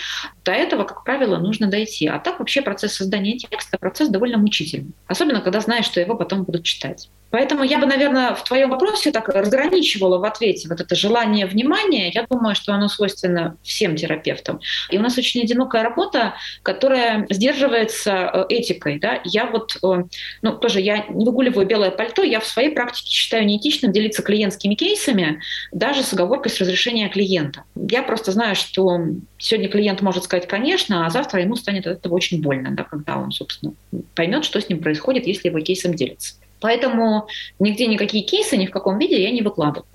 До 0.44 0.52
этого, 0.52 0.84
как 0.84 1.04
правило, 1.04 1.38
нужно 1.38 1.66
дойти. 1.66 2.06
А 2.06 2.18
так 2.18 2.38
вообще 2.38 2.62
процесс 2.62 2.94
создания 2.94 3.36
текста, 3.36 3.78
процесс 3.78 4.08
довольно 4.08 4.38
мучительный. 4.38 4.92
Особенно, 5.06 5.40
когда 5.40 5.60
знаешь, 5.60 5.86
что 5.86 6.00
его 6.00 6.14
потом 6.14 6.44
будут 6.44 6.64
читать. 6.64 7.10
Поэтому 7.30 7.64
я 7.64 7.78
бы, 7.78 7.86
наверное, 7.86 8.34
в 8.34 8.44
твоем 8.44 8.70
вопросе 8.70 9.10
так 9.10 9.28
разграничивала 9.28 10.18
в 10.18 10.24
ответе 10.24 10.68
вот 10.68 10.80
это 10.80 10.94
желание 10.94 11.46
внимания. 11.46 12.10
Я 12.10 12.26
думаю, 12.28 12.54
что 12.54 12.72
оно 12.72 12.88
свойственно 12.88 13.56
всем 13.62 13.96
терапевтам. 13.96 14.60
И 14.90 14.98
у 14.98 15.02
нас 15.02 15.18
очень 15.18 15.42
одинокая 15.42 15.82
работа, 15.82 16.34
которая 16.62 17.26
сдерживается 17.28 18.30
э, 18.32 18.44
этикой. 18.48 18.98
Да? 18.98 19.20
Я 19.24 19.46
вот, 19.46 19.76
э, 19.82 20.04
ну, 20.42 20.52
тоже 20.52 20.80
я 20.80 21.04
не 21.08 21.24
выгуливаю 21.24 21.66
белое 21.66 21.90
пальто, 21.90 22.22
я 22.22 22.40
в 22.40 22.46
своей 22.46 22.70
практике 22.70 23.10
считаю 23.10 23.44
неэтичным 23.46 23.92
делиться 23.92 24.22
клиентскими 24.22 24.74
кейсами, 24.74 25.40
даже 25.72 26.02
с 26.02 26.12
оговоркой 26.12 26.52
с 26.52 26.60
разрешения 26.60 27.08
клиента. 27.08 27.64
Я 27.74 28.02
просто 28.02 28.32
знаю, 28.32 28.54
что 28.54 28.98
сегодня 29.38 29.68
клиент 29.68 30.00
может 30.00 30.24
сказать 30.24 30.46
«конечно», 30.46 31.06
а 31.06 31.10
завтра 31.10 31.42
ему 31.42 31.56
станет 31.56 31.86
от 31.86 31.98
этого 31.98 32.14
очень 32.14 32.40
больно, 32.40 32.70
да, 32.70 32.84
когда 32.84 33.18
он, 33.18 33.32
собственно, 33.32 33.74
поймет, 34.14 34.44
что 34.44 34.60
с 34.60 34.68
ним 34.68 34.80
происходит, 34.80 35.26
если 35.26 35.48
его 35.48 35.60
кейсом 35.60 35.94
делится. 35.94 36.34
Поэтому 36.60 37.28
нигде 37.58 37.86
никакие 37.86 38.24
кейсы 38.24 38.56
ни 38.56 38.66
в 38.66 38.70
каком 38.70 38.98
виде 38.98 39.22
я 39.22 39.30
не 39.30 39.42
выкладываю. 39.42 39.86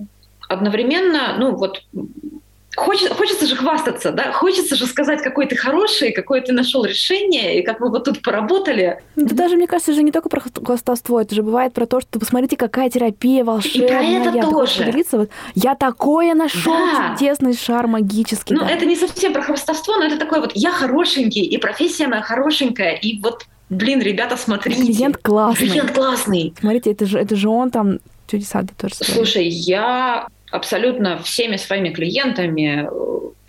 Одновременно, 0.47 1.36
ну 1.38 1.56
вот 1.56 1.84
Хочется, 2.78 3.13
хочется 3.13 3.47
же 3.47 3.58
хвастаться, 3.58 4.12
да? 4.13 4.32
Хочется 4.32 4.78
же 4.78 4.86
сказать, 4.86 5.21
какой 5.21 5.45
ты 5.45 5.58
хороший, 5.58 6.13
какое 6.13 6.39
ты 6.39 6.54
нашел 6.54 6.86
решение, 6.86 7.60
и 7.60 7.63
как 7.63 7.82
мы 7.82 7.89
вот 7.89 8.06
тут 8.06 8.21
поработали. 8.21 9.04
Да 9.17 9.36
даже, 9.36 9.58
мне 9.58 9.67
кажется, 9.67 9.93
же 9.93 10.04
не 10.04 10.12
только 10.13 10.30
про 10.30 10.39
хвастовство, 10.39 11.19
это 11.19 11.36
же 11.36 11.43
бывает 11.43 11.74
про 11.74 11.86
то, 11.86 12.00
что 12.00 12.17
посмотрите, 12.17 12.56
какая 12.56 12.89
терапия 12.89 13.43
волшебная. 13.43 13.88
И 13.88 13.89
про 13.89 14.04
это 14.04 14.38
я 14.38 14.43
тоже. 14.43 14.86
Поделиться, 14.86 15.17
вот, 15.17 15.30
я 15.54 15.76
такое 15.76 16.34
нашел, 16.34 16.71
да. 16.71 17.15
чудесный 17.17 17.58
шар 17.58 17.88
магический. 17.88 18.54
Ну, 18.54 18.62
да. 18.62 18.69
это 18.69 18.86
не 18.86 18.95
совсем 18.95 19.34
про 19.34 19.41
хвастовство, 19.41 19.97
но 19.97 20.06
это 20.06 20.17
такое 20.17 20.39
вот, 20.39 20.54
я 20.56 20.71
хорошенький, 20.71 21.43
и 21.43 21.58
профессия 21.58 22.08
моя 22.08 22.21
хорошенькая, 22.21 22.93
и 22.93 23.19
вот 23.19 23.47
блин, 23.71 24.01
ребята, 24.01 24.38
смотрите. 24.38 24.81
Клиент 24.81 25.17
классный. 25.17 25.67
Клиент 25.67 25.91
классный. 25.91 26.53
Смотрите, 26.60 26.91
это 26.91 27.05
же, 27.05 27.19
это 27.19 27.36
же 27.36 27.49
он 27.49 27.71
там 27.71 27.99
чудеса 28.27 28.62
да, 28.62 28.73
тоже. 28.77 28.95
Слушай, 28.95 29.47
я 29.47 30.27
абсолютно 30.51 31.17
всеми 31.23 31.57
своими 31.57 31.89
клиентами 31.89 32.88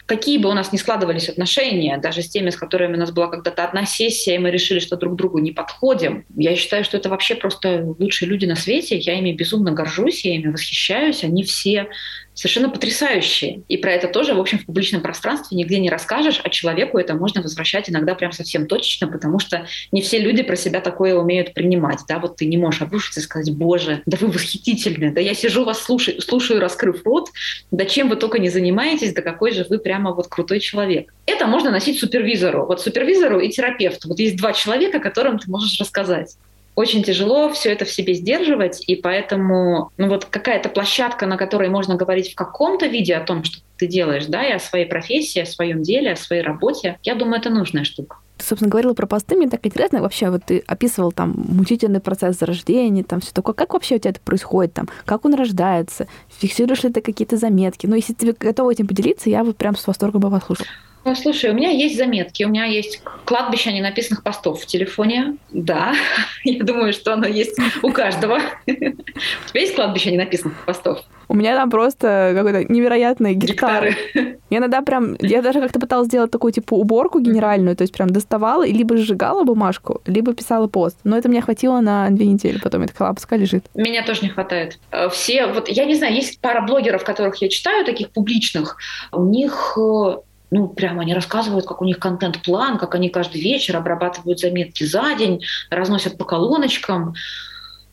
какие 0.06 0.38
бы 0.38 0.50
у 0.50 0.52
нас 0.52 0.72
ни 0.72 0.76
складывались 0.76 1.28
отношения, 1.28 1.96
даже 1.96 2.20
с 2.22 2.28
теми, 2.28 2.50
с 2.50 2.56
которыми 2.56 2.96
у 2.96 2.98
нас 2.98 3.10
была 3.10 3.28
когда-то 3.28 3.64
одна 3.64 3.86
сессия, 3.86 4.34
и 4.34 4.38
мы 4.38 4.50
решили, 4.50 4.78
что 4.78 4.96
друг 4.96 5.16
другу 5.16 5.38
не 5.38 5.52
подходим, 5.52 6.26
я 6.36 6.54
считаю, 6.54 6.84
что 6.84 6.98
это 6.98 7.08
вообще 7.08 7.34
просто 7.34 7.94
лучшие 7.98 8.28
люди 8.28 8.44
на 8.44 8.56
свете. 8.56 8.98
Я 8.98 9.18
ими 9.18 9.32
безумно 9.32 9.72
горжусь, 9.72 10.24
я 10.24 10.34
ими 10.34 10.50
восхищаюсь. 10.50 11.24
Они 11.24 11.44
все 11.44 11.88
совершенно 12.34 12.70
потрясающие. 12.70 13.62
И 13.68 13.76
про 13.76 13.92
это 13.92 14.08
тоже, 14.08 14.34
в 14.34 14.40
общем, 14.40 14.58
в 14.58 14.66
публичном 14.66 15.02
пространстве 15.02 15.56
нигде 15.56 15.78
не 15.78 15.90
расскажешь, 15.90 16.40
а 16.42 16.48
человеку 16.48 16.98
это 16.98 17.14
можно 17.14 17.42
возвращать 17.42 17.90
иногда 17.90 18.14
прям 18.14 18.32
совсем 18.32 18.66
точечно, 18.66 19.08
потому 19.08 19.38
что 19.38 19.66
не 19.90 20.02
все 20.02 20.18
люди 20.18 20.42
про 20.42 20.56
себя 20.56 20.80
такое 20.80 21.14
умеют 21.14 21.54
принимать. 21.54 22.00
Да? 22.08 22.18
Вот 22.18 22.36
ты 22.36 22.46
не 22.46 22.56
можешь 22.56 22.82
обрушиться 22.82 23.20
и 23.20 23.22
сказать, 23.22 23.54
боже, 23.54 24.02
да 24.06 24.16
вы 24.20 24.28
восхитительны, 24.28 25.12
да 25.12 25.20
я 25.20 25.34
сижу 25.34 25.64
вас 25.64 25.82
слушаю, 25.82 26.20
слушаю 26.20 26.60
раскрыв 26.60 27.04
рот, 27.04 27.28
да 27.70 27.84
чем 27.84 28.08
вы 28.08 28.16
только 28.16 28.38
не 28.38 28.48
занимаетесь, 28.48 29.12
да 29.12 29.22
какой 29.22 29.52
же 29.52 29.66
вы 29.68 29.78
прямо 29.78 30.12
вот 30.12 30.28
крутой 30.28 30.60
человек. 30.60 31.12
Это 31.26 31.46
можно 31.46 31.70
носить 31.70 32.00
супервизору. 32.00 32.66
Вот 32.66 32.80
супервизору 32.80 33.40
и 33.40 33.48
терапевту. 33.50 34.08
Вот 34.08 34.18
есть 34.18 34.36
два 34.36 34.52
человека, 34.52 34.98
которым 34.98 35.38
ты 35.38 35.50
можешь 35.50 35.78
рассказать 35.78 36.36
очень 36.74 37.02
тяжело 37.02 37.50
все 37.50 37.72
это 37.72 37.84
в 37.84 37.90
себе 37.90 38.14
сдерживать, 38.14 38.82
и 38.86 38.96
поэтому 38.96 39.90
ну 39.96 40.08
вот 40.08 40.24
какая-то 40.24 40.68
площадка, 40.68 41.26
на 41.26 41.36
которой 41.36 41.68
можно 41.68 41.96
говорить 41.96 42.32
в 42.32 42.34
каком-то 42.34 42.86
виде 42.86 43.14
о 43.14 43.24
том, 43.24 43.44
что 43.44 43.58
ты 43.76 43.86
делаешь, 43.86 44.26
да, 44.26 44.46
и 44.46 44.52
о 44.52 44.58
своей 44.58 44.86
профессии, 44.86 45.40
о 45.40 45.46
своем 45.46 45.82
деле, 45.82 46.12
о 46.12 46.16
своей 46.16 46.42
работе, 46.42 46.98
я 47.02 47.14
думаю, 47.14 47.40
это 47.40 47.50
нужная 47.50 47.84
штука. 47.84 48.16
Ты, 48.38 48.44
собственно, 48.46 48.70
говорила 48.70 48.94
про 48.94 49.06
посты, 49.06 49.36
мне 49.36 49.48
так 49.48 49.64
интересно, 49.64 50.00
вообще, 50.00 50.30
вот 50.30 50.44
ты 50.44 50.64
описывал 50.66 51.12
там 51.12 51.34
мучительный 51.36 52.00
процесс 52.00 52.38
зарождения, 52.38 53.04
там 53.04 53.20
все 53.20 53.32
такое. 53.32 53.54
Как 53.54 53.72
вообще 53.72 53.96
у 53.96 53.98
тебя 53.98 54.10
это 54.10 54.20
происходит, 54.20 54.72
там, 54.72 54.88
как 55.04 55.24
он 55.24 55.34
рождается? 55.34 56.06
Фиксируешь 56.38 56.82
ли 56.82 56.90
ты 56.90 57.00
какие-то 57.00 57.36
заметки? 57.36 57.86
Ну, 57.86 57.94
если 57.94 58.14
ты 58.14 58.32
готова 58.32 58.72
этим 58.72 58.86
поделиться, 58.86 59.30
я 59.30 59.44
вот 59.44 59.56
прям 59.56 59.76
с 59.76 59.86
восторгом 59.86 60.20
бы 60.20 60.28
вас 60.28 60.44
слушала. 60.44 60.68
Ну, 60.68 60.91
слушай, 61.14 61.50
у 61.50 61.54
меня 61.54 61.70
есть 61.70 61.96
заметки, 61.96 62.44
у 62.44 62.48
меня 62.48 62.64
есть 62.64 63.02
кладбище 63.24 63.72
ненаписанных 63.72 64.22
постов 64.22 64.62
в 64.62 64.66
телефоне. 64.66 65.36
Да, 65.50 65.94
я 66.44 66.62
думаю, 66.62 66.92
что 66.92 67.14
оно 67.14 67.26
есть 67.26 67.58
у 67.82 67.90
каждого. 67.92 68.38
У 68.66 68.72
тебя 68.72 69.60
есть 69.60 69.74
кладбище 69.74 70.12
ненаписанных 70.12 70.64
постов? 70.64 71.00
У 71.28 71.34
меня 71.34 71.56
там 71.56 71.70
просто 71.70 72.32
какой-то 72.36 72.70
невероятные 72.70 73.34
гектары. 73.34 73.96
гектары. 74.12 74.38
Я 74.50 74.58
иногда 74.58 74.82
прям, 74.82 75.16
я 75.20 75.40
даже 75.40 75.60
как-то 75.60 75.80
пыталась 75.80 76.08
сделать 76.08 76.30
такую 76.30 76.52
типа 76.52 76.74
уборку 76.74 77.20
генеральную, 77.20 77.74
то 77.74 77.82
есть 77.82 77.94
прям 77.94 78.10
доставала 78.10 78.64
и 78.64 78.72
либо 78.72 78.98
сжигала 78.98 79.42
бумажку, 79.42 80.02
либо 80.04 80.34
писала 80.34 80.66
пост. 80.66 80.98
Но 81.04 81.16
это 81.16 81.30
мне 81.30 81.40
хватило 81.40 81.80
на 81.80 82.10
две 82.10 82.26
недели, 82.26 82.58
потом 82.58 82.82
это 82.82 82.92
такая, 82.92 83.14
пускай 83.14 83.38
лежит. 83.38 83.64
Меня 83.74 84.04
тоже 84.04 84.20
не 84.22 84.28
хватает. 84.28 84.78
Э, 84.90 85.08
все, 85.08 85.46
вот 85.46 85.70
я 85.70 85.86
не 85.86 85.94
знаю, 85.94 86.14
есть 86.14 86.38
пара 86.40 86.60
блогеров, 86.66 87.02
которых 87.02 87.36
я 87.36 87.48
читаю, 87.48 87.86
таких 87.86 88.10
публичных, 88.10 88.76
у 89.10 89.24
них 89.24 89.78
э, 89.78 90.16
ну, 90.52 90.68
прямо 90.68 91.00
они 91.00 91.14
рассказывают, 91.14 91.66
как 91.66 91.80
у 91.80 91.84
них 91.86 91.98
контент-план, 91.98 92.76
как 92.76 92.94
они 92.94 93.08
каждый 93.08 93.40
вечер 93.40 93.74
обрабатывают 93.74 94.38
заметки 94.38 94.84
за 94.84 95.14
день, 95.14 95.40
разносят 95.70 96.18
по 96.18 96.26
колоночкам. 96.26 97.14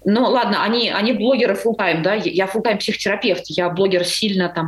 Ну, 0.04 0.24
ладно, 0.26 0.62
они, 0.62 0.90
они 0.90 1.14
блогеры 1.14 1.54
full 1.54 1.78
time, 1.78 2.02
да, 2.02 2.16
я 2.16 2.46
full 2.46 2.62
time 2.62 2.78
психотерапевт, 2.78 3.46
я 3.48 3.70
блогер 3.70 4.04
сильно 4.04 4.50
там 4.50 4.68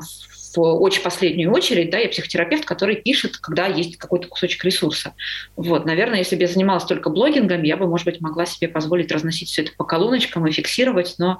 в 0.55 0.61
очень 0.61 1.03
последнюю 1.03 1.51
очередь, 1.51 1.89
да, 1.89 1.97
я 1.97 2.07
психотерапевт, 2.07 2.63
который 2.63 2.95
пишет, 2.95 3.37
когда 3.37 3.67
есть 3.67 3.97
какой-то 3.97 4.29
кусочек 4.29 4.63
ресурса. 4.63 5.13
Вот, 5.57 5.85
наверное, 5.85 6.19
если 6.19 6.37
бы 6.37 6.43
я 6.43 6.47
занималась 6.47 6.85
только 6.85 7.09
блогингом, 7.09 7.63
я 7.63 7.75
бы, 7.75 7.87
может 7.87 8.05
быть, 8.05 8.21
могла 8.21 8.45
себе 8.45 8.69
позволить 8.69 9.11
разносить 9.11 9.49
все 9.49 9.63
это 9.63 9.71
по 9.77 9.83
колоночкам 9.83 10.47
и 10.47 10.51
фиксировать, 10.51 11.15
но 11.17 11.39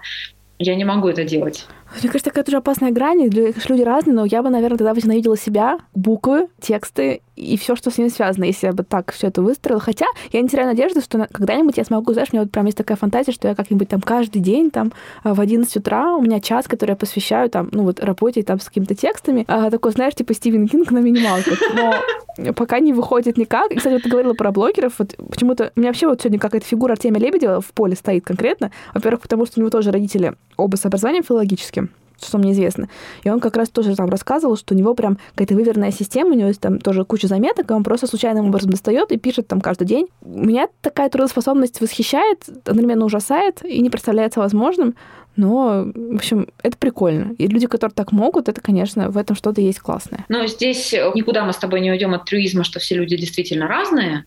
я 0.59 0.75
не 0.75 0.83
могу 0.83 1.07
это 1.07 1.23
делать. 1.23 1.65
Мне 1.99 2.10
кажется, 2.10 2.30
такая 2.30 2.43
тоже 2.43 2.58
опасная 2.58 2.91
грань. 2.91 3.30
Люди 3.30 3.82
разные, 3.82 4.13
но 4.13 4.25
я 4.25 4.41
бы, 4.41 4.49
наверное, 4.49 4.77
тогда 4.77 4.93
возненавидела 4.93 5.38
себя, 5.38 5.77
буквы, 5.93 6.47
тексты 6.60 7.21
и 7.36 7.58
все, 7.58 7.75
что 7.75 7.89
с 7.89 7.97
ними 7.97 8.10
связано, 8.10 8.43
если 8.43 8.67
я 8.67 8.73
бы 8.73 8.84
так 8.84 9.12
все 9.12 9.27
это 9.27 9.41
выстроила. 9.41 9.80
Хотя 9.80 10.06
я 10.32 10.41
не 10.41 10.47
теряю 10.47 10.67
надежды, 10.67 11.01
что 11.01 11.27
когда-нибудь 11.32 11.77
я 11.77 11.84
смогу, 11.84 12.13
знаешь, 12.13 12.30
у 12.32 12.36
меня 12.36 12.43
вот 12.43 12.51
прям 12.51 12.65
есть 12.65 12.77
такая 12.77 12.97
фантазия, 12.97 13.32
что 13.32 13.47
я 13.47 13.56
как-нибудь 13.56 13.89
там 13.89 14.01
каждый 14.01 14.39
день 14.39 14.69
там 14.69 14.91
в 15.23 15.39
11 15.39 15.75
утра 15.77 16.15
у 16.15 16.21
меня 16.21 16.39
час, 16.39 16.67
который 16.67 16.91
я 16.91 16.95
посвящаю 16.95 17.49
там, 17.49 17.69
ну 17.71 17.84
вот 17.84 17.99
работе 17.99 18.43
там 18.43 18.60
с 18.60 18.65
какими-то 18.65 18.95
текстами, 18.95 19.45
а, 19.47 19.71
такой, 19.71 19.91
знаешь, 19.91 20.13
типа 20.13 20.34
Стивен 20.34 20.67
Кинг 20.67 20.91
на 20.91 20.99
минималках. 20.99 21.60
Но 21.75 22.54
пока 22.54 22.80
не 22.80 22.93
выходит 22.93 23.38
никак. 23.38 23.71
И, 23.71 23.75
кстати, 23.75 23.93
вот 23.93 24.04
ты 24.04 24.10
говорила 24.10 24.34
про 24.34 24.51
блогеров. 24.51 24.93
Вот 24.99 25.15
почему-то 25.30 25.71
у 25.75 25.80
меня 25.80 25.89
вообще 25.89 26.08
вот 26.08 26.21
сегодня 26.21 26.39
какая-то 26.39 26.65
фигура 26.65 26.93
Артемия 26.93 27.21
Лебедева 27.21 27.62
в 27.62 27.73
поле 27.73 27.95
стоит 27.95 28.25
конкретно. 28.25 28.71
Во-первых, 28.93 29.21
потому 29.21 29.45
что 29.45 29.60
у 29.60 29.62
него 29.62 29.69
тоже 29.69 29.91
родители 29.91 30.34
оба 30.58 30.75
с 30.75 30.86
образованием 30.86 31.23
филологическим 31.23 31.80
что 32.25 32.38
мне 32.38 32.51
известно. 32.51 32.89
И 33.23 33.29
он 33.29 33.39
как 33.39 33.55
раз 33.57 33.69
тоже 33.69 33.95
там 33.95 34.10
рассказывал, 34.10 34.57
что 34.57 34.73
у 34.73 34.77
него 34.77 34.93
прям 34.93 35.17
какая-то 35.36 35.55
выверенная 35.55 35.91
система, 35.91 36.31
у 36.31 36.38
него 36.38 36.47
есть 36.47 36.62
там 36.62 36.79
тоже 36.79 37.05
куча 37.05 37.27
заметок, 37.27 37.69
и 37.69 37.73
он 37.73 37.84
просто 37.84 38.07
случайным 38.07 38.47
образом 38.47 38.71
достает 38.71 39.12
и 39.12 39.17
пишет 39.17 39.47
там 39.47 39.62
каждый 39.62 39.86
день. 39.86 40.07
Меня 40.23 40.67
такая 40.81 41.10
трудоспособность 41.10 41.81
восхищает, 41.81 42.45
одновременно 42.65 43.05
ужасает 43.05 43.63
и 43.65 43.81
не 43.81 43.89
представляется 43.89 44.39
возможным, 44.39 44.95
но, 45.38 45.86
в 45.95 46.15
общем, 46.15 46.47
это 46.62 46.77
прикольно. 46.77 47.34
И 47.38 47.47
люди, 47.47 47.67
которые 47.67 47.93
так 47.93 48.12
могут, 48.12 48.49
это, 48.49 48.60
конечно, 48.60 49.10
в 49.10 49.17
этом 49.17 49.36
что-то 49.36 49.62
есть 49.62 49.79
классное. 49.79 50.25
Но 50.27 50.45
здесь 50.45 50.91
никуда 51.15 51.45
мы 51.45 51.53
с 51.53 51.57
тобой 51.57 51.79
не 51.79 51.89
уйдем 51.89 52.13
от 52.13 52.25
трюизма, 52.25 52.63
что 52.63 52.79
все 52.79 52.95
люди 52.95 53.15
действительно 53.15 53.67
разные 53.67 54.25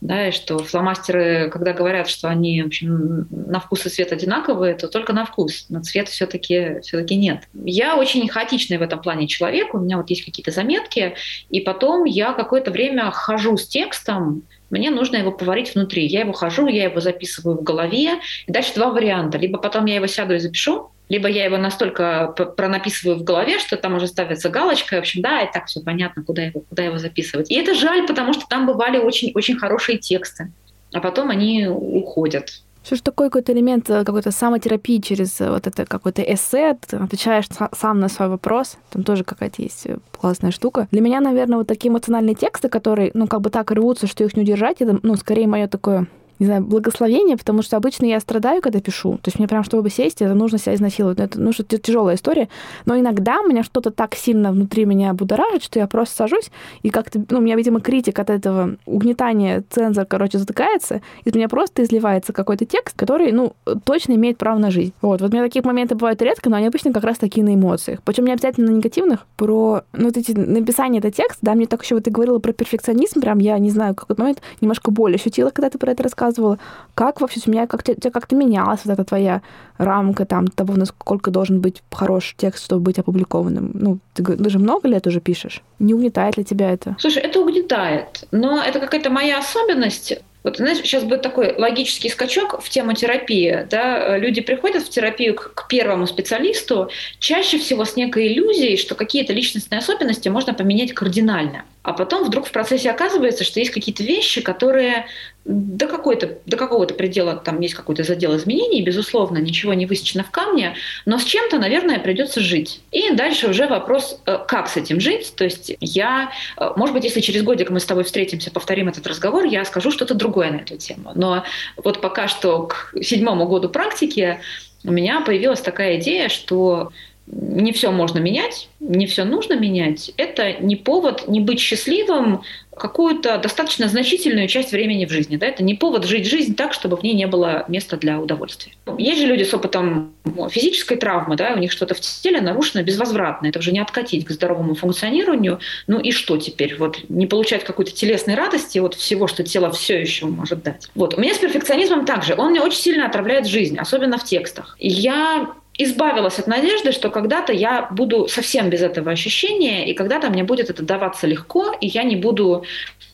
да, 0.00 0.28
и 0.28 0.32
что 0.32 0.58
фломастеры, 0.58 1.50
когда 1.50 1.72
говорят, 1.72 2.08
что 2.08 2.28
они 2.28 2.62
в 2.62 2.66
общем, 2.66 3.28
на 3.30 3.60
вкус 3.60 3.86
и 3.86 3.90
цвет 3.90 4.12
одинаковые, 4.12 4.74
то 4.74 4.88
только 4.88 5.12
на 5.12 5.24
вкус, 5.24 5.66
на 5.68 5.82
цвет 5.82 6.08
все-таки 6.08 6.80
все 6.80 7.04
нет. 7.16 7.44
Я 7.52 7.96
очень 7.96 8.26
хаотичный 8.28 8.78
в 8.78 8.82
этом 8.82 9.02
плане 9.02 9.26
человек, 9.26 9.74
у 9.74 9.78
меня 9.78 9.98
вот 9.98 10.08
есть 10.10 10.24
какие-то 10.24 10.52
заметки, 10.52 11.14
и 11.50 11.60
потом 11.60 12.04
я 12.04 12.32
какое-то 12.32 12.70
время 12.70 13.10
хожу 13.10 13.56
с 13.56 13.66
текстом, 13.66 14.42
мне 14.70 14.90
нужно 14.90 15.16
его 15.16 15.32
поварить 15.32 15.74
внутри. 15.74 16.06
Я 16.06 16.20
его 16.20 16.32
хожу, 16.32 16.66
я 16.66 16.84
его 16.84 17.00
записываю 17.00 17.58
в 17.58 17.62
голове. 17.62 18.20
И 18.46 18.52
дальше 18.52 18.74
два 18.74 18.90
варианта. 18.90 19.38
Либо 19.38 19.58
потом 19.58 19.84
я 19.86 19.96
его 19.96 20.06
сяду 20.06 20.34
и 20.34 20.38
запишу, 20.38 20.90
либо 21.10 21.28
я 21.28 21.44
его 21.44 21.56
настолько 21.56 22.32
пронаписываю 22.56 23.18
в 23.18 23.24
голове, 23.24 23.58
что 23.58 23.76
там 23.76 23.96
уже 23.96 24.06
ставится 24.06 24.48
галочка, 24.48 24.94
в 24.94 24.98
общем, 25.00 25.22
да, 25.22 25.42
и 25.42 25.52
так 25.52 25.66
все 25.66 25.80
понятно, 25.80 26.22
куда 26.22 26.42
его, 26.42 26.60
куда 26.60 26.84
его 26.84 26.98
записывать. 26.98 27.50
И 27.50 27.56
это 27.56 27.74
жаль, 27.74 28.06
потому 28.06 28.32
что 28.32 28.46
там 28.48 28.66
бывали 28.66 28.96
очень-очень 28.96 29.58
хорошие 29.58 29.98
тексты, 29.98 30.52
а 30.92 31.00
потом 31.00 31.30
они 31.30 31.66
уходят. 31.66 32.62
Что 32.82 32.96
ж 32.96 33.00
такой 33.02 33.26
какой-то 33.26 33.52
элемент 33.52 33.90
э, 33.90 34.04
какой-то 34.04 34.30
самотерапии 34.30 35.00
через 35.00 35.40
э, 35.40 35.50
вот 35.50 35.66
это 35.66 35.84
какой-то 35.84 36.22
эссе, 36.22 36.78
отвечаешь 36.92 37.46
сам 37.76 38.00
на 38.00 38.08
свой 38.08 38.28
вопрос, 38.28 38.78
там 38.90 39.02
тоже 39.02 39.22
какая-то 39.22 39.62
есть 39.62 39.86
э, 39.86 39.98
классная 40.18 40.50
штука. 40.50 40.88
Для 40.90 41.00
меня, 41.00 41.20
наверное, 41.20 41.58
вот 41.58 41.66
такие 41.66 41.90
эмоциональные 41.90 42.34
тексты, 42.34 42.68
которые, 42.68 43.10
ну, 43.14 43.26
как 43.26 43.42
бы 43.42 43.50
так 43.50 43.70
рвутся, 43.70 44.06
что 44.06 44.24
их 44.24 44.34
не 44.36 44.42
удержать, 44.42 44.80
это, 44.80 44.98
ну, 45.02 45.16
скорее 45.16 45.46
мое 45.46 45.68
такое 45.68 46.06
не 46.40 46.46
знаю, 46.46 46.62
благословение, 46.62 47.36
потому 47.36 47.60
что 47.62 47.76
обычно 47.76 48.06
я 48.06 48.18
страдаю, 48.18 48.62
когда 48.62 48.80
пишу. 48.80 49.18
То 49.22 49.28
есть 49.28 49.38
мне 49.38 49.46
прям, 49.46 49.62
чтобы 49.62 49.90
сесть, 49.90 50.22
это 50.22 50.34
нужно 50.34 50.58
себя 50.58 50.74
изнасиловать. 50.74 51.20
Это 51.20 51.38
ну, 51.38 51.52
что 51.52 51.64
тяжелая 51.64 52.16
история. 52.16 52.48
Но 52.86 52.98
иногда 52.98 53.40
у 53.40 53.46
меня 53.46 53.62
что-то 53.62 53.90
так 53.90 54.14
сильно 54.14 54.50
внутри 54.50 54.86
меня 54.86 55.12
будоражит, 55.12 55.62
что 55.62 55.78
я 55.78 55.86
просто 55.86 56.16
сажусь, 56.16 56.50
и 56.82 56.88
как-то, 56.88 57.22
ну, 57.28 57.38
у 57.38 57.40
меня, 57.42 57.56
видимо, 57.56 57.80
критик 57.80 58.18
от 58.18 58.30
этого 58.30 58.76
угнетания, 58.86 59.62
цензор, 59.68 60.06
короче, 60.06 60.38
затыкается, 60.38 61.02
из 61.24 61.34
меня 61.34 61.48
просто 61.48 61.82
изливается 61.82 62.32
какой-то 62.32 62.64
текст, 62.64 62.96
который, 62.96 63.32
ну, 63.32 63.52
точно 63.84 64.14
имеет 64.14 64.38
право 64.38 64.58
на 64.58 64.70
жизнь. 64.70 64.94
Вот. 65.02 65.20
Вот 65.20 65.30
у 65.30 65.32
меня 65.32 65.44
такие 65.44 65.62
моменты 65.62 65.94
бывают 65.94 66.22
редко, 66.22 66.48
но 66.48 66.56
они 66.56 66.68
обычно 66.68 66.92
как 66.94 67.04
раз 67.04 67.18
такие 67.18 67.44
на 67.44 67.54
эмоциях. 67.54 68.00
Причем 68.02 68.24
не 68.24 68.32
обязательно 68.32 68.70
на 68.70 68.76
негативных, 68.76 69.26
про, 69.36 69.82
ну, 69.92 70.04
вот 70.06 70.16
эти 70.16 70.32
написание 70.32 71.00
этого 71.00 71.12
текста, 71.12 71.38
да, 71.42 71.54
мне 71.54 71.66
так 71.66 71.82
еще 71.82 71.96
вот 71.96 72.04
ты 72.04 72.10
говорила 72.10 72.38
про 72.38 72.54
перфекционизм, 72.54 73.20
прям 73.20 73.40
я 73.40 73.58
не 73.58 73.70
знаю, 73.70 73.94
какой 73.94 74.16
момент 74.16 74.40
немножко 74.62 74.90
боль 74.90 75.14
ощутила, 75.14 75.50
когда 75.50 75.68
ты 75.68 75.76
про 75.76 75.92
это 75.92 76.02
рассказывала, 76.02 76.29
рассказывала, 76.30 76.58
как 76.94 77.20
вообще 77.20 77.40
у 77.46 77.50
меня 77.50 77.66
как-то 77.66 78.10
как-то 78.10 78.36
менялась 78.36 78.80
вот 78.84 78.92
эта 78.92 79.04
твоя 79.04 79.42
рамка 79.78 80.24
там 80.24 80.46
того, 80.46 80.74
насколько 80.74 81.30
должен 81.30 81.60
быть 81.60 81.82
хороший 81.90 82.34
текст, 82.36 82.64
чтобы 82.64 82.82
быть 82.82 82.98
опубликованным. 82.98 83.70
Ну, 83.74 83.98
ты, 84.14 84.22
ты 84.22 84.50
же 84.50 84.58
много 84.58 84.88
лет 84.88 85.06
уже 85.06 85.20
пишешь. 85.20 85.62
Не 85.78 85.94
угнетает 85.94 86.36
ли 86.36 86.44
тебя 86.44 86.70
это? 86.70 86.96
Слушай, 86.98 87.22
это 87.22 87.40
угнетает, 87.40 88.24
но 88.30 88.62
это 88.62 88.80
какая-то 88.80 89.10
моя 89.10 89.38
особенность. 89.38 90.20
Вот, 90.42 90.56
знаешь, 90.56 90.78
сейчас 90.78 91.04
будет 91.04 91.20
такой 91.20 91.54
логический 91.56 92.08
скачок 92.08 92.62
в 92.62 92.68
тему 92.70 92.94
терапии. 92.94 93.66
Да? 93.70 94.16
Люди 94.16 94.40
приходят 94.40 94.82
в 94.82 94.88
терапию 94.88 95.34
к, 95.34 95.52
к 95.54 95.68
первому 95.68 96.06
специалисту 96.06 96.88
чаще 97.18 97.58
всего 97.58 97.84
с 97.84 97.94
некой 97.96 98.28
иллюзией, 98.28 98.78
что 98.78 98.94
какие-то 98.94 99.34
личностные 99.34 99.80
особенности 99.80 100.28
можно 100.28 100.54
поменять 100.54 100.94
кардинально. 100.94 101.64
А 101.82 101.92
потом 101.92 102.24
вдруг 102.24 102.46
в 102.46 102.52
процессе 102.52 102.90
оказывается, 102.90 103.44
что 103.44 103.60
есть 103.60 103.72
какие-то 103.72 104.02
вещи, 104.02 104.40
которые 104.40 105.06
до, 105.44 105.86
какой-то, 105.86 106.38
до 106.46 106.56
какого-то 106.56 106.94
предела, 106.94 107.34
там 107.34 107.60
есть 107.60 107.74
какой-то 107.74 108.04
задел 108.04 108.36
изменений, 108.36 108.82
безусловно, 108.82 109.38
ничего 109.38 109.74
не 109.74 109.86
высечено 109.86 110.22
в 110.22 110.30
камне, 110.30 110.74
но 111.06 111.18
с 111.18 111.24
чем-то, 111.24 111.58
наверное, 111.58 111.98
придется 111.98 112.40
жить. 112.40 112.80
И 112.90 113.12
дальше 113.14 113.48
уже 113.48 113.66
вопрос, 113.66 114.20
э, 114.26 114.38
как 114.46 114.68
с 114.68 114.76
этим 114.76 115.00
жить. 115.00 115.32
То 115.36 115.44
есть 115.44 115.72
я, 115.80 116.30
э, 116.56 116.70
может 116.76 116.94
быть, 116.94 117.04
если 117.04 117.20
через 117.20 117.42
годик 117.42 117.70
мы 117.70 117.80
с 117.80 117.86
тобой 117.86 118.04
встретимся, 118.04 118.50
повторим 118.50 118.88
этот 118.88 119.06
разговор, 119.06 119.44
я 119.44 119.64
скажу 119.64 119.90
что-то 119.90 120.14
другое 120.14 120.50
на 120.50 120.56
эту 120.56 120.76
тему. 120.76 121.12
Но 121.14 121.44
вот 121.76 122.00
пока 122.00 122.28
что 122.28 122.66
к 122.66 122.94
седьмому 123.02 123.46
году 123.46 123.68
практики 123.68 124.40
у 124.84 124.92
меня 124.92 125.20
появилась 125.20 125.60
такая 125.60 125.98
идея, 125.98 126.28
что 126.28 126.92
не 127.32 127.72
все 127.72 127.90
можно 127.90 128.18
менять, 128.18 128.68
не 128.80 129.06
все 129.06 129.24
нужно 129.24 129.54
менять, 129.54 130.12
это 130.16 130.54
не 130.54 130.76
повод 130.76 131.28
не 131.28 131.40
быть 131.40 131.60
счастливым 131.60 132.42
какую-то 132.80 133.36
достаточно 133.38 133.88
значительную 133.88 134.48
часть 134.48 134.72
времени 134.72 135.04
в 135.04 135.10
жизни. 135.10 135.36
Да? 135.36 135.46
Это 135.46 135.62
не 135.62 135.74
повод 135.74 136.06
жить 136.06 136.26
жизнь 136.26 136.56
так, 136.56 136.72
чтобы 136.72 136.96
в 136.96 137.02
ней 137.02 137.12
не 137.12 137.26
было 137.26 137.64
места 137.68 137.98
для 137.98 138.18
удовольствия. 138.18 138.72
Есть 138.96 139.20
же 139.20 139.26
люди 139.26 139.44
с 139.44 139.52
опытом 139.52 140.14
физической 140.50 140.96
травмы, 140.96 141.36
да, 141.36 141.52
у 141.54 141.58
них 141.58 141.70
что-то 141.72 141.94
в 141.94 142.00
теле 142.00 142.40
нарушено 142.40 142.82
безвозвратно. 142.82 143.48
Это 143.48 143.58
уже 143.58 143.70
не 143.70 143.80
откатить 143.80 144.24
к 144.24 144.30
здоровому 144.30 144.74
функционированию. 144.74 145.60
Ну 145.86 146.00
и 146.00 146.10
что 146.10 146.38
теперь? 146.38 146.76
Вот 146.78 146.98
не 147.10 147.26
получать 147.26 147.64
какой-то 147.64 147.92
телесной 147.92 148.34
радости 148.34 148.78
от 148.78 148.94
всего, 148.94 149.26
что 149.26 149.44
тело 149.44 149.70
все 149.70 150.00
еще 150.00 150.24
может 150.26 150.62
дать. 150.62 150.88
Вот. 150.94 151.14
У 151.14 151.20
меня 151.20 151.34
с 151.34 151.38
перфекционизмом 151.38 152.06
также. 152.06 152.34
Он 152.34 152.50
мне 152.50 152.62
очень 152.62 152.80
сильно 152.80 153.06
отравляет 153.06 153.46
жизнь, 153.46 153.76
особенно 153.78 154.16
в 154.16 154.24
текстах. 154.24 154.76
Я 154.80 155.50
избавилась 155.78 156.38
от 156.38 156.46
надежды, 156.46 156.92
что 156.92 157.10
когда-то 157.10 157.52
я 157.52 157.88
буду 157.90 158.28
совсем 158.28 158.70
без 158.70 158.82
этого 158.82 159.10
ощущения, 159.10 159.90
и 159.90 159.94
когда-то 159.94 160.30
мне 160.30 160.44
будет 160.44 160.70
это 160.70 160.82
даваться 160.82 161.26
легко, 161.26 161.72
и 161.80 161.86
я 161.86 162.02
не 162.02 162.16
буду 162.16 162.64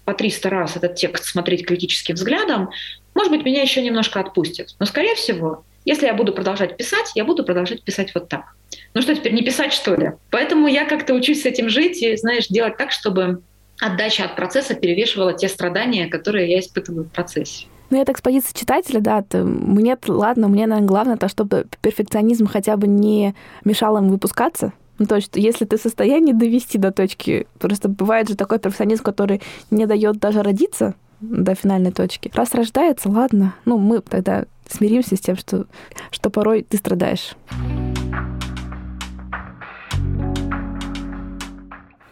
по 0.05 0.15
300 0.15 0.51
раз 0.51 0.77
этот 0.77 0.95
текст 0.95 1.25
смотреть 1.25 1.67
критическим 1.67 2.15
взглядом, 2.15 2.71
может 3.15 3.33
быть, 3.33 3.45
меня 3.45 3.63
еще 3.63 3.83
немножко 3.83 4.21
отпустит. 4.21 4.75
Но, 4.79 4.87
скорее 4.87 5.15
всего, 5.15 5.65
если 5.85 6.07
я 6.07 6.15
буду 6.15 6.33
продолжать 6.33 6.77
писать, 6.77 7.13
я 7.15 7.25
буду 7.25 7.45
продолжать 7.45 7.83
писать 7.83 8.13
вот 8.15 8.29
так. 8.29 8.55
Ну 8.93 9.03
что, 9.03 9.15
теперь 9.15 9.33
не 9.33 9.43
писать, 9.43 9.73
что 9.73 9.95
ли? 9.95 10.13
Поэтому 10.31 10.67
я 10.69 10.85
как-то 10.85 11.15
учусь 11.15 11.43
с 11.43 11.47
этим 11.47 11.69
жить 11.69 12.03
и, 12.03 12.17
знаешь, 12.17 12.49
делать 12.49 12.77
так, 12.77 12.91
чтобы 12.91 13.43
отдача 13.81 14.25
от 14.25 14.37
процесса 14.37 14.75
перевешивала 14.75 15.33
те 15.33 15.49
страдания, 15.49 16.09
которые 16.09 16.51
я 16.51 16.61
испытываю 16.61 17.05
в 17.05 17.11
процессе. 17.11 17.67
Ну, 17.91 17.97
я 17.97 18.05
так 18.05 18.19
с 18.19 18.23
позиции 18.23 18.53
читателя, 18.53 19.01
да, 19.01 19.23
то 19.23 19.45
мне, 19.45 19.97
ладно, 20.09 20.49
мне, 20.49 20.67
наверное, 20.67 20.89
главное 20.89 21.17
то, 21.17 21.29
чтобы 21.29 21.67
перфекционизм 21.81 22.47
хотя 22.47 22.77
бы 22.77 22.87
не 22.87 23.35
мешал 23.65 23.97
им 23.99 24.09
выпускаться. 24.09 24.73
Ну, 24.99 25.07
то 25.07 25.17
есть, 25.17 25.33
если 25.35 25.65
ты 25.67 25.77
в 25.77 25.83
состоянии 25.83 26.33
довести 26.33 26.79
до 26.79 26.91
точки, 26.91 27.47
просто 27.59 27.89
бывает 27.89 28.29
же 28.29 28.37
такой 28.37 28.59
перфекционизм, 28.59 29.05
который 29.05 29.43
не 29.71 29.87
дает 29.87 30.19
даже 30.19 30.43
родиться 30.43 30.95
до 31.21 31.55
финальной 31.55 31.93
точки. 31.93 32.31
Раз 32.35 32.55
рождается, 32.55 33.09
ладно, 33.09 33.55
ну, 33.65 33.79
мы 33.79 34.01
тогда 34.01 34.45
смиримся 34.69 35.17
с 35.17 35.21
тем, 35.21 35.37
что, 35.37 35.67
что 36.11 36.31
порой 36.31 36.63
ты 36.63 36.77
страдаешь. 36.77 37.37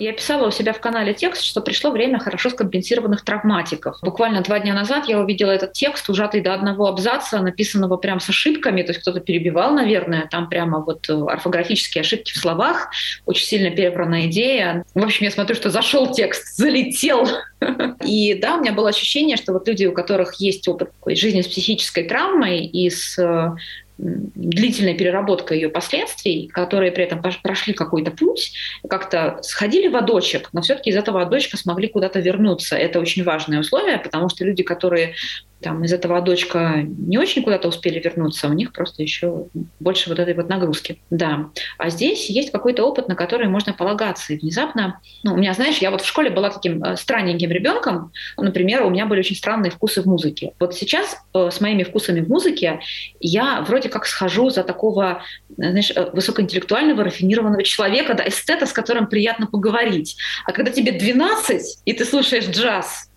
Я 0.04 0.12
писала 0.12 0.48
у 0.48 0.50
себя 0.50 0.74
в 0.74 0.80
канале 0.80 1.14
текст, 1.14 1.42
что 1.42 1.62
пришло 1.62 1.90
время 1.90 2.18
хорошо 2.18 2.50
скомпенсированных 2.50 3.24
травматиков. 3.24 3.96
Буквально 4.02 4.42
два 4.42 4.58
дня 4.58 4.74
назад 4.74 5.08
я 5.08 5.18
увидела 5.18 5.50
этот 5.50 5.72
текст, 5.72 6.10
ужатый 6.10 6.42
до 6.42 6.52
одного 6.52 6.88
абзаца, 6.88 7.40
написанного 7.40 7.96
прям 7.96 8.20
с 8.20 8.28
ошибками, 8.28 8.82
то 8.82 8.90
есть 8.90 9.00
кто-то 9.00 9.20
перебивал, 9.20 9.72
наверное, 9.72 10.28
там 10.30 10.50
прямо 10.50 10.80
вот 10.80 11.08
э, 11.08 11.14
орфографические 11.14 12.02
ошибки 12.02 12.34
в 12.34 12.36
словах, 12.36 12.90
очень 13.24 13.46
сильно 13.46 13.70
перебранная 13.70 14.26
идея. 14.26 14.84
В 14.94 15.02
общем, 15.02 15.24
я 15.24 15.30
смотрю, 15.30 15.56
что 15.56 15.70
зашел 15.70 16.12
текст, 16.12 16.54
залетел. 16.54 17.26
И 18.04 18.34
да, 18.34 18.56
у 18.56 18.60
меня 18.60 18.74
было 18.74 18.90
ощущение, 18.90 19.38
что 19.38 19.54
вот 19.54 19.66
люди, 19.66 19.86
у 19.86 19.92
которых 19.92 20.34
есть 20.34 20.68
опыт 20.68 20.90
жизни 21.06 21.40
с 21.40 21.46
психической 21.46 22.04
травмой 22.04 22.58
и 22.58 22.90
с 22.90 23.18
э, 23.18 23.56
длительная 23.96 24.94
переработка 24.94 25.54
ее 25.54 25.68
последствий, 25.68 26.48
которые 26.48 26.90
при 26.90 27.04
этом 27.04 27.22
прошли 27.42 27.72
какой-то 27.74 28.10
путь, 28.10 28.52
как-то 28.88 29.38
сходили 29.42 29.88
в 29.88 29.96
одочек, 29.96 30.48
но 30.52 30.62
все-таки 30.62 30.90
из 30.90 30.96
этого 30.96 31.22
одочка 31.22 31.56
смогли 31.56 31.88
куда-то 31.88 32.18
вернуться. 32.20 32.76
Это 32.76 32.98
очень 33.00 33.22
важное 33.22 33.60
условие, 33.60 33.98
потому 33.98 34.28
что 34.28 34.44
люди, 34.44 34.62
которые 34.62 35.14
там 35.64 35.82
из 35.82 35.94
этого 35.94 36.20
дочка 36.20 36.84
не 36.84 37.16
очень 37.16 37.42
куда-то 37.42 37.68
успели 37.68 37.98
вернуться, 37.98 38.48
у 38.48 38.52
них 38.52 38.70
просто 38.70 39.02
еще 39.02 39.46
больше 39.80 40.10
вот 40.10 40.18
этой 40.18 40.34
вот 40.34 40.50
нагрузки. 40.50 41.00
Да. 41.08 41.48
А 41.78 41.88
здесь 41.88 42.28
есть 42.28 42.52
какой-то 42.52 42.84
опыт, 42.84 43.08
на 43.08 43.14
который 43.14 43.48
можно 43.48 43.72
полагаться. 43.72 44.34
И 44.34 44.38
внезапно, 44.38 45.00
ну, 45.22 45.32
у 45.32 45.36
меня, 45.38 45.54
знаешь, 45.54 45.78
я 45.78 45.90
вот 45.90 46.02
в 46.02 46.06
школе 46.06 46.28
была 46.28 46.50
таким 46.50 46.84
э, 46.84 46.96
странненьким 46.96 47.50
ребенком. 47.50 48.12
Например, 48.36 48.82
у 48.82 48.90
меня 48.90 49.06
были 49.06 49.20
очень 49.20 49.36
странные 49.36 49.70
вкусы 49.70 50.02
в 50.02 50.06
музыке. 50.06 50.52
Вот 50.60 50.74
сейчас 50.74 51.16
э, 51.32 51.48
с 51.50 51.62
моими 51.62 51.82
вкусами 51.82 52.20
в 52.20 52.28
музыке 52.28 52.80
я 53.20 53.62
вроде 53.62 53.88
как 53.88 54.04
схожу 54.04 54.50
за 54.50 54.64
такого, 54.64 55.22
э, 55.48 55.52
знаешь, 55.56 55.92
высокоинтеллектуального, 56.12 57.04
рафинированного 57.04 57.62
человека, 57.62 58.12
да, 58.12 58.28
эстета, 58.28 58.66
с 58.66 58.72
которым 58.74 59.06
приятно 59.06 59.46
поговорить. 59.46 60.18
А 60.44 60.52
когда 60.52 60.70
тебе 60.70 60.92
12, 60.92 61.80
и 61.86 61.92
ты 61.94 62.04
слушаешь 62.04 62.48
джаз, 62.48 63.10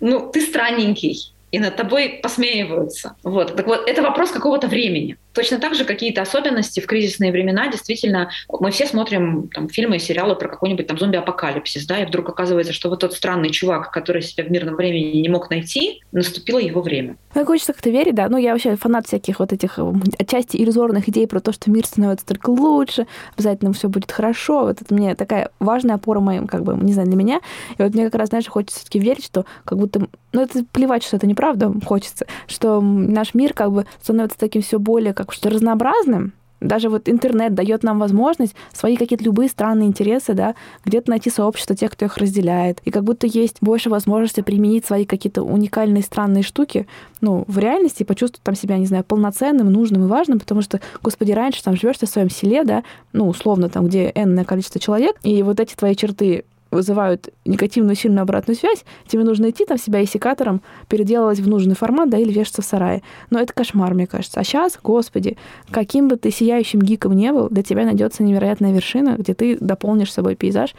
ну, 0.00 0.28
ты 0.32 0.40
странненький 0.40 1.33
и 1.54 1.58
над 1.60 1.76
тобой 1.76 2.18
посмеиваются. 2.22 3.14
Вот. 3.22 3.54
Так 3.54 3.66
вот, 3.66 3.88
это 3.88 4.02
вопрос 4.02 4.30
какого-то 4.30 4.66
времени. 4.66 5.16
Точно 5.34 5.58
так 5.58 5.74
же 5.74 5.84
какие-то 5.84 6.22
особенности 6.22 6.80
в 6.80 6.86
кризисные 6.86 7.32
времена. 7.32 7.68
Действительно, 7.68 8.30
мы 8.48 8.70
все 8.70 8.86
смотрим 8.86 9.48
там, 9.48 9.68
фильмы 9.68 9.96
и 9.96 9.98
сериалы 9.98 10.36
про 10.36 10.48
какой-нибудь 10.48 10.86
там 10.86 10.98
зомби-апокалипсис, 10.98 11.86
да, 11.86 12.00
и 12.00 12.06
вдруг 12.06 12.28
оказывается, 12.28 12.72
что 12.72 12.88
вот 12.88 13.00
тот 13.00 13.12
странный 13.12 13.50
чувак, 13.50 13.90
который 13.90 14.22
себя 14.22 14.44
в 14.44 14.50
мирном 14.50 14.76
времени 14.76 15.20
не 15.20 15.28
мог 15.28 15.50
найти, 15.50 16.02
наступило 16.12 16.58
его 16.58 16.80
время. 16.80 17.16
Ну, 17.34 17.44
хочется 17.44 17.72
как-то 17.72 17.90
верить, 17.90 18.14
да. 18.14 18.28
Ну, 18.28 18.38
я 18.38 18.52
вообще 18.52 18.76
фанат 18.76 19.06
всяких 19.06 19.40
вот 19.40 19.52
этих 19.52 19.78
отчасти 20.18 20.56
иллюзорных 20.56 21.08
идей 21.08 21.26
про 21.26 21.40
то, 21.40 21.52
что 21.52 21.70
мир 21.70 21.84
становится 21.84 22.26
только 22.26 22.50
лучше, 22.50 23.06
обязательно 23.36 23.72
все 23.72 23.88
будет 23.88 24.12
хорошо. 24.12 24.66
Вот 24.66 24.80
это 24.80 24.94
мне 24.94 25.14
такая 25.16 25.50
важная 25.58 25.96
опора 25.96 26.20
моим, 26.20 26.46
как 26.46 26.62
бы, 26.62 26.74
не 26.74 26.92
знаю, 26.92 27.08
для 27.08 27.16
меня. 27.16 27.40
И 27.76 27.82
вот 27.82 27.92
мне 27.94 28.04
как 28.04 28.14
раз, 28.14 28.28
знаешь, 28.28 28.46
хочется 28.46 28.78
все-таки 28.78 29.00
верить, 29.00 29.24
что 29.24 29.44
как 29.64 29.78
будто... 29.78 30.06
Ну, 30.32 30.40
это 30.40 30.64
плевать, 30.72 31.04
что 31.04 31.16
это 31.16 31.26
неправда, 31.26 31.72
хочется, 31.84 32.26
что 32.46 32.80
наш 32.80 33.34
мир 33.34 33.52
как 33.52 33.72
бы 33.72 33.86
становится 34.02 34.38
таким 34.38 34.62
все 34.62 34.78
более 34.78 35.12
как 35.14 35.23
что 35.32 35.50
разнообразным, 35.50 36.32
даже 36.64 36.88
вот 36.88 37.08
интернет 37.08 37.54
дает 37.54 37.82
нам 37.82 37.98
возможность 37.98 38.54
свои 38.72 38.96
какие-то 38.96 39.24
любые 39.24 39.48
странные 39.48 39.88
интересы, 39.88 40.32
да, 40.32 40.54
где-то 40.84 41.10
найти 41.10 41.30
сообщество 41.30 41.76
тех, 41.76 41.92
кто 41.92 42.06
их 42.06 42.16
разделяет. 42.16 42.80
И 42.84 42.90
как 42.90 43.04
будто 43.04 43.26
есть 43.26 43.58
больше 43.60 43.90
возможности 43.90 44.40
применить 44.40 44.86
свои 44.86 45.04
какие-то 45.04 45.42
уникальные 45.42 46.02
странные 46.02 46.42
штуки, 46.42 46.86
ну, 47.20 47.44
в 47.48 47.58
реальности 47.58 48.02
и 48.02 48.06
почувствовать 48.06 48.42
там 48.42 48.54
себя, 48.54 48.78
не 48.78 48.86
знаю, 48.86 49.04
полноценным, 49.04 49.70
нужным 49.70 50.04
и 50.04 50.08
важным, 50.08 50.40
потому 50.40 50.62
что, 50.62 50.80
господи, 51.02 51.32
раньше 51.32 51.62
там 51.62 51.76
живешь 51.76 51.98
ты 51.98 52.06
в 52.06 52.10
своем 52.10 52.30
селе, 52.30 52.64
да, 52.64 52.82
ну, 53.12 53.28
условно, 53.28 53.68
там, 53.68 53.86
где 53.86 54.10
энное 54.14 54.44
количество 54.44 54.80
человек, 54.80 55.16
и 55.22 55.42
вот 55.42 55.60
эти 55.60 55.74
твои 55.74 55.94
черты 55.94 56.44
вызывают 56.74 57.28
негативную 57.44 57.96
сильную 57.96 58.22
обратную 58.22 58.56
связь, 58.56 58.84
тебе 59.06 59.24
нужно 59.24 59.50
идти 59.50 59.64
там 59.64 59.78
себя 59.78 60.02
иссякатором, 60.02 60.62
переделывать 60.88 61.38
в 61.38 61.48
нужный 61.48 61.74
формат, 61.74 62.10
да, 62.10 62.18
или 62.18 62.32
вешаться 62.32 62.62
в 62.62 62.64
сарае. 62.64 63.02
Но 63.30 63.40
это 63.40 63.52
кошмар, 63.52 63.94
мне 63.94 64.06
кажется. 64.06 64.40
А 64.40 64.44
сейчас, 64.44 64.78
господи, 64.82 65.36
каким 65.70 66.08
бы 66.08 66.16
ты 66.16 66.30
сияющим 66.30 66.80
гиком 66.80 67.12
не 67.12 67.32
был, 67.32 67.48
для 67.48 67.62
тебя 67.62 67.84
найдется 67.84 68.22
невероятная 68.22 68.72
вершина, 68.72 69.16
где 69.18 69.34
ты 69.34 69.56
дополнишь 69.58 70.12
собой 70.12 70.36
пейзаж. 70.36 70.74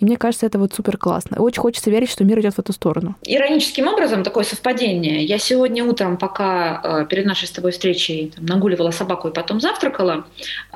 И 0.00 0.04
мне 0.04 0.16
кажется, 0.16 0.46
это 0.46 0.58
вот 0.58 0.72
супер 0.72 0.96
классно. 0.96 1.40
Очень 1.40 1.60
хочется 1.60 1.90
верить, 1.90 2.10
что 2.10 2.24
мир 2.24 2.40
идет 2.40 2.54
в 2.54 2.58
эту 2.58 2.72
сторону. 2.72 3.16
Ироническим 3.22 3.86
образом 3.86 4.22
такое 4.22 4.44
совпадение. 4.44 5.24
Я 5.24 5.38
сегодня 5.38 5.84
утром, 5.84 6.16
пока 6.16 6.80
э, 6.82 7.06
перед 7.06 7.26
нашей 7.26 7.46
с 7.46 7.50
тобой 7.50 7.72
встречей 7.72 8.32
там, 8.34 8.46
нагуливала 8.46 8.90
собаку 8.90 9.28
и 9.28 9.32
потом 9.32 9.60
завтракала, 9.60 10.24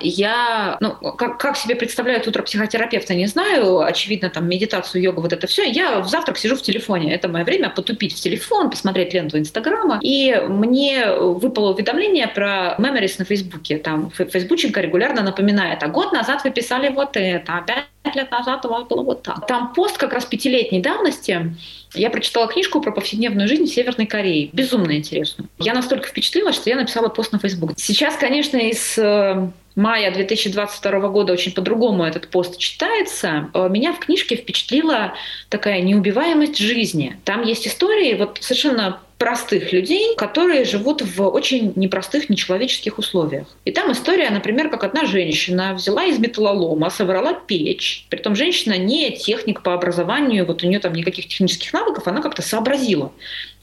я, 0.00 0.76
ну, 0.80 0.92
как, 1.16 1.38
как 1.38 1.56
себе 1.56 1.74
представляют 1.74 2.26
утро 2.26 2.42
психотерапевта, 2.42 3.14
не 3.14 3.26
знаю. 3.26 3.80
Очевидно, 3.80 4.28
там 4.28 4.46
медитацию, 4.64 5.02
йогу, 5.02 5.20
вот 5.20 5.32
это 5.32 5.46
все. 5.46 5.64
Я 5.70 6.00
в 6.00 6.08
завтрак 6.08 6.38
сижу 6.38 6.56
в 6.56 6.62
телефоне. 6.62 7.14
Это 7.14 7.28
мое 7.28 7.44
время 7.44 7.70
потупить 7.70 8.14
в 8.16 8.20
телефон, 8.20 8.70
посмотреть 8.70 9.14
ленту 9.14 9.38
Инстаграма. 9.38 9.98
И 10.02 10.34
мне 10.48 11.12
выпало 11.12 11.72
уведомление 11.72 12.28
про 12.28 12.76
Memories 12.78 13.16
на 13.18 13.24
Фейсбуке. 13.24 13.78
Там 13.78 14.10
Фейсбученко 14.10 14.80
регулярно 14.80 15.22
напоминает, 15.22 15.82
а 15.82 15.88
год 15.88 16.12
назад 16.12 16.42
вы 16.44 16.50
писали 16.50 16.88
вот 16.88 17.10
это, 17.16 17.58
опять 17.58 17.84
лет 18.14 18.30
назад 18.30 18.64
у 18.66 18.68
вас 18.68 18.84
было 18.84 19.02
вот 19.02 19.22
так. 19.22 19.46
Там 19.46 19.72
пост 19.72 19.96
как 19.96 20.12
раз 20.12 20.26
пятилетней 20.26 20.80
давности. 20.80 21.54
Я 21.94 22.10
прочитала 22.10 22.46
книжку 22.48 22.80
про 22.80 22.92
повседневную 22.92 23.48
жизнь 23.48 23.64
в 23.64 23.68
Северной 23.68 24.06
Корее. 24.06 24.50
Безумно 24.52 24.96
интересно. 24.96 25.46
Я 25.58 25.74
настолько 25.74 26.08
впечатлилась, 26.08 26.56
что 26.56 26.68
я 26.68 26.76
написала 26.76 27.08
пост 27.08 27.32
на 27.32 27.38
Facebook. 27.38 27.72
Сейчас, 27.76 28.16
конечно, 28.16 28.58
из 28.58 28.98
э, 28.98 29.48
мая 29.74 30.12
2022 30.12 31.08
года 31.08 31.32
очень 31.32 31.52
по-другому 31.52 32.04
этот 32.04 32.28
пост 32.28 32.58
читается. 32.58 33.50
Э, 33.54 33.68
меня 33.68 33.92
в 33.92 33.98
книжке 33.98 34.36
впечатлила 34.36 35.14
такая 35.48 35.80
неубиваемость 35.82 36.58
жизни. 36.58 37.18
Там 37.24 37.42
есть 37.42 37.66
истории 37.66 38.14
вот 38.14 38.38
совершенно 38.40 39.00
простых 39.18 39.72
людей, 39.72 40.16
которые 40.16 40.64
живут 40.64 41.02
в 41.02 41.28
очень 41.28 41.72
непростых, 41.76 42.28
нечеловеческих 42.28 42.98
условиях. 42.98 43.46
И 43.64 43.70
там 43.70 43.92
история, 43.92 44.28
например, 44.30 44.68
как 44.68 44.84
одна 44.84 45.06
женщина 45.06 45.74
взяла 45.74 46.04
из 46.04 46.18
металлолома, 46.18 46.90
собрала 46.90 47.32
печь. 47.32 48.06
Притом 48.10 48.34
женщина 48.34 48.76
не 48.76 49.12
техник 49.12 49.62
по 49.62 49.72
образованию, 49.72 50.44
вот 50.44 50.62
у 50.62 50.66
нее 50.66 50.80
там 50.80 50.92
никаких 50.92 51.28
технических 51.28 51.72
навыков, 51.72 52.06
она 52.06 52.20
как-то 52.20 52.42
сообразила 52.42 53.12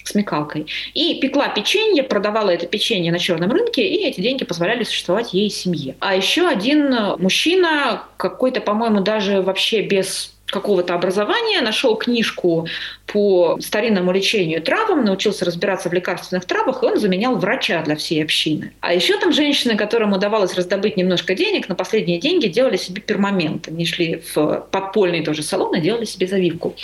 смекалкой. 0.03 0.67
И 0.93 1.19
пекла 1.19 1.49
печенье, 1.49 2.03
продавала 2.03 2.49
это 2.49 2.65
печенье 2.65 3.11
на 3.11 3.19
черном 3.19 3.51
рынке, 3.51 3.87
и 3.87 4.05
эти 4.05 4.21
деньги 4.21 4.45
позволяли 4.45 4.83
существовать 4.83 5.33
ей 5.33 5.47
и 5.47 5.49
семье. 5.49 5.95
А 5.99 6.15
еще 6.15 6.47
один 6.47 6.93
мужчина, 7.19 8.03
какой-то, 8.17 8.61
по-моему, 8.61 9.01
даже 9.01 9.41
вообще 9.41 9.81
без 9.81 10.33
какого-то 10.51 10.93
образования, 10.93 11.61
нашел 11.61 11.95
книжку 11.95 12.67
по 13.07 13.57
старинному 13.61 14.11
лечению 14.11 14.61
травам, 14.61 15.03
научился 15.05 15.45
разбираться 15.45 15.89
в 15.89 15.93
лекарственных 15.93 16.45
травах, 16.45 16.83
и 16.83 16.85
он 16.85 16.99
заменял 16.99 17.37
врача 17.37 17.81
для 17.83 17.95
всей 17.95 18.21
общины. 18.23 18.73
А 18.81 18.93
еще 18.93 19.17
там 19.17 19.31
женщины, 19.31 19.75
которым 19.75 20.13
удавалось 20.13 20.53
раздобыть 20.55 20.97
немножко 20.97 21.33
денег, 21.35 21.69
на 21.69 21.75
последние 21.75 22.19
деньги 22.19 22.47
делали 22.47 22.77
себе 22.77 23.01
пермамент. 23.01 23.69
Они 23.69 23.85
шли 23.85 24.21
в 24.35 24.67
подпольный 24.71 25.23
тоже 25.23 25.41
салон 25.41 25.75
и 25.75 25.81
делали 25.81 26.05
себе 26.05 26.27
завивку. 26.27 26.75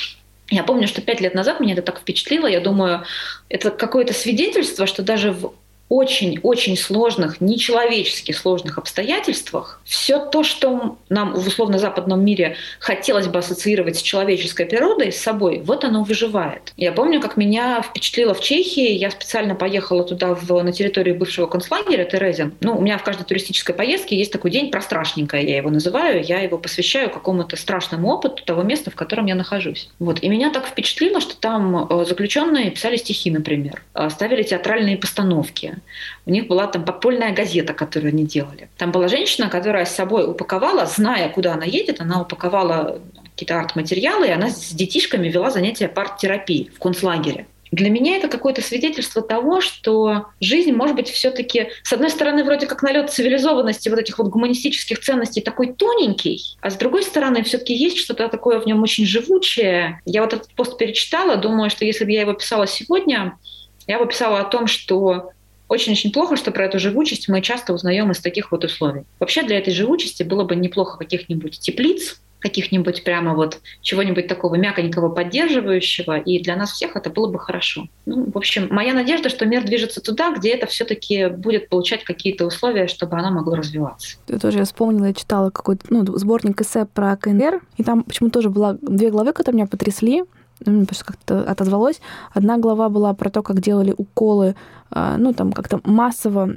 Я 0.49 0.63
помню, 0.63 0.87
что 0.87 1.01
пять 1.01 1.19
лет 1.19 1.33
назад 1.33 1.59
меня 1.59 1.73
это 1.73 1.81
так 1.81 1.99
впечатлило. 1.99 2.47
Я 2.47 2.59
думаю, 2.59 3.03
это 3.49 3.69
какое-то 3.69 4.13
свидетельство, 4.13 4.87
что 4.87 5.03
даже 5.03 5.31
в 5.31 5.53
очень-очень 5.89 6.77
сложных, 6.77 7.39
нечеловечески 7.39 8.31
сложных 8.31 8.77
обстоятельствах 8.77 9.81
все 9.85 10.19
то, 10.19 10.43
что 10.43 10.97
нам 11.09 11.33
в 11.33 11.47
условно-западном 11.47 12.23
мире 12.23 12.55
хотелось 12.79 13.27
бы 13.27 13.39
ассоциировать 13.39 13.97
с 13.97 14.01
человеческой 14.01 14.65
природой, 14.65 15.11
с 15.11 15.17
собой, 15.17 15.61
вот 15.63 15.83
оно 15.83 16.03
выживает. 16.03 16.73
Я 16.75 16.91
помню, 16.91 17.21
как 17.21 17.37
меня 17.37 17.81
впечатлило 17.81 18.33
в 18.33 18.41
Чехии. 18.41 18.91
Я 18.91 19.11
специально 19.11 19.55
поехала 19.55 20.03
туда, 20.03 20.35
в, 20.35 20.63
на 20.63 20.71
территорию 20.71 21.15
бывшего 21.15 21.47
концлагеря 21.47 22.05
Терезин. 22.05 22.53
Ну, 22.61 22.77
у 22.77 22.81
меня 22.81 22.97
в 22.97 23.03
каждой 23.03 23.23
туристической 23.23 23.73
поездке 23.73 24.17
есть 24.17 24.31
такой 24.31 24.51
день 24.51 24.71
про 24.71 24.81
страшненькое, 24.81 25.47
я 25.47 25.57
его 25.57 25.69
называю. 25.69 26.23
Я 26.23 26.39
его 26.41 26.57
посвящаю 26.57 27.09
какому-то 27.09 27.55
страшному 27.55 28.09
опыту 28.09 28.43
того 28.43 28.63
места, 28.63 28.91
в 28.91 28.95
котором 28.95 29.25
я 29.25 29.35
нахожусь. 29.35 29.89
Вот. 29.99 30.21
И 30.21 30.29
меня 30.29 30.51
так 30.51 30.67
впечатлило, 30.67 31.21
что 31.21 31.35
там 31.37 31.87
э, 31.89 32.05
заключенные 32.05 32.71
писали 32.71 32.97
стихи, 32.97 33.31
например, 33.31 33.83
э, 33.93 34.09
ставили 34.09 34.43
театральные 34.43 34.97
постановки, 34.97 35.76
у 36.25 36.31
них 36.31 36.47
была 36.47 36.67
там 36.67 36.85
подпольная 36.85 37.33
газета, 37.33 37.73
которую 37.73 38.09
они 38.09 38.25
делали. 38.25 38.69
Там 38.77 38.91
была 38.91 39.07
женщина, 39.07 39.49
которая 39.49 39.85
с 39.85 39.95
собой 39.95 40.29
упаковала, 40.29 40.85
зная, 40.85 41.29
куда 41.29 41.53
она 41.53 41.65
едет, 41.65 42.01
она 42.01 42.21
упаковала 42.21 43.01
какие-то 43.31 43.59
арт-материалы, 43.59 44.27
и 44.27 44.31
она 44.31 44.49
с 44.49 44.71
детишками 44.71 45.27
вела 45.27 45.51
занятия 45.51 45.87
парт-терапии 45.87 46.71
в 46.75 46.79
концлагере. 46.79 47.45
Для 47.71 47.89
меня 47.89 48.15
это 48.15 48.27
какое-то 48.27 48.61
свидетельство 48.61 49.21
того, 49.21 49.61
что 49.61 50.27
жизнь, 50.39 50.71
может 50.71 50.95
быть, 50.95 51.09
все-таки, 51.09 51.67
с 51.83 51.91
одной 51.91 52.09
стороны, 52.09 52.43
вроде 52.43 52.65
как 52.65 52.81
налет 52.81 53.11
цивилизованности, 53.11 53.89
вот 53.89 53.99
этих 53.99 54.17
вот 54.19 54.27
гуманистических 54.29 54.99
ценностей 54.99 55.41
такой 55.41 55.73
тоненький, 55.73 56.57
а 56.61 56.69
с 56.69 56.75
другой 56.75 57.03
стороны, 57.03 57.43
все-таки 57.43 57.73
есть 57.73 57.97
что-то 57.97 58.29
такое 58.29 58.59
в 58.59 58.65
нем 58.65 58.81
очень 58.83 59.05
живучее. 59.05 60.01
Я 60.05 60.21
вот 60.21 60.33
этот 60.33 60.49
пост 60.55 60.77
перечитала, 60.77 61.35
думаю, 61.35 61.69
что 61.69 61.85
если 61.85 62.05
бы 62.05 62.11
я 62.11 62.21
его 62.21 62.33
писала 62.33 62.67
сегодня, 62.67 63.37
я 63.85 63.99
бы 63.99 64.07
писала 64.07 64.39
о 64.39 64.45
том, 64.45 64.67
что 64.67 65.31
очень-очень 65.67 66.11
плохо, 66.11 66.35
что 66.35 66.51
про 66.51 66.65
эту 66.65 66.79
живучесть 66.79 67.27
мы 67.27 67.41
часто 67.41 67.73
узнаем 67.73 68.11
из 68.11 68.19
таких 68.19 68.51
вот 68.51 68.63
условий. 68.63 69.03
Вообще 69.19 69.43
для 69.43 69.57
этой 69.57 69.73
живучести 69.73 70.23
было 70.23 70.43
бы 70.43 70.55
неплохо 70.55 70.97
каких-нибудь 70.97 71.59
теплиц, 71.59 72.21
каких-нибудь 72.39 73.03
прямо 73.03 73.33
вот 73.33 73.59
чего-нибудь 73.81 74.27
такого 74.27 74.55
мягонького, 74.55 75.09
поддерживающего, 75.09 76.17
и 76.19 76.41
для 76.41 76.55
нас 76.55 76.71
всех 76.71 76.95
это 76.95 77.09
было 77.09 77.27
бы 77.31 77.39
хорошо. 77.39 77.87
Ну, 78.05 78.29
в 78.31 78.37
общем, 78.37 78.67
моя 78.69 78.93
надежда, 78.93 79.29
что 79.29 79.45
мир 79.45 79.63
движется 79.63 80.01
туда, 80.01 80.33
где 80.35 80.51
это 80.51 80.67
все-таки 80.67 81.27
будет 81.27 81.69
получать 81.69 82.03
какие-то 82.03 82.45
условия, 82.45 82.87
чтобы 82.87 83.17
оно 83.17 83.31
могло 83.31 83.55
развиваться. 83.55 84.17
Это 84.27 84.39
тоже 84.39 84.59
я 84.59 84.65
вспомнила, 84.65 85.05
я 85.05 85.13
читала 85.13 85.49
какой-то 85.49 85.85
ну, 85.89 86.05
сборник 86.17 86.61
эссе 86.61 86.85
про 86.85 87.15
КНР, 87.17 87.61
и 87.77 87.83
там 87.83 88.03
почему 88.03 88.29
тоже 88.29 88.49
было 88.49 88.77
две 88.81 89.09
главы, 89.09 89.33
которые 89.33 89.57
меня 89.61 89.67
потрясли. 89.67 90.23
Ну, 90.65 90.85
просто 90.85 91.05
как-то 91.05 91.41
отозвалось. 91.41 92.01
Одна 92.33 92.57
глава 92.57 92.89
была 92.89 93.13
про 93.13 93.29
то, 93.29 93.43
как 93.43 93.61
делали 93.61 93.93
уколы, 93.95 94.55
а, 94.89 95.17
ну, 95.17 95.33
там 95.33 95.51
как-то 95.51 95.81
массово 95.83 96.49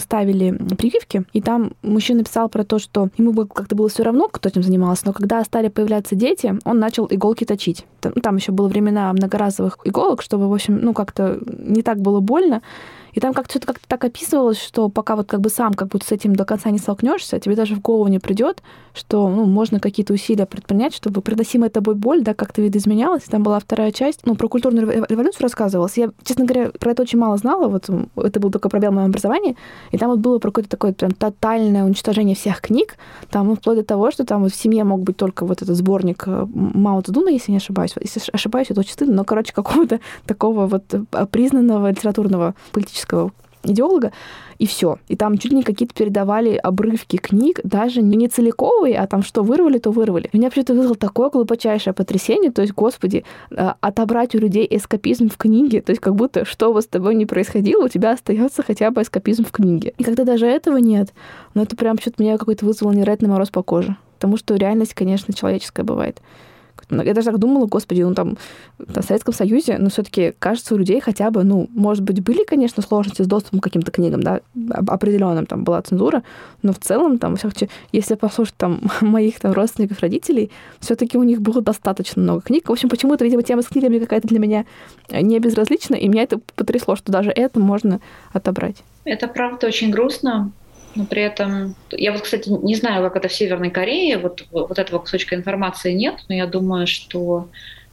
ставили 0.00 0.52
прививки, 0.76 1.24
и 1.32 1.40
там 1.40 1.72
мужчина 1.82 2.22
писал 2.22 2.48
про 2.48 2.64
то, 2.64 2.78
что 2.78 3.08
ему 3.16 3.32
бы 3.32 3.46
как-то 3.46 3.74
было 3.74 3.88
все 3.88 4.02
равно, 4.02 4.28
кто 4.28 4.48
этим 4.48 4.62
занимался, 4.62 5.02
но 5.06 5.12
когда 5.12 5.42
стали 5.44 5.68
появляться 5.68 6.14
дети, 6.14 6.58
он 6.64 6.78
начал 6.78 7.08
иголки 7.10 7.44
точить. 7.44 7.86
Там, 8.00 8.12
там 8.12 8.36
еще 8.36 8.52
было 8.52 8.68
времена 8.68 9.12
многоразовых 9.12 9.78
иголок, 9.84 10.22
чтобы, 10.22 10.48
в 10.48 10.52
общем, 10.52 10.78
ну, 10.80 10.92
как-то 10.92 11.40
не 11.46 11.82
так 11.82 12.00
было 12.00 12.20
больно. 12.20 12.62
И 13.12 13.20
там 13.20 13.34
как-то 13.34 13.58
как-то 13.60 13.86
так 13.86 14.04
описывалось, 14.04 14.60
что 14.60 14.88
пока 14.88 15.16
вот 15.16 15.28
как 15.28 15.40
бы 15.40 15.50
сам 15.50 15.74
как 15.74 15.88
будто 15.88 16.06
с 16.06 16.12
этим 16.12 16.36
до 16.36 16.44
конца 16.44 16.70
не 16.70 16.78
столкнешься, 16.78 17.38
тебе 17.40 17.56
даже 17.56 17.74
в 17.74 17.80
голову 17.80 18.08
не 18.08 18.18
придет, 18.18 18.62
что 18.94 19.28
ну, 19.28 19.44
можно 19.44 19.80
какие-то 19.80 20.12
усилия 20.12 20.46
предпринять, 20.46 20.94
чтобы 20.94 21.20
приносимая 21.20 21.70
тобой 21.70 21.94
боль, 21.94 22.22
да, 22.22 22.34
как-то 22.34 22.62
видоизменялась. 22.62 23.22
Там 23.24 23.42
была 23.42 23.60
вторая 23.60 23.92
часть, 23.92 24.20
ну, 24.24 24.34
про 24.34 24.48
культурную 24.48 25.06
революцию 25.08 25.42
рассказывалась. 25.42 25.96
Я, 25.96 26.10
честно 26.24 26.44
говоря, 26.44 26.70
про 26.78 26.90
это 26.90 27.02
очень 27.02 27.18
мало 27.18 27.36
знала, 27.36 27.68
вот 27.68 27.88
это 28.16 28.40
был 28.40 28.50
только 28.50 28.68
пробел 28.68 28.90
в 28.90 28.94
моем 28.94 29.08
образовании, 29.08 29.56
и 29.92 29.98
там 29.98 30.10
вот 30.10 30.18
было 30.18 30.38
про 30.38 30.50
какое-то 30.50 30.70
такое 30.70 30.92
прям 30.92 31.12
тотальное 31.12 31.84
уничтожение 31.84 32.34
всех 32.34 32.60
книг, 32.60 32.96
там 33.30 33.48
ну, 33.48 33.56
вплоть 33.56 33.78
до 33.78 33.84
того, 33.84 34.10
что 34.10 34.24
там 34.24 34.42
вот 34.42 34.52
в 34.52 34.56
семье 34.56 34.84
мог 34.84 35.02
быть 35.02 35.16
только 35.16 35.46
вот 35.46 35.62
этот 35.62 35.76
сборник 35.76 36.24
э, 36.26 36.46
Мао 36.52 37.00
Цзэдуна, 37.00 37.30
если 37.30 37.52
не 37.52 37.58
ошибаюсь. 37.58 37.94
Если 38.00 38.20
ошибаюсь, 38.32 38.70
это 38.70 38.80
очень 38.80 38.92
стыдно, 38.92 39.14
но, 39.14 39.24
короче, 39.24 39.52
какого-то 39.54 40.00
такого 40.26 40.66
вот 40.66 40.82
э, 40.92 41.26
признанного 41.30 41.90
литературного 41.90 42.54
политического 42.72 42.97
политического 42.98 43.32
идеолога, 43.64 44.12
и 44.58 44.66
все. 44.66 44.98
И 45.08 45.16
там 45.16 45.36
чуть 45.36 45.50
ли 45.50 45.58
не 45.58 45.62
какие-то 45.62 45.94
передавали 45.94 46.56
обрывки 46.56 47.16
книг, 47.16 47.60
даже 47.64 48.02
не 48.02 48.28
целиковые, 48.28 48.98
а 48.98 49.06
там 49.06 49.22
что 49.22 49.42
вырвали, 49.42 49.78
то 49.78 49.90
вырвали. 49.90 50.30
Меня 50.32 50.48
почему-то 50.48 50.74
вызвало 50.74 50.96
такое 50.96 51.28
глубочайшее 51.28 51.92
потрясение, 51.92 52.50
то 52.50 52.62
есть, 52.62 52.72
господи, 52.74 53.24
а, 53.54 53.76
отобрать 53.80 54.34
у 54.34 54.38
людей 54.38 54.66
эскапизм 54.68 55.28
в 55.28 55.36
книге, 55.36 55.80
то 55.80 55.90
есть 55.90 56.00
как 56.00 56.14
будто 56.14 56.44
что 56.44 56.72
бы 56.72 56.80
с 56.80 56.86
тобой 56.86 57.14
ни 57.14 57.24
происходило, 57.24 57.84
у 57.84 57.88
тебя 57.88 58.12
остается 58.12 58.62
хотя 58.62 58.90
бы 58.90 59.02
эскапизм 59.02 59.44
в 59.44 59.52
книге. 59.52 59.92
И 59.98 60.04
когда 60.04 60.24
даже 60.24 60.46
этого 60.46 60.78
нет, 60.78 61.12
ну 61.54 61.62
это 61.62 61.76
прям 61.76 61.98
что-то 61.98 62.22
меня 62.22 62.38
какой-то 62.38 62.64
вызвало 62.64 62.92
невероятный 62.92 63.28
мороз 63.28 63.50
по 63.50 63.62
коже. 63.62 63.96
Потому 64.14 64.36
что 64.36 64.56
реальность, 64.56 64.94
конечно, 64.94 65.32
человеческая 65.34 65.84
бывает 65.84 66.20
Я 66.90 67.14
даже 67.14 67.30
так 67.30 67.38
думала, 67.38 67.66
господи, 67.66 68.02
ну 68.02 68.14
там, 68.14 68.36
в 68.78 69.02
Советском 69.02 69.34
Союзе, 69.34 69.78
но 69.78 69.90
все 69.90 70.02
таки 70.02 70.34
кажется, 70.38 70.74
у 70.74 70.78
людей 70.78 71.00
хотя 71.00 71.30
бы, 71.30 71.44
ну, 71.44 71.68
может 71.74 72.02
быть, 72.02 72.22
были, 72.22 72.44
конечно, 72.44 72.82
сложности 72.82 73.22
с 73.22 73.26
доступом 73.26 73.60
к 73.60 73.64
каким-то 73.64 73.90
книгам, 73.90 74.22
да, 74.22 74.40
определенным 74.86 75.46
там 75.46 75.64
была 75.64 75.82
цензура, 75.82 76.22
но 76.62 76.72
в 76.72 76.78
целом 76.78 77.18
там, 77.18 77.36
если 77.92 78.14
послушать 78.14 78.56
там 78.56 78.82
моих 79.00 79.40
там 79.40 79.52
родственников, 79.52 80.00
родителей, 80.00 80.50
все 80.80 80.94
таки 80.94 81.18
у 81.18 81.22
них 81.22 81.40
было 81.40 81.62
достаточно 81.62 82.22
много 82.22 82.40
книг. 82.42 82.68
В 82.68 82.72
общем, 82.72 82.88
почему-то, 82.88 83.24
видимо, 83.24 83.42
тема 83.42 83.62
с 83.62 83.66
книгами 83.66 83.98
какая-то 83.98 84.28
для 84.28 84.38
меня 84.38 84.64
не 85.10 85.38
безразлична, 85.38 85.94
и 85.94 86.08
меня 86.08 86.22
это 86.22 86.40
потрясло, 86.56 86.96
что 86.96 87.12
даже 87.12 87.30
это 87.30 87.60
можно 87.60 88.00
отобрать. 88.32 88.82
Это 89.04 89.26
правда 89.26 89.68
очень 89.68 89.90
грустно, 89.90 90.52
но 90.98 91.06
при 91.06 91.22
этом, 91.22 91.76
я 91.92 92.12
вот, 92.12 92.22
кстати, 92.22 92.48
не 92.48 92.74
знаю, 92.74 93.04
как 93.04 93.16
это 93.16 93.28
в 93.28 93.32
Северной 93.32 93.70
Корее, 93.70 94.18
вот, 94.18 94.44
вот 94.50 94.78
этого 94.78 94.98
кусочка 94.98 95.36
информации 95.36 95.92
нет, 95.92 96.16
но 96.28 96.34
я 96.34 96.46
думаю, 96.46 96.88
что 96.88 97.48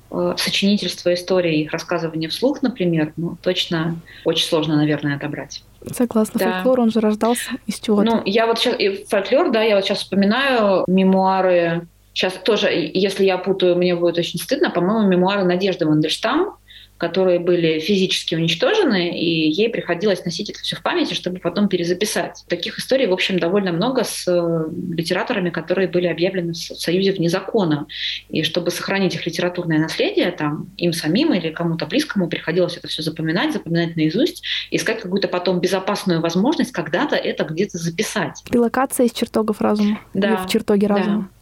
э, 0.10 0.34
сочинительство 0.38 1.14
истории, 1.14 1.62
их 1.62 1.72
рассказывание 1.72 2.30
вслух, 2.30 2.64
например, 2.64 3.14
ну, 3.16 3.38
точно 3.44 3.98
очень 4.26 4.48
сложно, 4.48 4.76
наверное, 4.76 5.18
отобрать. 5.18 5.62
Согласна. 5.92 6.40
Да. 6.40 6.54
Фольклор, 6.54 6.80
он 6.80 6.90
же 6.90 7.00
рождался 7.00 7.52
из 7.68 7.80
чего-то. 7.80 8.10
Ну, 8.10 8.22
я 8.26 8.48
вот 8.48 8.58
сейчас, 8.58 8.76
и 8.80 9.06
фольклор, 9.08 9.52
да, 9.52 9.62
я 9.62 9.76
вот 9.76 9.86
сейчас 9.86 10.00
вспоминаю 10.00 10.84
мемуары, 10.88 11.88
сейчас 12.12 12.34
тоже, 12.34 12.70
если 12.72 13.24
я 13.24 13.38
путаю, 13.38 13.76
мне 13.76 13.96
будет 13.96 14.18
очень 14.18 14.40
стыдно, 14.40 14.72
по-моему, 14.72 15.08
мемуары 15.08 15.44
Надежды 15.44 15.86
Мандельштам, 15.86 16.56
которые 16.98 17.40
были 17.40 17.80
физически 17.80 18.36
уничтожены, 18.36 19.18
и 19.18 19.50
ей 19.50 19.70
приходилось 19.70 20.24
носить 20.24 20.50
это 20.50 20.60
все 20.60 20.78
в 20.78 20.82
памяти, 20.82 21.14
чтобы 21.14 21.40
потом 21.40 21.68
перезаписать. 21.68 22.46
Таких 22.48 22.80
историй, 22.80 23.08
в 23.08 23.14
общем, 23.14 23.38
довольно 23.38 23.74
много 23.74 24.04
с 24.04 24.26
э, 24.28 24.70
литераторами, 24.94 25.50
которые 25.50 25.90
были 25.90 26.08
объявлены 26.08 26.54
в 26.54 26.58
Союзе 26.58 27.12
вне 27.12 27.30
закона. 27.30 27.88
И 28.30 28.44
чтобы 28.44 28.72
сохранить 28.72 29.14
их 29.16 29.26
литературное 29.26 29.80
наследие, 29.80 30.32
там, 30.32 30.70
им 30.78 30.94
самим 30.94 31.34
или 31.34 31.50
кому-то 31.50 31.86
близкому 31.86 32.30
приходилось 32.30 32.78
это 32.78 32.88
все 32.88 33.02
запоминать, 33.02 33.52
запоминать 33.52 33.96
наизусть, 33.98 34.44
искать 34.72 35.02
какую-то 35.02 35.28
потом 35.28 35.60
безопасную 35.60 36.22
возможность 36.22 36.72
когда-то 36.72 37.16
это 37.16 37.44
где-то 37.44 37.78
записать. 37.78 38.42
Релокация 38.50 39.06
из 39.08 39.12
чертогов 39.12 39.60
разума. 39.60 40.00
Да. 40.14 40.30
Или 40.30 40.36
в 40.38 40.50
чертоге 40.50 40.88
разума. 40.88 41.30
Да. 41.30 41.36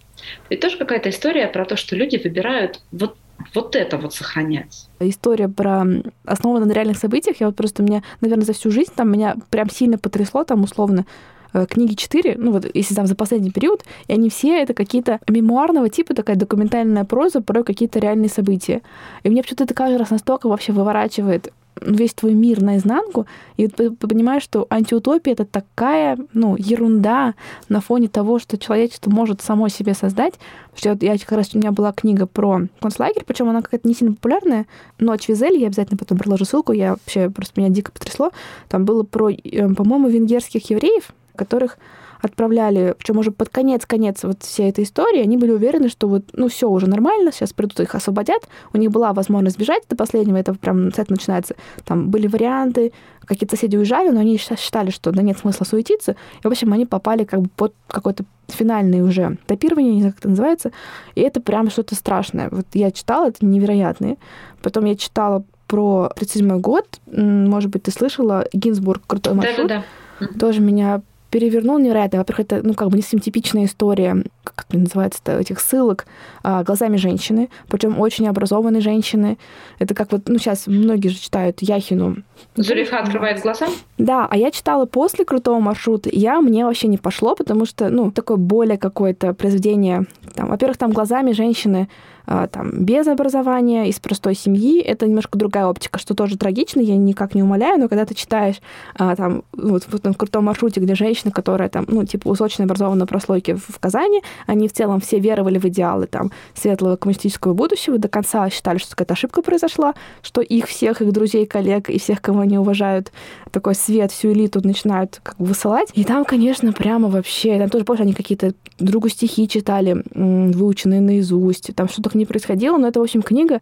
И 0.50 0.58
тоже 0.58 0.78
какая-то 0.78 1.10
история 1.10 1.48
про 1.48 1.66
то, 1.66 1.76
что 1.76 1.96
люди 1.96 2.18
выбирают 2.18 2.80
вот 2.92 3.18
вот 3.54 3.76
это 3.76 3.98
вот 3.98 4.14
сохранять. 4.14 4.90
История 5.00 5.48
про 5.48 5.86
основана 6.26 6.66
на 6.66 6.72
реальных 6.72 6.98
событиях. 6.98 7.40
Я 7.40 7.48
вот 7.48 7.56
просто 7.56 7.84
меня, 7.84 8.04
наверное, 8.22 8.46
за 8.46 8.54
всю 8.54 8.72
жизнь 8.72 8.92
там 8.96 9.12
меня 9.12 9.36
прям 9.50 9.70
сильно 9.70 9.98
потрясло, 9.98 10.44
там 10.44 10.64
условно 10.64 11.06
э, 11.54 11.66
книги 11.66 11.94
четыре, 11.94 12.36
ну 12.38 12.52
вот 12.52 12.66
если 12.74 12.96
там 12.96 13.08
за 13.08 13.16
последний 13.16 13.52
период, 13.52 13.84
и 14.08 14.14
они 14.14 14.30
все 14.30 14.62
это 14.62 14.74
какие-то 14.74 15.20
мемуарного 15.28 15.90
типа, 15.90 16.14
такая 16.14 16.36
документальная 16.36 17.06
проза 17.06 17.42
про 17.42 17.64
какие-то 17.64 18.00
реальные 18.00 18.30
события. 18.30 18.82
И 19.24 19.30
мне 19.30 19.42
почему-то 19.42 19.66
это 19.66 19.74
каждый 19.74 19.98
раз 19.98 20.10
настолько 20.10 20.48
вообще 20.48 20.72
выворачивает 20.72 21.52
весь 21.82 22.14
твой 22.14 22.34
мир 22.34 22.62
наизнанку, 22.62 23.26
и 23.58 23.68
ты 23.68 23.92
понимаешь, 23.92 24.44
что 24.44 24.68
антиутопия— 24.70 25.34
это 25.34 25.46
такая, 25.46 26.18
ну, 26.34 26.56
ерунда 26.58 27.34
на 27.70 27.82
фоне 27.82 28.08
того, 28.08 28.40
что 28.40 28.58
человечество 28.58 29.10
может 29.10 29.42
само 29.42 29.68
себе 29.70 29.94
создать. 29.94 30.34
Что 30.76 30.98
я, 31.02 31.18
как 31.18 31.32
раз 31.32 31.54
у 31.54 31.58
меня 31.58 31.72
была 31.72 31.92
книга 31.92 32.26
про 32.26 32.62
концлагерь, 32.80 33.24
причем 33.26 33.50
она 33.50 33.62
какая-то 33.62 33.88
не 33.88 33.94
сильно 33.94 34.14
популярная, 34.14 34.66
но 35.00 35.16
Чвизель, 35.18 35.58
я 35.58 35.68
обязательно 35.68 35.98
потом 35.98 36.18
приложу 36.18 36.46
ссылку, 36.46 36.72
я 36.72 36.92
вообще 36.92 37.30
просто 37.30 37.60
меня 37.60 37.74
дико 37.74 37.92
потрясло. 37.92 38.32
Там 38.70 38.86
было 38.86 39.04
про, 39.04 39.30
э, 39.30 39.74
по-моему, 39.74 40.08
венгерских 40.08 40.70
евреев, 40.70 41.14
которых 41.36 41.78
отправляли, 42.24 42.96
причем 42.98 43.18
уже 43.18 43.32
под 43.32 43.50
конец-конец 43.50 44.24
вот 44.24 44.44
всей 44.44 44.70
этой 44.70 44.86
истории, 44.86 45.22
они 45.22 45.36
были 45.36 45.52
уверены, 45.52 45.90
что 45.90 46.08
вот, 46.08 46.24
ну, 46.32 46.48
все 46.48 46.70
уже 46.70 46.88
нормально, 46.88 47.32
сейчас 47.32 47.52
придут, 47.52 47.82
их 47.82 47.94
освободят. 47.96 48.48
У 48.74 48.78
них 48.78 48.92
была 48.92 49.12
возможность 49.12 49.58
сбежать 49.58 49.84
до 49.90 49.98
последнего, 49.98 50.38
это 50.38 50.54
прям 50.54 50.90
с 50.90 50.94
этого 50.94 51.16
начинается. 51.16 51.56
Там 51.84 52.10
были 52.10 52.28
варианты, 52.28 52.94
какие-то 53.26 53.56
соседи 53.56 53.76
уезжали, 53.76 54.10
но 54.10 54.22
они 54.22 54.38
считали, 54.38 54.90
что 54.90 55.12
да 55.12 55.22
нет 55.22 55.38
смысла 55.38 55.66
суетиться. 55.66 56.16
И, 56.44 56.48
в 56.48 56.52
общем, 56.52 56.72
они 56.72 56.86
попали 56.86 57.26
как 57.26 57.42
бы 57.42 57.50
под 57.50 57.74
какой-то 57.88 58.24
финальный 58.48 59.02
уже 59.02 59.38
топирование, 59.46 59.94
не 59.94 60.00
знаю, 60.00 60.14
как 60.14 60.20
это 60.20 60.30
называется. 60.30 60.72
И 61.16 61.22
это 61.22 61.42
прям 61.42 61.70
что-то 61.70 61.96
страшное. 61.96 62.48
Вот 62.52 62.68
я 62.74 62.92
читала, 62.92 63.28
это 63.28 63.46
невероятное. 63.46 64.16
Потом 64.62 64.86
я 64.86 64.96
читала 64.96 65.44
про 65.68 66.10
37 66.16 66.60
год. 66.62 67.02
Может 67.08 67.70
быть, 67.70 67.84
ты 67.84 67.92
слышала 67.92 68.46
Гинзбург 68.54 69.02
«Крутой 69.08 69.34
маршрут». 69.34 69.68
Да, 69.68 69.84
да, 70.20 70.28
да. 70.28 70.40
Тоже 70.40 70.62
меня 70.62 71.02
перевернул 71.34 71.80
невероятно. 71.80 72.20
Во-первых, 72.20 72.46
это, 72.46 72.62
ну, 72.64 72.76
как 72.76 72.90
бы 72.90 72.96
не 72.96 73.02
совсем 73.02 73.20
типичная 73.20 73.66
история, 73.66 74.24
как 74.44 74.68
называется, 74.72 75.20
этих 75.40 75.60
ссылок 75.60 76.06
а, 76.44 76.64
глазами 76.64 76.98
женщины, 76.98 77.50
причем 77.70 78.00
очень 78.00 78.28
образованной 78.28 78.82
женщины. 78.82 79.40
Это 79.80 79.96
как 79.96 80.12
вот, 80.12 80.30
ну, 80.30 80.38
сейчас 80.38 80.68
многие 80.68 81.08
же 81.08 81.18
читают 81.18 81.64
Яхину. 81.64 82.18
Зулейха 82.56 83.00
открывает 83.00 83.42
глаза? 83.42 83.66
Да, 83.98 84.28
а 84.30 84.38
я 84.38 84.52
читала 84.52 84.86
после 84.86 85.26
крутого 85.26 85.60
маршрута, 85.60 86.08
и 86.08 86.20
я 86.20 86.40
мне 86.40 86.66
вообще 86.66 86.88
не 86.88 87.00
пошло, 87.00 87.36
потому 87.36 87.66
что, 87.66 87.90
ну, 87.90 88.12
такое 88.12 88.38
более 88.38 88.78
какое-то 88.78 89.34
произведение. 89.34 90.06
Там, 90.36 90.50
во-первых, 90.50 90.78
там 90.78 90.92
глазами 90.92 91.32
женщины 91.32 91.90
там, 92.26 92.72
без 92.86 93.08
образования, 93.08 93.90
из 93.90 94.00
простой 94.00 94.36
семьи, 94.36 94.82
это 94.82 95.08
немножко 95.08 95.38
другая 95.38 95.66
оптика, 95.66 96.00
что 96.00 96.14
тоже 96.14 96.38
трагично, 96.38 96.80
я 96.80 96.96
никак 96.96 97.36
не 97.36 97.44
умоляю, 97.44 97.80
но 97.80 97.90
когда 97.90 98.06
ты 98.06 98.14
читаешь 98.14 98.62
а, 98.96 99.16
там, 99.16 99.44
вот, 99.52 99.84
в 99.84 99.96
этом 99.96 100.14
крутом 100.14 100.46
маршруте, 100.46 100.80
где 100.80 100.96
женщина, 100.96 101.32
которая 101.32 101.70
там, 101.70 101.86
ну, 101.88 102.06
типа, 102.06 102.28
усочно 102.28 102.64
образованной 102.66 103.06
прослойки 103.06 103.56
в, 103.56 103.80
Казани, 103.80 104.22
они 104.48 104.68
в 104.68 104.74
целом 104.74 105.02
все 105.02 105.20
веровали 105.20 105.58
в 105.58 105.66
идеалы 105.66 106.08
там 106.08 106.32
светлого 106.54 106.96
коммунистического 106.96 107.54
будущего, 107.54 107.98
до 107.98 108.08
конца 108.08 108.50
считали, 108.50 108.78
что 108.78 108.92
какая-то 108.92 109.14
ошибка 109.14 109.42
произошла, 109.42 109.94
что 110.22 110.42
их 110.42 110.68
всех, 110.68 111.02
их 111.02 111.12
друзей, 111.12 111.46
коллег 111.46 111.90
и 111.90 112.00
всех, 112.00 112.22
кого 112.22 112.42
они 112.42 112.58
уважают, 112.58 113.12
такой 113.52 113.76
свет, 113.76 114.12
всю 114.12 114.32
элиту 114.32 114.66
начинают 114.66 115.20
как 115.24 115.38
бы 115.38 115.46
высылать. 115.46 115.90
И 115.94 116.04
там, 116.04 116.26
конечно, 116.26 116.72
прямо 116.74 117.10
вообще, 117.10 117.60
там 117.60 117.70
тоже, 117.70 117.86
помнишь, 117.86 118.02
они 118.02 118.14
какие-то 118.14 118.54
другу 118.80 119.10
стихи 119.10 119.48
читали, 119.48 120.04
выученные 120.14 121.02
наизусть, 121.02 121.74
там 121.76 121.88
что-то 121.88 122.18
не 122.18 122.26
происходило, 122.26 122.78
но 122.78 122.88
это, 122.88 123.00
в 123.00 123.04
общем, 123.04 123.22
книга, 123.22 123.60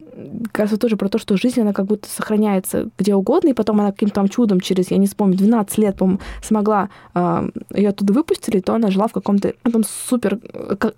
кажется, 0.51 0.79
тоже 0.79 0.97
про 0.97 1.09
то, 1.09 1.17
что 1.17 1.37
жизнь, 1.37 1.61
она 1.61 1.73
как 1.73 1.85
будто 1.85 2.09
сохраняется 2.09 2.89
где 2.97 3.15
угодно, 3.15 3.49
и 3.49 3.53
потом 3.53 3.79
она 3.79 3.91
каким-то 3.91 4.15
там 4.15 4.27
чудом 4.29 4.59
через, 4.59 4.91
я 4.91 4.97
не 4.97 5.07
вспомню, 5.07 5.37
12 5.37 5.77
лет, 5.77 5.97
по-моему, 5.97 6.19
смогла, 6.43 6.89
э, 7.13 7.49
ее 7.75 7.89
оттуда 7.89 8.13
выпустили, 8.13 8.59
то 8.59 8.73
она 8.73 8.89
жила 8.91 9.07
в 9.07 9.13
каком-то 9.13 9.53
там 9.71 9.83
супер 9.83 10.39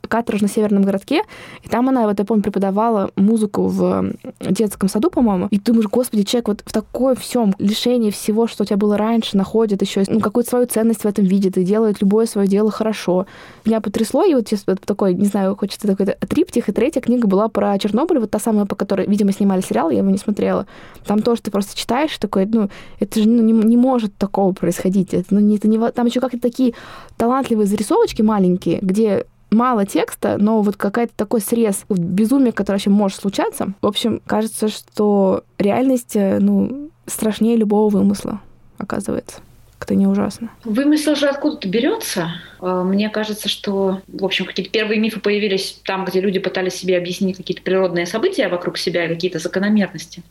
каторжно-северном 0.08 0.84
городке, 0.84 1.24
и 1.64 1.70
там 1.70 1.90
она, 1.90 2.08
вот 2.08 2.20
я 2.20 2.26
помню, 2.26 2.44
преподавала 2.44 3.12
музыку 3.16 3.68
в 3.68 4.14
детском 4.40 4.90
саду, 4.90 5.10
по-моему, 5.10 5.48
и 5.52 5.58
ты 5.60 5.72
думаешь, 5.72 5.90
господи, 5.90 6.24
человек 6.24 6.48
вот 6.48 6.64
в 6.66 6.72
такой 6.72 7.16
всем 7.16 7.54
лишении 7.60 8.12
всего, 8.12 8.48
что 8.48 8.64
у 8.64 8.66
тебя 8.66 8.78
было 8.78 8.98
раньше, 8.98 9.38
находит 9.38 9.82
еще 9.82 10.04
ну, 10.08 10.20
какую-то 10.20 10.50
свою 10.50 10.68
ценность 10.68 11.02
в 11.02 11.06
этом 11.06 11.26
видит 11.26 11.58
и 11.58 11.64
делает 11.64 12.02
любое 12.02 12.26
свое 12.26 12.48
дело 12.48 12.72
хорошо. 12.72 13.26
Меня 13.66 13.82
потрясло, 13.82 14.03
и 14.04 14.34
вот 14.34 14.48
сейчас 14.48 14.66
такой, 14.86 15.14
не 15.14 15.26
знаю, 15.26 15.56
хочется 15.56 15.88
такой 15.88 16.06
триптих, 16.06 16.70
и 16.70 16.72
третья 16.72 17.02
книга 17.02 17.28
была 17.28 17.48
про 17.48 17.78
Чернобыль, 17.78 18.20
вот 18.20 18.32
та 18.32 18.40
самая, 18.40 18.66
по 18.66 18.76
которой, 18.76 19.08
видимо, 19.08 19.32
снимали 19.32 19.62
сериал, 19.62 19.90
я 19.90 20.00
его 20.00 20.10
не 20.10 20.18
смотрела. 20.18 20.66
Там 21.06 21.22
тоже 21.22 21.42
ты 21.42 21.52
просто 21.52 21.78
читаешь 21.78 22.18
такой, 22.18 22.46
ну, 22.46 22.70
это 23.00 23.20
же 23.20 23.28
ну, 23.28 23.42
не, 23.42 23.54
не 23.54 23.78
может 23.78 24.16
такого 24.16 24.54
происходить. 24.54 25.14
Это, 25.14 25.34
ну, 25.34 25.40
не, 25.40 25.58
это 25.58 25.68
не, 25.68 25.80
там 25.92 26.06
еще 26.06 26.20
как-то 26.20 26.40
такие 26.40 26.74
талантливые 27.18 27.68
зарисовочки 27.68 28.22
маленькие, 28.22 28.80
где 28.82 29.26
мало 29.52 29.86
текста, 29.86 30.38
но 30.40 30.62
вот 30.62 30.78
какая-то 30.78 31.14
такой 31.16 31.42
срез 31.42 31.86
безумия, 31.90 32.52
который 32.52 32.76
вообще 32.76 32.90
может 32.90 33.20
случаться. 33.20 33.74
В 33.82 33.88
общем, 33.88 34.22
кажется, 34.26 34.68
что 34.68 35.44
реальность, 35.58 36.16
э, 36.16 36.40
ну, 36.40 36.90
страшнее 37.06 37.56
любого 37.56 37.90
вымысла, 37.90 38.42
оказывается 38.78 39.42
как-то 39.84 39.96
не 39.96 40.08
ужасно. 40.08 40.50
Вымысел 40.64 41.14
же 41.14 41.28
откуда-то 41.28 41.68
берется. 41.68 42.32
А, 42.62 42.84
мне 42.86 43.10
кажется, 43.10 43.50
что, 43.50 44.02
в 44.08 44.24
общем, 44.24 44.46
какие-то 44.46 44.72
первые 44.72 44.98
мифы 44.98 45.20
появились 45.20 45.82
там, 45.84 46.06
где 46.06 46.22
люди 46.22 46.40
пытались 46.40 46.76
себе 46.76 46.98
объяснить 46.98 47.36
какие-то 47.36 47.62
природные 47.64 48.06
события 48.06 48.48
вокруг 48.48 48.78
себя, 48.78 49.10
какие-то 49.10 49.40
закономерности. 49.40 50.24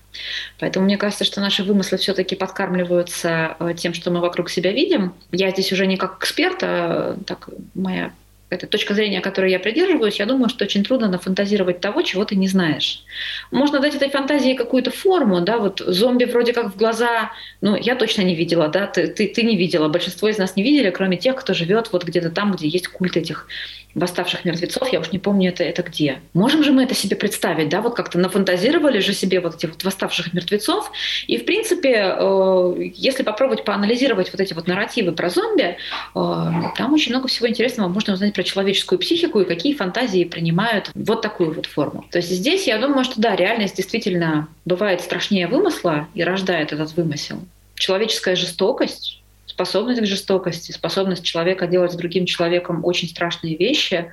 Поэтому 0.58 0.86
мне 0.86 0.96
кажется, 0.96 1.24
что 1.24 1.42
наши 1.42 1.64
вымыслы 1.64 1.98
все-таки 1.98 2.34
подкармливаются 2.34 3.56
а, 3.58 3.74
тем, 3.74 3.92
что 3.92 4.10
мы 4.10 4.20
вокруг 4.20 4.48
себя 4.48 4.72
видим. 4.72 5.12
Я 5.32 5.50
здесь 5.50 5.70
уже 5.70 5.86
не 5.86 5.98
как 5.98 6.16
эксперт, 6.18 6.60
а 6.62 7.18
так 7.26 7.50
моя 7.74 8.12
это 8.52 8.66
точка 8.66 8.94
зрения, 8.94 9.20
которой 9.20 9.50
я 9.50 9.58
придерживаюсь, 9.58 10.18
я 10.18 10.26
думаю, 10.26 10.48
что 10.48 10.64
очень 10.64 10.84
трудно 10.84 11.08
нафантазировать 11.08 11.80
того, 11.80 12.02
чего 12.02 12.24
ты 12.24 12.36
не 12.36 12.48
знаешь. 12.48 13.04
Можно 13.50 13.80
дать 13.80 13.94
этой 13.94 14.10
фантазии 14.10 14.54
какую-то 14.54 14.90
форму, 14.90 15.40
да, 15.40 15.58
вот 15.58 15.80
зомби 15.80 16.24
вроде 16.24 16.52
как 16.52 16.74
в 16.74 16.76
глаза, 16.76 17.32
ну, 17.60 17.76
я 17.76 17.96
точно 17.96 18.22
не 18.22 18.34
видела, 18.34 18.68
да, 18.68 18.86
ты, 18.86 19.06
ты, 19.06 19.28
ты 19.28 19.42
не 19.42 19.56
видела, 19.56 19.88
большинство 19.88 20.28
из 20.28 20.38
нас 20.38 20.56
не 20.56 20.62
видели, 20.62 20.90
кроме 20.90 21.16
тех, 21.16 21.36
кто 21.36 21.54
живет 21.54 21.92
вот 21.92 22.04
где-то 22.04 22.30
там, 22.30 22.52
где 22.52 22.68
есть 22.68 22.88
культ 22.88 23.16
этих 23.16 23.48
восставших 23.94 24.44
мертвецов, 24.44 24.92
я 24.92 25.00
уж 25.00 25.12
не 25.12 25.18
помню, 25.18 25.50
это, 25.50 25.64
это 25.64 25.82
где. 25.82 26.20
Можем 26.34 26.62
же 26.64 26.72
мы 26.72 26.84
это 26.84 26.94
себе 26.94 27.16
представить, 27.16 27.68
да, 27.68 27.80
вот 27.80 27.94
как-то 27.94 28.18
нафантазировали 28.18 29.00
же 29.00 29.12
себе 29.12 29.40
вот 29.40 29.56
этих 29.56 29.70
вот 29.70 29.84
восставших 29.84 30.32
мертвецов, 30.32 30.90
и, 31.26 31.36
в 31.36 31.44
принципе, 31.44 32.14
э, 32.18 32.74
если 32.94 33.22
попробовать 33.22 33.64
поанализировать 33.64 34.32
вот 34.32 34.40
эти 34.40 34.54
вот 34.54 34.66
нарративы 34.66 35.12
про 35.12 35.28
зомби, 35.28 35.62
э, 35.62 35.76
там 36.14 36.92
очень 36.92 37.12
много 37.12 37.28
всего 37.28 37.48
интересного 37.48 37.88
можно 37.88 38.14
узнать 38.14 38.34
про 38.34 38.42
человеческую 38.42 38.98
психику 38.98 39.40
и 39.40 39.44
какие 39.44 39.74
фантазии 39.74 40.24
принимают 40.24 40.90
вот 40.94 41.22
такую 41.22 41.52
вот 41.52 41.66
форму. 41.66 42.04
То 42.10 42.18
есть 42.18 42.30
здесь 42.30 42.66
я 42.66 42.78
думаю, 42.78 43.04
что 43.04 43.20
да, 43.20 43.36
реальность 43.36 43.76
действительно 43.76 44.48
бывает 44.64 45.00
страшнее 45.00 45.46
вымысла 45.46 46.08
и 46.14 46.24
рождает 46.24 46.72
этот 46.72 46.96
вымысел. 46.96 47.40
Человеческая 47.74 48.36
жестокость 48.36 49.21
способность 49.52 50.00
к 50.00 50.06
жестокости, 50.06 50.72
способность 50.72 51.24
человека 51.24 51.66
делать 51.66 51.92
с 51.92 51.96
другим 51.96 52.26
человеком 52.26 52.84
очень 52.84 53.08
страшные 53.08 53.56
вещи, 53.56 54.10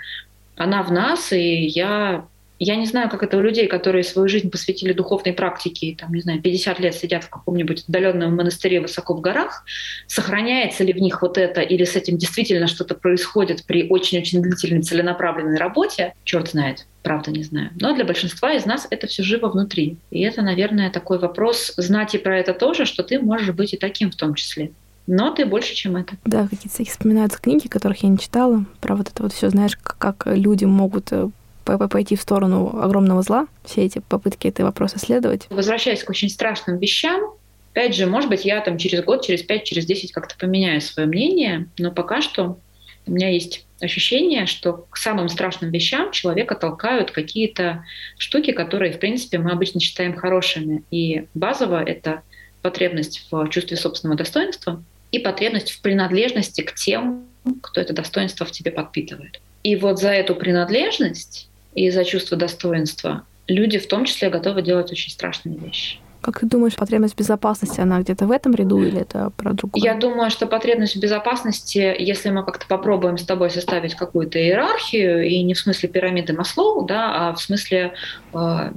она 0.55 0.83
в 0.83 0.91
нас, 0.91 1.31
и 1.31 1.65
я 1.65 2.25
я 2.59 2.75
не 2.75 2.85
знаю, 2.85 3.09
как 3.09 3.23
это 3.23 3.37
у 3.37 3.41
людей, 3.41 3.67
которые 3.67 4.03
свою 4.03 4.27
жизнь 4.27 4.51
посвятили 4.51 4.91
духовной 4.91 5.31
практике, 5.31 5.87
и, 5.87 5.95
там, 5.95 6.13
не 6.13 6.19
знаю, 6.19 6.41
50 6.41 6.79
лет 6.79 6.93
сидят 6.93 7.23
в 7.23 7.29
каком-нибудь 7.29 7.85
отдаленном 7.87 8.35
монастыре 8.35 8.81
высоко 8.81 9.13
в 9.13 9.21
горах, 9.21 9.63
сохраняется 10.07 10.83
ли 10.83 10.91
в 10.91 10.97
них 10.97 11.21
вот 11.21 11.37
это, 11.37 11.61
или 11.61 11.85
с 11.85 11.95
этим 11.95 12.17
действительно 12.17 12.67
что-то 12.67 12.95
происходит 12.95 13.63
при 13.63 13.87
очень-очень 13.87 14.41
длительной 14.41 14.81
целенаправленной 14.81 15.57
работе, 15.57 16.13
черт 16.25 16.49
знает, 16.49 16.85
правда 17.01 17.31
не 17.31 17.43
знаю. 17.43 17.69
Но 17.79 17.95
для 17.95 18.03
большинства 18.03 18.51
из 18.51 18.65
нас 18.65 18.87
это 18.89 19.07
все 19.07 19.23
живо 19.23 19.47
внутри. 19.47 19.95
И 20.11 20.21
это, 20.21 20.41
наверное, 20.41 20.91
такой 20.91 21.17
вопрос, 21.17 21.73
знать 21.77 22.13
и 22.13 22.17
про 22.17 22.37
это 22.37 22.53
тоже, 22.53 22.83
что 22.83 23.03
ты 23.03 23.19
можешь 23.19 23.51
быть 23.51 23.73
и 23.73 23.77
таким 23.77 24.11
в 24.11 24.15
том 24.15 24.33
числе 24.33 24.71
но 25.09 25.31
ты 25.31 25.45
больше, 25.45 25.73
чем 25.73 25.95
это. 25.95 26.15
Да, 26.23 26.43
какие-то 26.43 26.69
всякие 26.69 26.91
вспоминаются 26.91 27.41
книги, 27.41 27.67
которых 27.67 28.03
я 28.03 28.09
не 28.09 28.19
читала, 28.19 28.63
про 28.79 28.95
вот 28.95 29.09
это 29.09 29.23
вот 29.23 29.33
все, 29.33 29.49
знаешь, 29.49 29.75
как, 29.75 29.97
как 29.97 30.27
люди 30.27 30.65
могут 30.65 31.11
э, 31.11 31.29
пойти 31.65 32.15
в 32.15 32.21
сторону 32.21 32.79
огромного 32.79 33.23
зла, 33.23 33.47
все 33.65 33.83
эти 33.83 33.99
попытки 34.07 34.47
этой 34.47 34.61
вопрос 34.61 34.95
исследовать. 34.95 35.47
Возвращаясь 35.49 36.03
к 36.03 36.09
очень 36.11 36.29
страшным 36.29 36.77
вещам, 36.77 37.33
опять 37.71 37.95
же, 37.95 38.05
может 38.05 38.29
быть, 38.29 38.45
я 38.45 38.61
там 38.61 38.77
через 38.77 39.03
год, 39.03 39.25
через 39.25 39.41
пять, 39.41 39.63
через 39.63 39.87
десять 39.87 40.11
как-то 40.11 40.35
поменяю 40.37 40.79
свое 40.79 41.07
мнение, 41.07 41.67
но 41.79 41.91
пока 41.91 42.21
что 42.21 42.59
у 43.07 43.11
меня 43.11 43.29
есть 43.29 43.65
ощущение, 43.81 44.45
что 44.45 44.85
к 44.91 44.97
самым 44.97 45.27
страшным 45.29 45.71
вещам 45.71 46.11
человека 46.11 46.53
толкают 46.53 47.09
какие-то 47.09 47.83
штуки, 48.19 48.51
которые, 48.51 48.93
в 48.93 48.99
принципе, 48.99 49.39
мы 49.39 49.51
обычно 49.51 49.79
считаем 49.79 50.15
хорошими. 50.15 50.83
И 50.91 51.25
базово 51.33 51.83
это 51.83 52.21
потребность 52.61 53.25
в 53.31 53.47
чувстве 53.49 53.77
собственного 53.77 54.17
достоинства, 54.17 54.83
и 55.11 55.19
потребность 55.19 55.71
в 55.71 55.81
принадлежности 55.81 56.61
к 56.61 56.73
тем, 56.75 57.25
кто 57.61 57.81
это 57.81 57.93
достоинство 57.93 58.45
в 58.45 58.51
тебе 58.51 58.71
подпитывает. 58.71 59.39
И 59.63 59.75
вот 59.75 59.99
за 59.99 60.11
эту 60.11 60.35
принадлежность 60.35 61.49
и 61.73 61.89
за 61.89 62.05
чувство 62.05 62.37
достоинства 62.37 63.23
люди 63.47 63.79
в 63.79 63.87
том 63.87 64.05
числе 64.05 64.29
готовы 64.29 64.61
делать 64.61 64.91
очень 64.91 65.11
страшные 65.11 65.57
вещи. 65.57 65.99
Как 66.21 66.39
ты 66.39 66.45
думаешь, 66.45 66.75
потребность 66.75 67.15
в 67.15 67.17
безопасности, 67.17 67.79
она 67.79 68.01
где-то 68.01 68.25
в 68.27 68.31
этом 68.31 68.53
ряду 68.53 68.83
или 68.83 68.99
это 68.99 69.31
про 69.37 69.53
другое? 69.53 69.81
Я 69.81 69.95
думаю, 69.95 70.29
что 70.29 70.47
потребность 70.47 70.97
в 70.97 70.99
безопасности, 70.99 71.95
если 71.97 72.29
мы 72.29 72.43
как-то 72.43 72.67
попробуем 72.67 73.17
с 73.17 73.23
тобой 73.23 73.49
составить 73.49 73.95
какую-то 73.95 74.37
иерархию, 74.37 75.25
и 75.25 75.41
не 75.43 75.53
в 75.53 75.59
смысле 75.59 75.87
пирамиды 75.87 76.33
Маслоу, 76.33 76.85
да, 76.85 77.29
а 77.29 77.33
в 77.33 77.41
смысле, 77.41 77.93
э, 78.33 78.71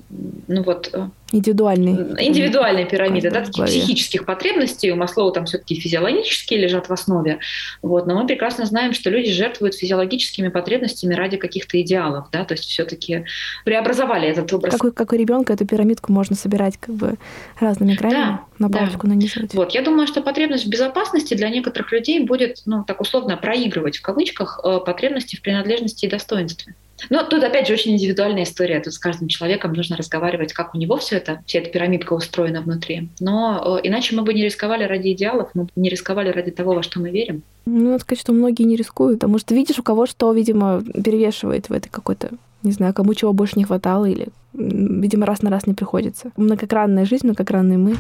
ну 0.47 0.63
вот, 0.63 0.95
Индивидуальные. 1.33 2.15
Индивидуальные 2.19 2.87
пирамиды, 2.87 3.31
да, 3.31 3.41
таких 3.41 3.65
психических 3.65 4.27
потребностей. 4.27 4.93
У 4.93 4.97
Маслоу 4.97 5.33
там 5.33 5.47
все-таки 5.47 5.75
физиологические 5.81 6.61
лежат 6.61 6.89
в 6.89 6.93
основе. 6.93 7.39
Вот. 7.81 8.07
Но 8.07 8.21
мы 8.21 8.27
прекрасно 8.27 8.67
знаем, 8.67 8.93
что 8.93 9.09
люди 9.09 9.33
жертвуют 9.33 9.75
физиологическими 9.75 10.49
потребностями 10.49 11.15
ради 11.15 11.39
каких-то 11.39 11.81
идеалов. 11.81 12.29
Да? 12.31 12.45
То 12.45 12.53
есть 12.53 12.65
все-таки 12.65 13.25
преобразовали 13.65 14.29
этот 14.29 14.53
образ. 14.53 14.77
Как, 14.77 14.95
как 14.95 15.13
у 15.13 15.17
ребенка 15.17 15.55
эту 15.55 15.67
пирамидку 15.67 16.13
можно 16.13 16.37
собирать 16.37 16.77
как 16.79 16.95
бы 16.95 17.15
разными 17.59 17.95
краями, 17.95 18.19
да, 18.19 18.45
на 18.59 18.69
палочку 18.69 19.07
да. 19.07 19.15
нанизывать. 19.15 19.55
Вот. 19.55 19.73
Я 19.73 19.83
думаю, 19.83 20.07
что 20.07 20.21
потребность 20.21 20.67
в 20.67 20.69
безопасности 20.69 21.35
для 21.35 21.49
некоторых 21.49 21.91
людей 21.93 22.21
будет, 22.21 22.63
ну, 22.67 22.85
так 22.85 23.01
условно, 23.01 23.39
проигрывать 23.39 23.97
в 23.97 24.03
кавычках 24.03 24.61
э, 24.63 24.81
потребности 24.85 25.37
в 25.37 25.43
принадлежности 25.43 26.05
и 26.05 26.09
достоинстве. 26.09 26.75
Но 27.11 27.25
тут, 27.25 27.43
опять 27.43 27.67
же, 27.67 27.75
очень 27.75 27.93
индивидуальная 27.93 28.45
история. 28.45 28.81
Тут 28.81 28.95
с 28.95 28.99
каждым 28.99 29.29
человеком 29.29 29.73
нужно 29.73 29.97
разговаривать, 29.97 30.53
как 30.53 30.75
у 30.75 30.79
него 30.79 30.97
все 30.99 31.17
это, 31.17 31.43
вся 31.47 31.61
эта 31.61 31.71
пирамидка 31.71 32.13
устроена 32.13 32.61
внутри. 32.63 33.09
Но 33.21 33.79
э, 33.79 33.89
иначе 33.89 34.17
мы 34.17 34.23
бы 34.23 34.35
не 34.35 34.45
рисковали 34.45 34.85
ради 34.85 35.13
идеалов, 35.13 35.51
мы 35.55 35.65
бы 35.65 35.71
не 35.77 35.89
рисковали 35.89 36.31
ради 36.31 36.51
того, 36.51 36.75
во 36.75 36.83
что 36.83 37.01
мы 37.01 37.11
верим. 37.11 37.43
Ну, 37.67 37.91
надо 37.91 38.01
сказать, 38.01 38.21
что 38.21 38.33
многие 38.33 38.65
не 38.65 38.77
рискуют, 38.77 39.21
потому 39.21 39.39
что 39.39 39.55
видишь, 39.55 39.79
у 39.79 39.83
кого 39.83 40.07
что, 40.07 40.33
видимо, 40.33 40.83
перевешивает 40.83 41.69
в 41.69 41.73
этой 41.73 41.89
какой-то 41.89 42.31
не 42.63 42.73
знаю, 42.73 42.95
кому 42.95 43.15
чего 43.15 43.33
больше 43.33 43.55
не 43.57 43.65
хватало 43.65 44.05
или, 44.05 44.29
видимо, 44.55 45.27
раз 45.27 45.43
на 45.43 45.51
раз 45.51 45.67
не 45.67 45.75
приходится. 45.75 46.31
Многокранная 46.37 47.05
жизнь, 47.05 47.27
многокранные 47.27 47.79
мы. 47.79 47.97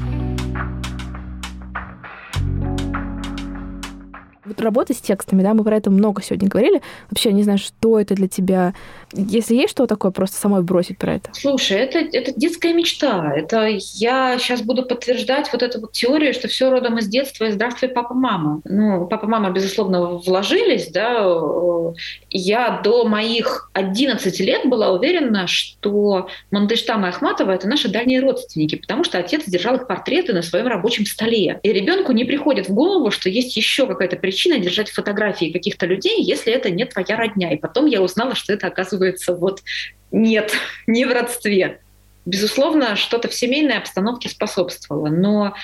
Вот 4.52 4.60
работа 4.60 4.92
с 4.92 4.98
текстами, 4.98 5.42
да, 5.42 5.54
мы 5.54 5.64
про 5.64 5.76
это 5.76 5.90
много 5.90 6.22
сегодня 6.22 6.46
говорили. 6.46 6.82
Вообще, 7.10 7.32
не 7.32 7.42
знаю, 7.42 7.58
что 7.58 7.98
это 7.98 8.14
для 8.14 8.28
тебя. 8.28 8.74
Если 9.14 9.54
есть 9.54 9.70
что 9.70 9.86
такое, 9.86 10.10
просто 10.10 10.36
самой 10.36 10.62
бросить 10.62 10.98
про 10.98 11.14
это. 11.14 11.30
Слушай, 11.32 11.78
это, 11.78 11.98
это 11.98 12.38
детская 12.38 12.74
мечта. 12.74 13.32
Это 13.34 13.66
я 13.66 14.38
сейчас 14.38 14.60
буду 14.60 14.84
подтверждать 14.84 15.48
вот 15.52 15.62
эту 15.62 15.80
вот 15.80 15.92
теорию, 15.92 16.34
что 16.34 16.48
все 16.48 16.70
родом 16.70 16.98
из 16.98 17.08
детства, 17.08 17.46
и 17.46 17.52
здравствуй, 17.52 17.88
папа-мама. 17.88 18.60
Ну, 18.64 19.06
папа-мама, 19.06 19.50
безусловно, 19.50 20.18
вложились, 20.18 20.90
да. 20.90 21.24
Я 22.28 22.80
до 22.84 23.06
моих 23.06 23.70
11 23.72 24.40
лет 24.40 24.66
была 24.66 24.92
уверена, 24.92 25.46
что 25.46 26.28
Мандельштам 26.50 27.06
и 27.06 27.08
Ахматова— 27.08 27.50
это 27.52 27.66
наши 27.68 27.88
дальние 27.88 28.20
родственники, 28.20 28.76
потому 28.76 29.04
что 29.04 29.18
отец 29.18 29.44
держал 29.46 29.76
их 29.76 29.86
портреты 29.86 30.34
на 30.34 30.42
своем 30.42 30.66
рабочем 30.66 31.06
столе. 31.06 31.58
И 31.62 31.72
ребенку 31.72 32.12
не 32.12 32.24
приходит 32.24 32.68
в 32.68 32.74
голову, 32.74 33.10
что 33.10 33.30
есть 33.30 33.56
еще 33.56 33.86
какая-то 33.86 34.16
причина 34.16 34.41
держать 34.58 34.90
фотографии 34.90 35.52
каких-то 35.52 35.86
людей, 35.86 36.22
если 36.22 36.52
это 36.52 36.70
не 36.70 36.84
твоя 36.84 37.16
родня. 37.16 37.52
И 37.52 37.56
потом 37.56 37.86
я 37.86 38.00
узнала, 38.02 38.34
что 38.34 38.52
это, 38.52 38.66
оказывается, 38.66 39.34
вот 39.34 39.62
нет, 40.10 40.52
не 40.86 41.04
в 41.04 41.12
родстве. 41.12 41.80
Безусловно, 42.24 42.96
что-то 42.96 43.28
в 43.28 43.34
семейной 43.34 43.78
обстановке 43.78 44.28
способствовало, 44.28 45.08
но 45.08 45.54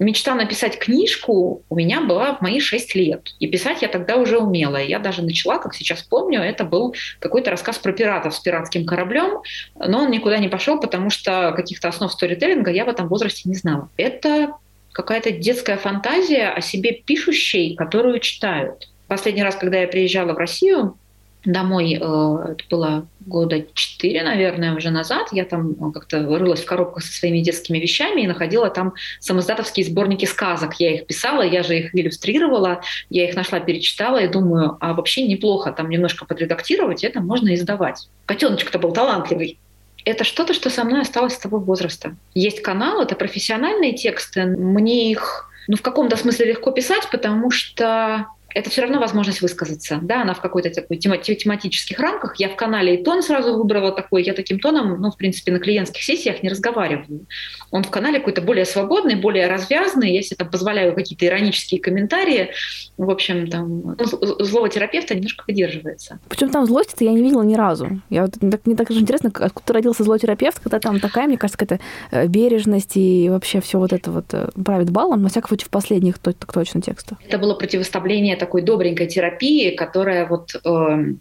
мечта 0.00 0.34
написать 0.34 0.78
книжку 0.78 1.62
у 1.68 1.76
меня 1.76 2.00
была 2.00 2.34
в 2.34 2.40
мои 2.40 2.58
шесть 2.58 2.94
лет. 2.96 3.34
И 3.38 3.46
писать 3.46 3.82
я 3.82 3.88
тогда 3.88 4.16
уже 4.16 4.38
умела. 4.38 4.78
Я 4.78 4.98
даже 4.98 5.22
начала, 5.22 5.58
как 5.58 5.74
сейчас 5.74 6.02
помню, 6.02 6.40
это 6.40 6.64
был 6.64 6.96
какой-то 7.20 7.50
рассказ 7.50 7.78
про 7.78 7.92
пиратов 7.92 8.34
с 8.34 8.40
пиратским 8.40 8.86
кораблем, 8.86 9.42
но 9.76 10.00
он 10.00 10.10
никуда 10.10 10.38
не 10.38 10.48
пошел, 10.48 10.80
потому 10.80 11.10
что 11.10 11.52
каких-то 11.54 11.88
основ 11.88 12.10
сторителлинга 12.10 12.70
я 12.70 12.84
в 12.84 12.88
этом 12.88 13.08
возрасте 13.08 13.42
не 13.48 13.54
знала. 13.54 13.88
Это 13.96 14.54
какая-то 14.92 15.30
детская 15.30 15.76
фантазия 15.76 16.48
о 16.48 16.60
себе 16.60 16.92
пишущей, 16.92 17.74
которую 17.74 18.20
читают. 18.20 18.88
Последний 19.08 19.42
раз, 19.42 19.56
когда 19.56 19.80
я 19.80 19.88
приезжала 19.88 20.32
в 20.32 20.38
Россию, 20.38 20.96
домой, 21.44 21.94
э, 21.94 21.96
это 21.98 22.64
было 22.68 23.06
года 23.20 23.64
четыре, 23.74 24.22
наверное, 24.22 24.74
уже 24.74 24.90
назад, 24.90 25.28
я 25.32 25.44
там 25.44 25.72
э, 25.72 25.92
как-то 25.92 26.18
рылась 26.38 26.60
в 26.60 26.66
коробках 26.66 27.02
со 27.02 27.12
своими 27.12 27.40
детскими 27.40 27.78
вещами 27.78 28.22
и 28.22 28.26
находила 28.26 28.68
там 28.68 28.94
самоздатовские 29.20 29.86
сборники 29.86 30.26
сказок. 30.26 30.74
Я 30.78 30.94
их 30.94 31.06
писала, 31.06 31.42
я 31.42 31.62
же 31.62 31.78
их 31.78 31.94
иллюстрировала, 31.94 32.82
я 33.08 33.28
их 33.28 33.36
нашла, 33.36 33.60
перечитала 33.60 34.18
и 34.18 34.28
думаю, 34.28 34.76
а 34.80 34.92
вообще 34.92 35.26
неплохо 35.26 35.72
там 35.72 35.88
немножко 35.88 36.26
подредактировать, 36.26 37.04
это 37.04 37.20
можно 37.20 37.54
издавать. 37.54 38.08
Котеночек-то 38.26 38.78
был 38.78 38.92
талантливый 38.92 39.58
это 40.04 40.24
что-то, 40.24 40.54
что 40.54 40.70
со 40.70 40.84
мной 40.84 41.02
осталось 41.02 41.34
с 41.34 41.38
того 41.38 41.58
возраста. 41.58 42.16
Есть 42.34 42.62
канал, 42.62 43.02
это 43.02 43.14
профессиональные 43.14 43.94
тексты. 43.94 44.44
Мне 44.44 45.10
их 45.10 45.50
ну, 45.68 45.76
в 45.76 45.82
каком-то 45.82 46.16
смысле 46.16 46.46
легко 46.46 46.70
писать, 46.70 47.08
потому 47.12 47.50
что 47.50 48.26
это 48.54 48.70
все 48.70 48.82
равно 48.82 49.00
возможность 49.00 49.40
высказаться. 49.40 49.98
Да, 50.02 50.22
она 50.22 50.34
в 50.34 50.40
какой-то 50.40 50.70
такой 50.70 50.98
тематических 50.98 51.98
рамках. 51.98 52.36
Я 52.38 52.48
в 52.48 52.56
канале 52.56 52.96
и 52.96 53.04
тон 53.04 53.22
сразу 53.22 53.56
выбрала 53.56 53.92
такой. 53.92 54.22
Я 54.22 54.34
таким 54.34 54.60
тоном, 54.60 55.00
ну, 55.00 55.10
в 55.10 55.16
принципе, 55.16 55.52
на 55.52 55.58
клиентских 55.58 56.02
сессиях 56.02 56.42
не 56.42 56.48
разговариваю. 56.48 57.26
Он 57.70 57.82
в 57.82 57.90
канале 57.90 58.18
какой-то 58.18 58.42
более 58.42 58.64
свободный, 58.64 59.14
более 59.14 59.48
развязный. 59.48 60.12
Я 60.12 60.22
себе 60.22 60.36
там 60.36 60.50
позволяю 60.50 60.94
какие-то 60.94 61.26
иронические 61.26 61.80
комментарии. 61.80 62.50
В 62.96 63.10
общем, 63.10 63.48
там 63.48 63.96
ну, 63.98 64.44
злого 64.44 64.68
терапевта 64.68 65.14
немножко 65.14 65.44
выдерживается. 65.46 66.18
Причем 66.28 66.50
там 66.50 66.66
злости-то 66.66 67.04
я 67.04 67.12
не 67.12 67.22
видела 67.22 67.42
ни 67.42 67.54
разу. 67.54 68.00
Я 68.10 68.22
вот, 68.22 68.34
так, 68.38 68.66
мне 68.66 68.76
так 68.76 68.90
же 68.90 69.00
интересно, 69.00 69.32
откуда 69.34 69.72
родился 69.72 70.04
злой 70.04 70.18
терапевт, 70.18 70.58
когда 70.60 70.78
там 70.78 71.00
такая, 71.00 71.26
мне 71.26 71.38
кажется, 71.38 71.58
какая-то 71.58 71.82
э, 72.10 72.26
бережность 72.26 72.96
и 72.96 73.28
вообще 73.30 73.60
все 73.60 73.78
вот 73.78 73.92
это 73.92 74.10
вот 74.10 74.26
э, 74.32 74.48
правит 74.62 74.90
балом, 74.90 75.30
всяком 75.30 75.48
случае, 75.48 75.66
в 75.66 75.70
последних 75.70 76.18
точно 76.18 76.82
текстах. 76.82 77.18
Это 77.26 77.38
было 77.38 77.54
противоставление 77.54 78.36
такой 78.40 78.62
добренькой 78.62 79.06
терапии, 79.06 79.70
которая 79.70 80.26
вот 80.26 80.54
э, 80.54 80.58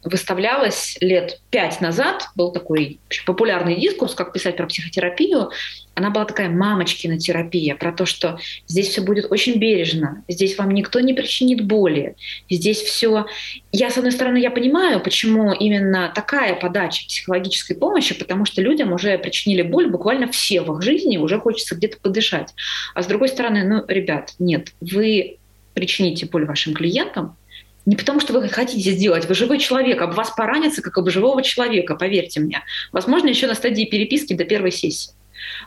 выставлялась 0.03 0.97
лет 1.01 1.41
пять 1.51 1.82
назад. 1.82 2.30
Был 2.36 2.51
такой 2.51 2.99
популярный 3.28 3.80
дискурс, 3.80 4.15
как 4.15 4.34
писать 4.34 4.57
про 4.57 4.65
психотерапию. 4.65 5.51
Она 5.99 6.11
была 6.11 6.24
такая 6.24 6.49
мамочкина 6.49 7.20
терапия 7.20 7.76
про 7.76 7.91
то, 7.91 8.05
что 8.05 8.39
здесь 8.67 8.88
все 8.88 9.01
будет 9.01 9.30
очень 9.32 9.59
бережно, 9.59 10.24
здесь 10.30 10.57
вам 10.57 10.72
никто 10.72 11.01
не 11.01 11.13
причинит 11.13 11.65
боли, 11.65 12.15
здесь 12.49 12.82
все. 12.82 13.26
Я, 13.74 13.89
с 13.89 13.97
одной 13.97 14.13
стороны, 14.13 14.38
я 14.38 14.49
понимаю, 14.49 15.01
почему 15.01 15.51
именно 15.51 16.09
такая 16.15 16.55
подача 16.55 17.05
психологической 17.05 17.76
помощи, 17.76 18.17
потому 18.17 18.45
что 18.45 18.61
людям 18.61 18.93
уже 18.93 19.17
причинили 19.17 19.61
боль 19.61 19.89
буквально 19.89 20.32
все 20.32 20.61
в 20.61 20.74
их 20.74 20.82
жизни, 20.82 21.17
уже 21.17 21.38
хочется 21.38 21.76
где-то 21.76 21.97
подышать. 21.99 22.53
А 22.95 23.03
с 23.03 23.07
другой 23.07 23.28
стороны, 23.28 23.65
ну, 23.65 23.84
ребят, 23.89 24.36
нет, 24.39 24.70
вы 24.80 25.39
причините 25.80 26.26
боль 26.26 26.46
вашим 26.46 26.74
клиентам, 26.74 27.38
не 27.86 27.96
потому, 27.96 28.20
что 28.20 28.34
вы 28.34 28.50
хотите 28.50 28.92
сделать. 28.92 29.26
Вы 29.28 29.34
живой 29.34 29.58
человек, 29.58 30.02
об 30.02 30.14
вас 30.14 30.32
поранится, 30.32 30.82
как 30.82 30.98
об 30.98 31.10
живого 31.10 31.42
человека, 31.42 31.96
поверьте 31.96 32.42
мне. 32.42 32.62
Возможно, 32.92 33.30
еще 33.30 33.48
на 33.48 33.56
стадии 33.56 33.86
переписки 33.86 34.34
до 34.34 34.44
первой 34.44 34.72
сессии. 34.72 35.14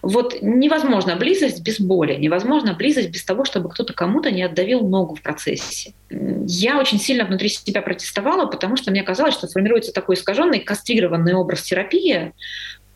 Вот 0.02 0.36
невозможно 0.42 1.16
близость 1.16 1.62
без 1.62 1.80
боли, 1.80 2.14
невозможно 2.14 2.74
близость 2.74 3.08
без 3.08 3.24
того, 3.24 3.46
чтобы 3.46 3.70
кто-то 3.70 3.94
кому-то 3.94 4.30
не 4.30 4.42
отдавил 4.42 4.86
ногу 4.86 5.14
в 5.14 5.22
процессе. 5.22 5.94
Я 6.10 6.78
очень 6.78 7.00
сильно 7.00 7.24
внутри 7.24 7.48
себя 7.48 7.80
протестовала, 7.80 8.46
потому 8.46 8.76
что 8.76 8.90
мне 8.90 9.02
казалось, 9.02 9.34
что 9.34 9.48
формируется 9.48 9.92
такой 9.92 10.16
искаженный, 10.16 10.60
кастрированный 10.60 11.34
образ 11.34 11.62
терапии, 11.62 12.34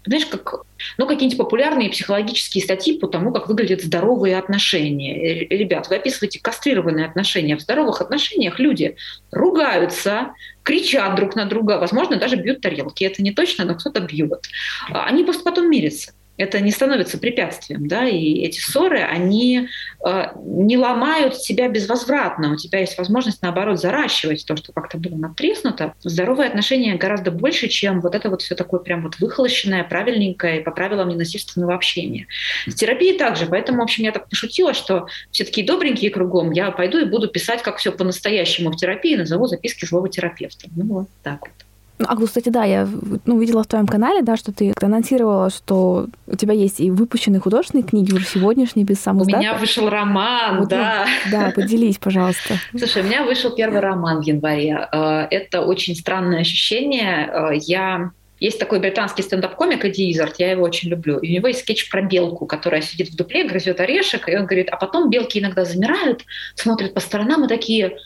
знаешь, 0.06 0.26
как, 0.26 0.64
ну, 0.98 1.06
какие-нибудь 1.06 1.38
популярные 1.38 1.90
психологические 1.90 2.64
статьи 2.64 2.98
по 2.98 3.08
тому, 3.08 3.32
как 3.32 3.48
выглядят 3.48 3.82
здоровые 3.82 4.38
отношения. 4.38 5.46
Ребят, 5.48 5.88
вы 5.88 5.96
описываете 5.96 6.40
кастрированные 6.40 7.06
отношения. 7.06 7.56
В 7.56 7.60
здоровых 7.60 8.00
отношениях 8.00 8.58
люди 8.58 8.96
ругаются, 9.30 10.34
кричат 10.62 11.16
друг 11.16 11.34
на 11.36 11.46
друга, 11.46 11.78
возможно, 11.78 12.16
даже 12.16 12.36
бьют 12.36 12.60
тарелки. 12.60 13.04
Это 13.04 13.22
не 13.22 13.32
точно, 13.32 13.64
но 13.64 13.74
кто-то 13.74 14.00
бьет. 14.00 14.46
Они 14.90 15.24
просто 15.24 15.44
потом 15.44 15.70
мирятся 15.70 16.12
это 16.36 16.60
не 16.60 16.70
становится 16.70 17.18
препятствием, 17.18 17.88
да, 17.88 18.06
и 18.08 18.40
эти 18.40 18.60
ссоры, 18.60 19.00
они 19.00 19.68
э, 20.04 20.24
не 20.44 20.76
ломают 20.76 21.38
тебя 21.38 21.68
безвозвратно, 21.68 22.52
у 22.52 22.56
тебя 22.56 22.80
есть 22.80 22.98
возможность, 22.98 23.42
наоборот, 23.42 23.80
заращивать 23.80 24.44
то, 24.46 24.56
что 24.56 24.72
как-то 24.72 24.98
было 24.98 25.16
натреснуто. 25.16 25.94
Здоровые 26.02 26.48
отношения 26.48 26.94
гораздо 26.96 27.30
больше, 27.30 27.68
чем 27.68 28.00
вот 28.00 28.14
это 28.14 28.30
вот 28.30 28.42
все 28.42 28.54
такое 28.54 28.80
прям 28.80 29.02
вот 29.02 29.18
выхолощенное, 29.18 29.84
правильненькое, 29.84 30.60
по 30.60 30.70
правилам 30.70 31.08
ненасильственного 31.08 31.74
общения. 31.74 32.26
С 32.66 32.74
терапией 32.74 33.18
также, 33.18 33.46
поэтому, 33.46 33.80
в 33.80 33.82
общем, 33.82 34.04
я 34.04 34.12
так 34.12 34.28
пошутила, 34.28 34.74
что 34.74 35.06
все 35.30 35.44
такие 35.44 35.66
добренькие 35.66 36.10
кругом, 36.10 36.52
я 36.52 36.70
пойду 36.70 36.98
и 36.98 37.04
буду 37.04 37.28
писать, 37.28 37.62
как 37.62 37.78
все 37.78 37.92
по-настоящему 37.92 38.70
в 38.70 38.76
терапии, 38.76 39.16
назову 39.16 39.46
записки 39.46 39.84
злого 39.84 40.08
терапевта. 40.08 40.68
Ну 40.74 40.84
вот 40.84 41.08
так 41.22 41.40
вот. 41.40 41.65
Ну, 41.98 42.06
а, 42.08 42.16
кстати, 42.16 42.50
да, 42.50 42.64
я 42.64 42.86
ну, 43.24 43.38
видела 43.38 43.62
в 43.62 43.66
твоем 43.66 43.86
канале, 43.86 44.22
да, 44.22 44.36
что 44.36 44.52
ты 44.52 44.74
анонсировала, 44.80 45.50
что 45.50 46.08
у 46.26 46.36
тебя 46.36 46.52
есть 46.52 46.80
и 46.80 46.90
выпущенные 46.90 47.40
художественные 47.40 47.86
книги 47.86 48.12
уже 48.12 48.26
сегодняшние, 48.26 48.84
без 48.84 49.00
самого 49.00 49.24
У 49.24 49.26
меня 49.26 49.54
вышел 49.54 49.88
роман, 49.88 50.60
вот, 50.60 50.68
да. 50.68 51.06
Ну, 51.24 51.30
да, 51.30 51.52
поделись, 51.54 51.96
пожалуйста. 51.98 52.58
Слушай, 52.76 53.02
у 53.02 53.06
меня 53.06 53.24
вышел 53.24 53.50
первый 53.54 53.80
роман 53.80 54.22
в 54.22 54.26
январе. 54.26 54.88
Э, 54.92 55.26
это 55.30 55.62
очень 55.62 55.96
странное 55.96 56.40
ощущение. 56.40 57.30
Э, 57.32 57.50
я 57.54 58.10
есть 58.40 58.58
такой 58.58 58.80
британский 58.80 59.22
стендап-комик 59.22 59.84
Эдди 59.84 60.12
Изард, 60.12 60.34
я 60.38 60.50
его 60.50 60.64
очень 60.64 60.90
люблю. 60.90 61.18
И 61.18 61.30
у 61.30 61.34
него 61.34 61.48
есть 61.48 61.60
скетч 61.60 61.88
про 61.88 62.02
белку, 62.02 62.46
которая 62.46 62.82
сидит 62.82 63.08
в 63.08 63.16
дупле, 63.16 63.44
грызет 63.44 63.80
орешек, 63.80 64.28
и 64.28 64.36
он 64.36 64.44
говорит, 64.44 64.68
а 64.70 64.76
потом 64.76 65.08
белки 65.08 65.40
иногда 65.40 65.64
замирают, 65.64 66.24
смотрят 66.54 66.92
по 66.92 67.00
сторонам 67.00 67.44
и 67.46 67.48
такие, 67.48 67.96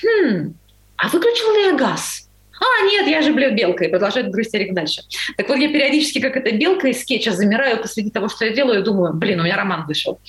хм, 0.00 0.54
а 0.96 1.08
выключил 1.08 1.52
ли 1.54 1.64
я 1.64 1.76
газ? 1.76 2.29
А, 2.60 2.86
нет, 2.86 3.06
я 3.08 3.22
же, 3.22 3.32
блин, 3.32 3.56
белка, 3.56 3.84
и 3.84 3.88
продолжает 3.88 4.30
грызть 4.30 4.54
орех 4.54 4.74
дальше. 4.74 5.02
Так 5.36 5.48
вот, 5.48 5.56
я 5.56 5.68
периодически, 5.68 6.20
как 6.20 6.36
эта 6.36 6.54
белка 6.54 6.88
из 6.88 7.00
скетча, 7.00 7.32
замираю 7.32 7.80
посреди 7.80 8.10
того, 8.10 8.28
что 8.28 8.44
я 8.44 8.52
делаю, 8.52 8.80
и 8.80 8.84
думаю, 8.84 9.14
блин, 9.14 9.40
у 9.40 9.44
меня 9.44 9.56
роман 9.56 9.86
вышел. 9.86 10.20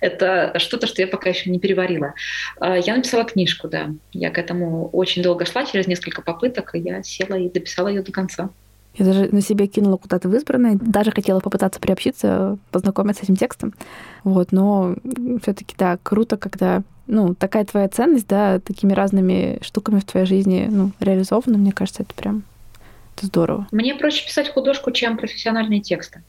Это 0.00 0.52
что-то, 0.58 0.86
что 0.86 1.00
я 1.00 1.08
пока 1.08 1.30
еще 1.30 1.50
не 1.50 1.58
переварила. 1.58 2.14
А, 2.60 2.76
я 2.76 2.94
написала 2.94 3.24
книжку, 3.24 3.68
да. 3.68 3.90
Я 4.12 4.30
к 4.30 4.38
этому 4.38 4.88
очень 4.90 5.22
долго 5.22 5.46
шла, 5.46 5.64
через 5.64 5.86
несколько 5.86 6.22
попыток, 6.22 6.74
и 6.74 6.78
я 6.78 7.02
села 7.02 7.36
и 7.36 7.48
дописала 7.48 7.88
ее 7.88 8.02
до 8.02 8.12
конца. 8.12 8.50
Я 8.94 9.04
даже 9.04 9.28
на 9.30 9.40
себе 9.40 9.66
кинула 9.66 9.96
куда-то 9.96 10.28
в 10.28 10.34
избранное, 10.34 10.76
даже 10.80 11.12
хотела 11.12 11.40
попытаться 11.40 11.78
приобщиться, 11.78 12.58
познакомиться 12.72 13.22
с 13.22 13.24
этим 13.24 13.36
текстом. 13.36 13.74
Вот, 14.24 14.50
но 14.50 14.96
все-таки 15.42 15.74
да, 15.78 15.98
круто, 16.02 16.36
когда 16.36 16.82
ну, 17.08 17.34
такая 17.34 17.64
твоя 17.64 17.88
ценность, 17.88 18.28
да, 18.28 18.60
такими 18.60 18.92
разными 18.92 19.58
штуками 19.62 19.98
в 20.00 20.04
твоей 20.04 20.26
жизни 20.26 20.68
ну, 20.70 20.92
реализована, 21.00 21.58
мне 21.58 21.72
кажется, 21.72 22.02
это 22.02 22.14
прям 22.14 22.44
это 23.16 23.26
здорово. 23.26 23.66
Мне 23.72 23.94
проще 23.94 24.24
писать 24.24 24.48
художку, 24.52 24.92
чем 24.92 25.16
профессиональные 25.16 25.80
тексты 25.80 26.22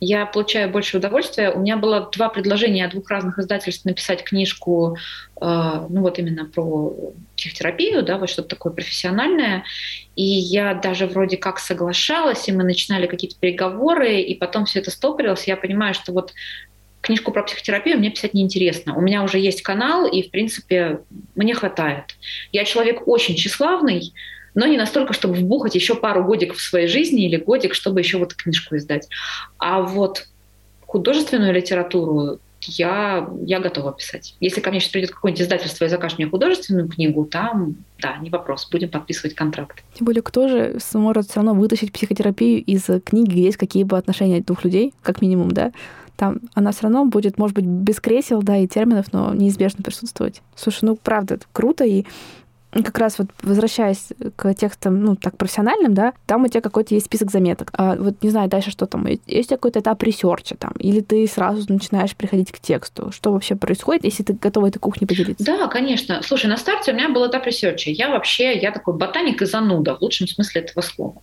я 0.00 0.26
получаю 0.26 0.70
больше 0.70 0.98
удовольствия. 0.98 1.50
У 1.50 1.60
меня 1.60 1.76
было 1.76 2.08
два 2.12 2.28
предложения 2.28 2.84
от 2.84 2.92
двух 2.92 3.10
разных 3.10 3.38
издательств 3.38 3.84
написать 3.84 4.22
книжку, 4.22 4.96
э, 5.40 5.44
ну 5.44 6.00
вот 6.02 6.18
именно 6.18 6.44
про 6.44 6.94
психотерапию, 7.36 8.02
да, 8.04 8.18
вот 8.18 8.30
что-то 8.30 8.50
такое 8.50 8.72
профессиональное. 8.72 9.64
И 10.14 10.24
я 10.24 10.74
даже 10.74 11.06
вроде 11.06 11.36
как 11.36 11.58
соглашалась, 11.58 12.48
и 12.48 12.52
мы 12.52 12.62
начинали 12.62 13.06
какие-то 13.06 13.36
переговоры, 13.38 14.20
и 14.20 14.34
потом 14.34 14.66
все 14.66 14.78
это 14.78 14.90
стопорилось. 14.90 15.48
Я 15.48 15.56
понимаю, 15.56 15.94
что 15.94 16.12
вот 16.12 16.32
книжку 17.08 17.32
про 17.32 17.42
психотерапию 17.42 17.98
мне 17.98 18.10
писать 18.10 18.34
неинтересно. 18.34 18.96
У 18.96 19.00
меня 19.00 19.22
уже 19.22 19.38
есть 19.38 19.62
канал, 19.62 20.06
и, 20.06 20.22
в 20.22 20.30
принципе, 20.30 21.00
мне 21.34 21.54
хватает. 21.54 22.04
Я 22.52 22.64
человек 22.64 23.08
очень 23.08 23.34
тщеславный, 23.34 24.12
но 24.54 24.66
не 24.66 24.76
настолько, 24.76 25.14
чтобы 25.14 25.34
вбухать 25.34 25.74
еще 25.74 25.94
пару 25.94 26.22
годиков 26.22 26.58
в 26.58 26.62
своей 26.62 26.86
жизни 26.86 27.24
или 27.24 27.36
годик, 27.36 27.74
чтобы 27.74 28.00
еще 28.00 28.18
вот 28.18 28.34
книжку 28.34 28.76
издать. 28.76 29.08
А 29.58 29.80
вот 29.80 30.26
художественную 30.86 31.54
литературу 31.54 32.40
я, 32.60 33.28
я 33.42 33.60
готова 33.60 33.92
писать. 33.92 34.34
Если 34.40 34.60
ко 34.60 34.70
мне 34.70 34.80
сейчас 34.80 34.90
придет 34.90 35.10
какое-нибудь 35.12 35.42
издательство 35.42 35.86
и 35.86 35.88
закажет 35.88 36.18
мне 36.18 36.28
художественную 36.28 36.88
книгу, 36.88 37.24
там, 37.24 37.76
да, 38.00 38.18
не 38.18 38.28
вопрос, 38.28 38.68
будем 38.70 38.90
подписывать 38.90 39.34
контракт. 39.34 39.82
Тем 39.94 40.04
более, 40.04 40.22
кто 40.22 40.48
же 40.48 40.76
сможет 40.78 41.26
все 41.26 41.36
равно 41.36 41.54
вытащить 41.54 41.92
психотерапию 41.92 42.62
из 42.62 42.84
книги, 43.04 43.30
где 43.30 43.42
есть 43.44 43.56
какие 43.56 43.84
бы 43.84 43.96
отношения 43.96 44.40
двух 44.40 44.64
людей, 44.64 44.92
как 45.02 45.22
минимум, 45.22 45.52
да? 45.52 45.72
Там 46.18 46.38
она 46.54 46.72
все 46.72 46.82
равно 46.82 47.04
будет, 47.04 47.38
может 47.38 47.54
быть, 47.54 47.64
без 47.64 48.00
кресел, 48.00 48.42
да, 48.42 48.56
и 48.56 48.66
терминов, 48.66 49.12
но 49.12 49.32
неизбежно 49.32 49.84
присутствовать. 49.84 50.42
Слушай, 50.56 50.86
ну, 50.86 50.96
правда, 50.96 51.38
круто, 51.52 51.84
и 51.84 52.06
как 52.70 52.98
раз 52.98 53.18
вот 53.18 53.28
возвращаясь 53.42 54.08
к 54.36 54.54
текстам, 54.54 55.02
ну, 55.02 55.16
так, 55.16 55.36
профессиональным, 55.36 55.94
да, 55.94 56.12
там 56.26 56.44
у 56.44 56.48
тебя 56.48 56.60
какой-то 56.60 56.94
есть 56.94 57.06
список 57.06 57.30
заметок. 57.30 57.70
А, 57.72 57.96
вот 57.96 58.22
не 58.22 58.30
знаю 58.30 58.48
дальше, 58.48 58.70
что 58.70 58.86
там. 58.86 59.06
Есть 59.26 59.48
какой-то 59.48 59.80
этап 59.80 60.02
ресерча 60.02 60.56
там? 60.56 60.72
Или 60.78 61.00
ты 61.00 61.26
сразу 61.26 61.64
начинаешь 61.72 62.14
приходить 62.14 62.52
к 62.52 62.58
тексту? 62.58 63.10
Что 63.12 63.32
вообще 63.32 63.56
происходит, 63.56 64.04
если 64.04 64.22
ты 64.22 64.34
готова 64.34 64.68
этой 64.68 64.78
кухней 64.78 65.06
поделиться? 65.06 65.44
Да, 65.44 65.66
конечно. 65.68 66.20
Слушай, 66.22 66.46
на 66.46 66.56
старте 66.56 66.92
у 66.92 66.94
меня 66.94 67.08
был 67.08 67.26
этап 67.26 67.46
ресерча. 67.46 67.90
Я 67.90 68.10
вообще, 68.10 68.56
я 68.58 68.70
такой 68.70 68.94
ботаник 68.94 69.42
и 69.42 69.46
зануда, 69.46 69.96
в 69.96 70.02
лучшем 70.02 70.28
смысле 70.28 70.62
этого 70.62 70.82
слова. 70.82 71.22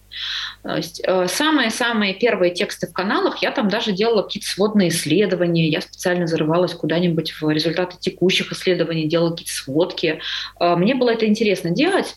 Э, 0.63 1.27
самые-самые 1.27 2.15
первые 2.15 2.53
тексты 2.53 2.87
в 2.87 2.93
каналах, 2.93 3.41
я 3.41 3.51
там 3.51 3.69
даже 3.69 3.91
делала 3.91 4.23
какие-то 4.23 4.47
сводные 4.49 4.89
исследования, 4.89 5.67
я 5.67 5.81
специально 5.81 6.25
зарывалась 6.25 6.73
куда-нибудь 6.73 7.33
в 7.39 7.49
результаты 7.49 7.97
текущих 7.99 8.51
исследований, 8.51 9.07
делала 9.07 9.31
какие-то 9.31 9.53
сводки. 9.53 10.19
Э, 10.59 10.75
мне 10.75 10.95
было 10.95 11.11
это 11.11 11.27
интересно 11.35 11.71
делать. 11.71 12.15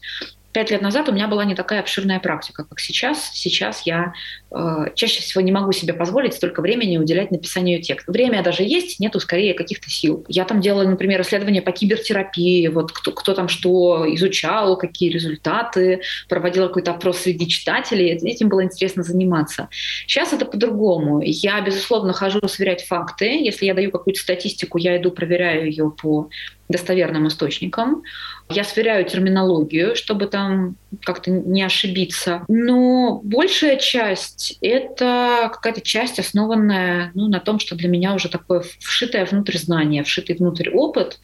Пять 0.52 0.70
лет 0.70 0.80
назад 0.80 1.08
у 1.10 1.12
меня 1.12 1.28
была 1.28 1.44
не 1.44 1.54
такая 1.54 1.80
обширная 1.80 2.20
практика, 2.20 2.64
как 2.64 2.80
сейчас. 2.80 3.30
Сейчас 3.34 3.82
я 3.82 4.14
э, 4.50 4.86
чаще 4.94 5.20
всего 5.20 5.42
не 5.42 5.52
могу 5.52 5.72
себе 5.72 5.92
позволить 5.92 6.32
столько 6.32 6.62
времени 6.62 6.96
уделять 6.96 7.30
написанию 7.30 7.82
текста. 7.82 8.10
Время 8.10 8.42
даже 8.42 8.62
есть, 8.62 8.98
нету 8.98 9.20
скорее 9.20 9.52
каких-то 9.52 9.90
сил. 9.90 10.24
Я 10.26 10.46
там 10.46 10.62
делала, 10.62 10.84
например, 10.84 11.20
исследования 11.20 11.60
по 11.60 11.70
кибертерапии, 11.70 12.66
вот 12.68 12.92
кто, 12.92 13.12
кто 13.12 13.34
там 13.34 13.48
что 13.48 14.06
изучал, 14.14 14.78
какие 14.78 15.10
результаты, 15.10 16.00
проводила 16.30 16.68
какой-то 16.68 16.92
опрос 16.92 17.18
среди 17.18 17.46
читателей. 17.46 18.12
Этим 18.12 18.48
было 18.48 18.64
интересно 18.64 19.02
заниматься. 19.02 19.68
Сейчас 20.06 20.32
это 20.32 20.46
по-другому. 20.46 21.20
Я, 21.22 21.60
безусловно, 21.60 22.14
хожу 22.14 22.40
сверять 22.48 22.86
факты. 22.86 23.26
Если 23.26 23.66
я 23.66 23.74
даю 23.74 23.90
какую-то 23.90 24.20
статистику, 24.20 24.78
я 24.78 24.96
иду, 24.96 25.10
проверяю 25.10 25.66
ее 25.66 25.90
по 25.90 26.30
достоверным 26.68 27.28
источникам. 27.28 28.02
Я 28.50 28.64
сверяю 28.64 29.04
терминологию, 29.04 29.94
чтобы 29.94 30.26
там 30.26 30.76
как-то 31.04 31.30
не 31.30 31.62
ошибиться. 31.62 32.44
Но 32.48 33.20
большая 33.22 33.76
часть— 33.76 34.56
это 34.62 35.50
какая-то 35.52 35.82
часть, 35.82 36.18
основанная 36.18 37.10
ну, 37.14 37.28
на 37.28 37.40
том, 37.40 37.58
что 37.58 37.76
для 37.76 37.88
меня 37.88 38.14
уже 38.14 38.28
такое 38.28 38.64
вшитое 38.80 39.26
внутрь 39.26 39.58
знание, 39.58 40.02
вшитый 40.02 40.36
внутрь 40.36 40.70
опыт. 40.70 41.18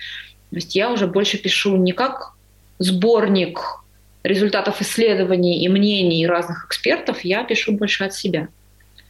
То 0.51 0.57
есть 0.57 0.77
я 0.77 0.91
уже 0.91 1.07
больше 1.07 1.39
пишу 1.39 1.77
не 1.77 1.93
как 1.93 2.35
сборник 2.79 3.59
результатов 4.23 4.81
исследований 4.81 5.65
и 5.65 5.69
мнений 5.69 6.27
разных 6.27 6.67
экспертов, 6.67 7.25
я 7.25 7.45
пишу 7.45 7.73
больше 7.73 8.05
от 8.05 8.15
себя. 8.15 8.49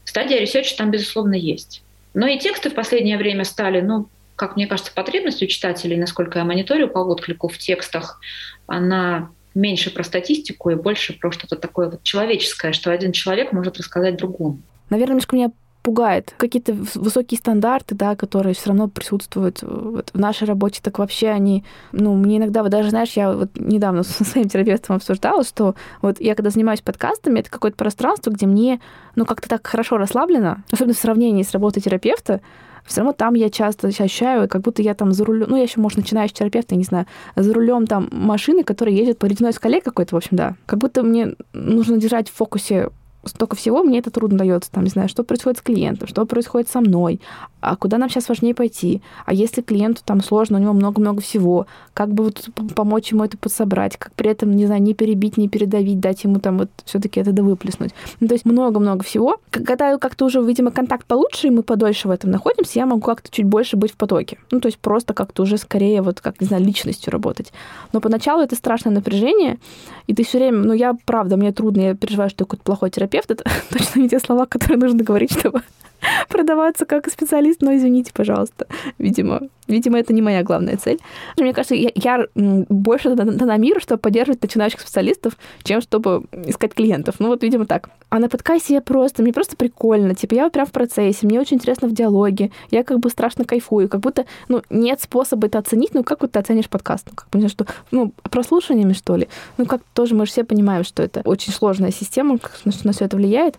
Стадия 0.04 0.40
ресерча 0.40 0.76
там, 0.76 0.90
безусловно, 0.90 1.34
есть. 1.34 1.82
Но 2.14 2.26
и 2.26 2.38
тексты 2.38 2.70
в 2.70 2.74
последнее 2.74 3.16
время 3.16 3.44
стали, 3.44 3.80
ну, 3.80 4.08
как 4.36 4.56
мне 4.56 4.66
кажется, 4.66 4.92
потребность 4.94 5.42
у 5.42 5.46
читателей, 5.46 5.96
насколько 5.96 6.38
я 6.38 6.44
мониторю 6.44 6.88
по 6.88 6.98
отклику 6.98 7.48
в 7.48 7.58
текстах, 7.58 8.20
она 8.66 9.30
меньше 9.54 9.92
про 9.92 10.02
статистику 10.02 10.70
и 10.70 10.74
больше 10.74 11.18
про 11.18 11.30
что-то 11.30 11.56
такое 11.56 11.90
вот 11.90 12.02
человеческое, 12.02 12.72
что 12.72 12.90
один 12.90 13.12
человек 13.12 13.52
может 13.52 13.78
рассказать 13.78 14.16
другому. 14.16 14.60
Наверное, 14.90 15.12
немножко 15.12 15.36
меня 15.36 15.50
пугает. 15.84 16.34
Какие-то 16.38 16.72
высокие 16.94 17.38
стандарты, 17.38 17.94
да, 17.94 18.16
которые 18.16 18.54
все 18.54 18.68
равно 18.68 18.88
присутствуют 18.88 19.62
вот 19.62 20.10
в 20.14 20.18
нашей 20.18 20.48
работе, 20.48 20.80
так 20.82 20.98
вообще 20.98 21.28
они, 21.28 21.62
ну, 21.92 22.14
мне 22.14 22.38
иногда, 22.38 22.62
вот 22.62 22.70
даже, 22.70 22.88
знаешь, 22.88 23.12
я 23.12 23.32
вот 23.32 23.50
недавно 23.54 24.02
со 24.02 24.24
своим 24.24 24.48
терапевтом 24.48 24.96
обсуждала, 24.96 25.44
что 25.44 25.74
вот 26.00 26.20
я 26.20 26.34
когда 26.34 26.50
занимаюсь 26.50 26.80
подкастами, 26.80 27.40
это 27.40 27.50
какое-то 27.50 27.76
пространство, 27.76 28.30
где 28.30 28.46
мне, 28.46 28.80
ну, 29.14 29.26
как-то 29.26 29.48
так 29.48 29.66
хорошо 29.66 29.98
расслаблено, 29.98 30.56
особенно 30.72 30.94
в 30.94 30.98
сравнении 30.98 31.42
с 31.42 31.52
работой 31.52 31.82
терапевта, 31.82 32.40
все 32.84 33.00
равно 33.00 33.12
там 33.12 33.34
я 33.34 33.50
часто 33.50 33.88
ощущаю, 33.88 34.48
как 34.48 34.62
будто 34.62 34.82
я 34.82 34.94
там 34.94 35.12
за 35.12 35.24
рулем, 35.24 35.46
ну, 35.50 35.56
я 35.56 35.62
еще, 35.62 35.80
может, 35.80 35.98
начинающий 35.98 36.34
терапевт, 36.34 36.70
я 36.70 36.76
не 36.76 36.84
знаю, 36.84 37.06
за 37.36 37.52
рулем 37.52 37.86
там 37.86 38.08
машины, 38.10 38.64
которые 38.64 38.96
ездят 38.96 39.18
по 39.18 39.26
ледяной 39.26 39.52
скале 39.52 39.80
какой-то, 39.80 40.14
в 40.14 40.18
общем, 40.18 40.36
да. 40.36 40.56
Как 40.66 40.78
будто 40.78 41.02
мне 41.02 41.34
нужно 41.52 41.96
держать 41.96 42.28
в 42.28 42.34
фокусе 42.34 42.90
столько 43.28 43.56
всего, 43.56 43.82
мне 43.82 43.98
это 43.98 44.10
трудно 44.10 44.38
дается. 44.38 44.70
Там, 44.70 44.84
не 44.84 44.90
знаю, 44.90 45.08
что 45.08 45.24
происходит 45.24 45.58
с 45.58 45.62
клиентом, 45.62 46.08
что 46.08 46.24
происходит 46.26 46.68
со 46.68 46.80
мной, 46.80 47.20
а 47.60 47.76
куда 47.76 47.96
нам 47.96 48.10
сейчас 48.10 48.28
важнее 48.28 48.54
пойти, 48.54 49.00
а 49.24 49.32
если 49.32 49.62
клиенту 49.62 50.02
там 50.04 50.22
сложно, 50.22 50.58
у 50.58 50.60
него 50.60 50.74
много-много 50.74 51.22
всего, 51.22 51.66
как 51.94 52.12
бы 52.12 52.24
вот 52.24 52.48
помочь 52.74 53.12
ему 53.12 53.24
это 53.24 53.38
подсобрать, 53.38 53.96
как 53.96 54.12
при 54.12 54.30
этом, 54.30 54.50
не 54.54 54.66
знаю, 54.66 54.82
не 54.82 54.92
перебить, 54.92 55.36
не 55.38 55.48
передавить, 55.48 56.00
дать 56.00 56.24
ему 56.24 56.40
там 56.40 56.58
вот 56.58 56.68
все 56.84 57.00
таки 57.00 57.20
это 57.20 57.32
довыплеснуть. 57.32 57.92
Ну, 58.20 58.28
то 58.28 58.34
есть 58.34 58.44
много-много 58.44 59.02
всего. 59.02 59.38
Когда 59.50 59.96
как-то 59.98 60.26
уже, 60.26 60.42
видимо, 60.42 60.72
контакт 60.72 61.06
получше, 61.06 61.46
и 61.46 61.50
мы 61.50 61.62
подольше 61.62 62.08
в 62.08 62.10
этом 62.10 62.30
находимся, 62.30 62.80
я 62.80 62.86
могу 62.86 63.00
как-то 63.00 63.30
чуть 63.30 63.46
больше 63.46 63.76
быть 63.76 63.92
в 63.92 63.96
потоке. 63.96 64.38
Ну, 64.50 64.60
то 64.60 64.66
есть 64.66 64.78
просто 64.78 65.14
как-то 65.14 65.44
уже 65.44 65.56
скорее 65.56 66.02
вот, 66.02 66.20
как, 66.20 66.40
не 66.40 66.46
знаю, 66.46 66.62
личностью 66.64 67.12
работать. 67.12 67.52
Но 67.92 68.00
поначалу 68.00 68.42
это 68.42 68.56
страшное 68.56 68.92
напряжение, 68.92 69.58
и 70.06 70.14
ты 70.14 70.24
все 70.24 70.38
время, 70.38 70.58
ну, 70.58 70.72
я, 70.74 70.96
правда, 71.06 71.36
мне 71.36 71.52
трудно, 71.52 71.80
я 71.80 71.94
переживаю, 71.94 72.28
что 72.28 72.42
я 72.42 72.46
какой-то 72.46 72.64
плохой 72.64 72.90
терапевт, 72.90 73.13
это 73.18 73.44
точно 73.70 74.00
не 74.00 74.08
те 74.08 74.18
слова, 74.20 74.46
которые 74.46 74.78
нужно 74.78 75.02
говорить, 75.02 75.32
чтобы 75.32 75.62
продаваться 76.28 76.84
как 76.86 77.10
специалист, 77.10 77.62
но 77.62 77.74
извините, 77.74 78.12
пожалуйста. 78.12 78.66
Видимо, 78.98 79.42
видимо, 79.68 79.98
это 79.98 80.12
не 80.12 80.22
моя 80.22 80.42
главная 80.42 80.76
цель. 80.76 80.98
Мне 81.38 81.52
кажется, 81.52 81.74
я, 81.74 81.90
я 81.94 82.26
больше 82.34 83.14
дана 83.14 83.56
миру, 83.56 83.80
чтобы 83.80 84.00
поддерживать 84.00 84.42
начинающих 84.42 84.80
специалистов, 84.80 85.36
чем 85.62 85.80
чтобы 85.80 86.24
искать 86.46 86.74
клиентов. 86.74 87.16
Ну 87.18 87.28
вот, 87.28 87.42
видимо, 87.42 87.66
так. 87.66 87.90
А 88.10 88.18
на 88.18 88.28
подкасте 88.28 88.74
я 88.74 88.80
просто, 88.80 89.22
мне 89.22 89.32
просто 89.32 89.56
прикольно. 89.56 90.14
Типа, 90.14 90.34
я 90.34 90.44
вот 90.44 90.52
прям 90.52 90.66
в 90.66 90.72
процессе, 90.72 91.26
мне 91.26 91.40
очень 91.40 91.56
интересно 91.56 91.88
в 91.88 91.92
диалоге, 91.92 92.50
я 92.70 92.84
как 92.84 93.00
бы 93.00 93.10
страшно 93.10 93.44
кайфую, 93.44 93.88
как 93.88 94.00
будто, 94.00 94.26
ну, 94.48 94.62
нет 94.70 95.00
способа 95.00 95.46
это 95.46 95.58
оценить, 95.58 95.94
ну, 95.94 96.04
как 96.04 96.22
вот 96.22 96.32
ты 96.32 96.38
оценишь 96.38 96.68
подкаст? 96.68 97.06
Ну, 97.10 97.16
как 97.16 97.28
бы, 97.30 97.48
что, 97.48 97.66
ну, 97.90 98.12
прослушиваниями, 98.30 98.92
что 98.92 99.16
ли? 99.16 99.28
Ну, 99.56 99.66
как 99.66 99.82
тоже 99.94 100.14
мы 100.14 100.26
же 100.26 100.32
все 100.32 100.44
понимаем, 100.44 100.84
что 100.84 101.02
это 101.02 101.22
очень 101.24 101.52
сложная 101.52 101.90
система, 101.90 102.38
как 102.38 102.52
на 102.64 102.92
все 102.92 103.04
это 103.04 103.16
влияет. 103.16 103.58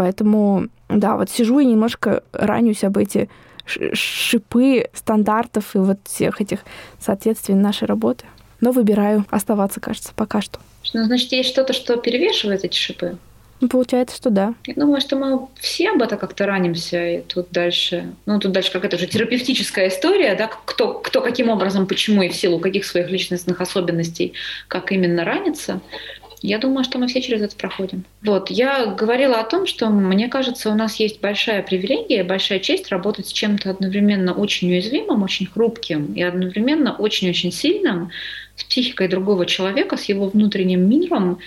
Поэтому, 0.00 0.68
да, 0.88 1.18
вот 1.18 1.28
сижу 1.28 1.58
и 1.58 1.66
немножко 1.66 2.22
ранюсь 2.32 2.84
об 2.84 2.96
эти 2.96 3.28
шипы 3.66 4.86
стандартов 4.94 5.76
и 5.76 5.78
вот 5.78 5.98
всех 6.04 6.40
этих 6.40 6.60
соответствий 6.98 7.54
нашей 7.54 7.84
работы. 7.84 8.24
Но 8.62 8.72
выбираю 8.72 9.26
оставаться, 9.28 9.78
кажется, 9.78 10.12
пока 10.16 10.40
что. 10.40 10.58
Ну, 10.94 11.04
значит, 11.04 11.32
есть 11.32 11.50
что-то, 11.50 11.74
что 11.74 11.96
перевешивает 11.96 12.64
эти 12.64 12.78
шипы? 12.78 13.18
Ну, 13.60 13.68
получается, 13.68 14.16
что 14.16 14.30
да. 14.30 14.54
Я 14.64 14.72
думаю, 14.72 15.02
что 15.02 15.16
мы 15.16 15.48
все 15.56 15.90
об 15.90 16.00
этом 16.00 16.18
как-то 16.18 16.46
ранимся, 16.46 17.06
и 17.06 17.20
тут 17.20 17.48
дальше, 17.50 18.10
ну, 18.24 18.40
тут 18.40 18.52
дальше 18.52 18.72
какая-то 18.72 18.96
уже 18.96 19.06
терапевтическая 19.06 19.88
история, 19.88 20.34
да, 20.34 20.46
кто, 20.46 20.94
кто 20.94 21.20
каким 21.20 21.50
образом, 21.50 21.86
почему 21.86 22.22
и 22.22 22.30
в 22.30 22.34
силу 22.34 22.58
каких 22.58 22.86
своих 22.86 23.10
личностных 23.10 23.60
особенностей, 23.60 24.32
как 24.66 24.92
именно 24.92 25.26
ранится. 25.26 25.82
Я 26.42 26.58
думаю, 26.58 26.84
что 26.84 26.98
мы 26.98 27.06
все 27.06 27.20
через 27.20 27.42
это 27.42 27.54
проходим. 27.54 28.04
Вот, 28.22 28.50
я 28.50 28.86
говорила 28.86 29.38
о 29.38 29.44
том, 29.44 29.66
что, 29.66 29.90
мне 29.90 30.28
кажется, 30.28 30.70
у 30.70 30.74
нас 30.74 30.96
есть 30.96 31.20
большая 31.20 31.62
привилегия, 31.62 32.24
большая 32.24 32.60
честь 32.60 32.88
работать 32.88 33.28
с 33.28 33.32
чем-то 33.32 33.70
одновременно 33.70 34.32
очень 34.32 34.70
уязвимым, 34.70 35.22
очень 35.22 35.46
хрупким 35.46 36.14
и 36.14 36.22
одновременно 36.22 36.94
очень-очень 36.94 37.52
сильным, 37.52 38.10
с 38.56 38.64
психикой 38.64 39.08
другого 39.08 39.44
человека, 39.44 39.96
с 39.96 40.04
его 40.04 40.28
внутренним 40.28 40.88
миром. 40.88 41.38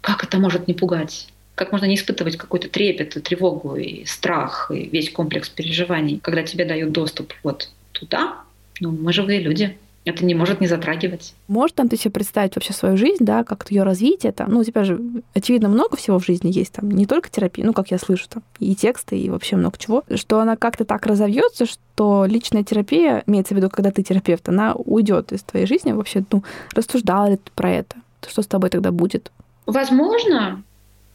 Как 0.00 0.22
это 0.22 0.38
может 0.38 0.68
не 0.68 0.74
пугать? 0.74 1.26
Как 1.56 1.72
можно 1.72 1.86
не 1.86 1.96
испытывать 1.96 2.36
какой-то 2.36 2.68
трепет, 2.68 3.16
и 3.16 3.20
тревогу 3.20 3.76
и 3.76 4.04
страх, 4.04 4.70
и 4.72 4.88
весь 4.88 5.10
комплекс 5.10 5.48
переживаний, 5.48 6.20
когда 6.22 6.42
тебе 6.44 6.64
дают 6.64 6.92
доступ 6.92 7.32
вот 7.42 7.70
туда? 7.92 8.42
Ну, 8.78 8.92
мы 8.92 9.12
живые 9.12 9.40
люди 9.40 9.76
это 10.06 10.24
не 10.24 10.34
может 10.34 10.60
не 10.60 10.68
затрагивать. 10.68 11.34
Может 11.48 11.76
там 11.76 11.88
ты 11.88 11.96
себе 11.96 12.12
представить 12.12 12.54
вообще 12.54 12.72
свою 12.72 12.96
жизнь, 12.96 13.24
да, 13.24 13.42
как 13.44 13.70
ее 13.70 13.82
развитие 13.82 14.32
там? 14.32 14.50
Ну, 14.50 14.60
у 14.60 14.64
тебя 14.64 14.84
же, 14.84 15.00
очевидно, 15.34 15.68
много 15.68 15.96
всего 15.96 16.18
в 16.18 16.24
жизни 16.24 16.50
есть 16.50 16.72
там, 16.72 16.90
не 16.90 17.06
только 17.06 17.28
терапия, 17.28 17.66
ну, 17.66 17.72
как 17.72 17.90
я 17.90 17.98
слышу, 17.98 18.28
там, 18.28 18.44
и 18.60 18.74
тексты, 18.76 19.18
и 19.18 19.28
вообще 19.28 19.56
много 19.56 19.76
чего, 19.78 20.04
что 20.14 20.38
она 20.38 20.56
как-то 20.56 20.84
так 20.84 21.04
разовьется, 21.06 21.66
что 21.66 22.24
личная 22.24 22.62
терапия, 22.62 23.24
имеется 23.26 23.54
в 23.54 23.56
виду, 23.56 23.68
когда 23.68 23.90
ты 23.90 24.04
терапевт, 24.04 24.48
она 24.48 24.74
уйдет 24.74 25.32
из 25.32 25.42
твоей 25.42 25.66
жизни. 25.66 25.90
Вообще, 25.92 26.24
ну, 26.30 26.44
рассуждала 26.72 27.30
ли 27.30 27.36
ты 27.36 27.50
про 27.54 27.70
это? 27.72 27.96
Что 28.26 28.42
с 28.42 28.46
тобой 28.46 28.70
тогда 28.70 28.92
будет? 28.92 29.32
Возможно, 29.66 30.62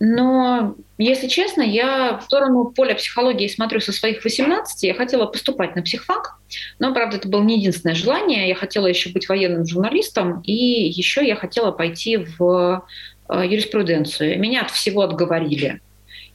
но, 0.04 0.74
если 0.98 1.28
честно, 1.28 1.62
я 1.62 2.18
в 2.18 2.24
сторону 2.24 2.66
поля 2.76 2.96
психологии 2.96 3.48
смотрю 3.48 3.80
со 3.82 3.92
своих 3.92 4.24
18. 4.24 4.82
Я 4.82 4.96
хотела 4.96 5.28
поступать 5.28 5.76
на 5.76 5.84
психфак, 5.84 6.40
но, 6.80 6.92
правда, 6.92 7.18
это 7.18 7.30
было 7.30 7.44
не 7.44 7.60
единственное 7.60 7.94
желание. 7.94 8.48
Я 8.48 8.56
хотела 8.56 8.88
еще 8.88 9.12
быть 9.12 9.30
военным 9.30 9.64
журналистом, 9.68 10.42
и 10.42 10.56
еще 10.56 11.24
я 11.24 11.36
хотела 11.36 11.70
пойти 11.70 12.18
в 12.18 12.84
э, 13.30 13.46
юриспруденцию. 13.46 14.40
Меня 14.40 14.64
от 14.64 14.72
всего 14.72 15.04
отговорили. 15.04 15.82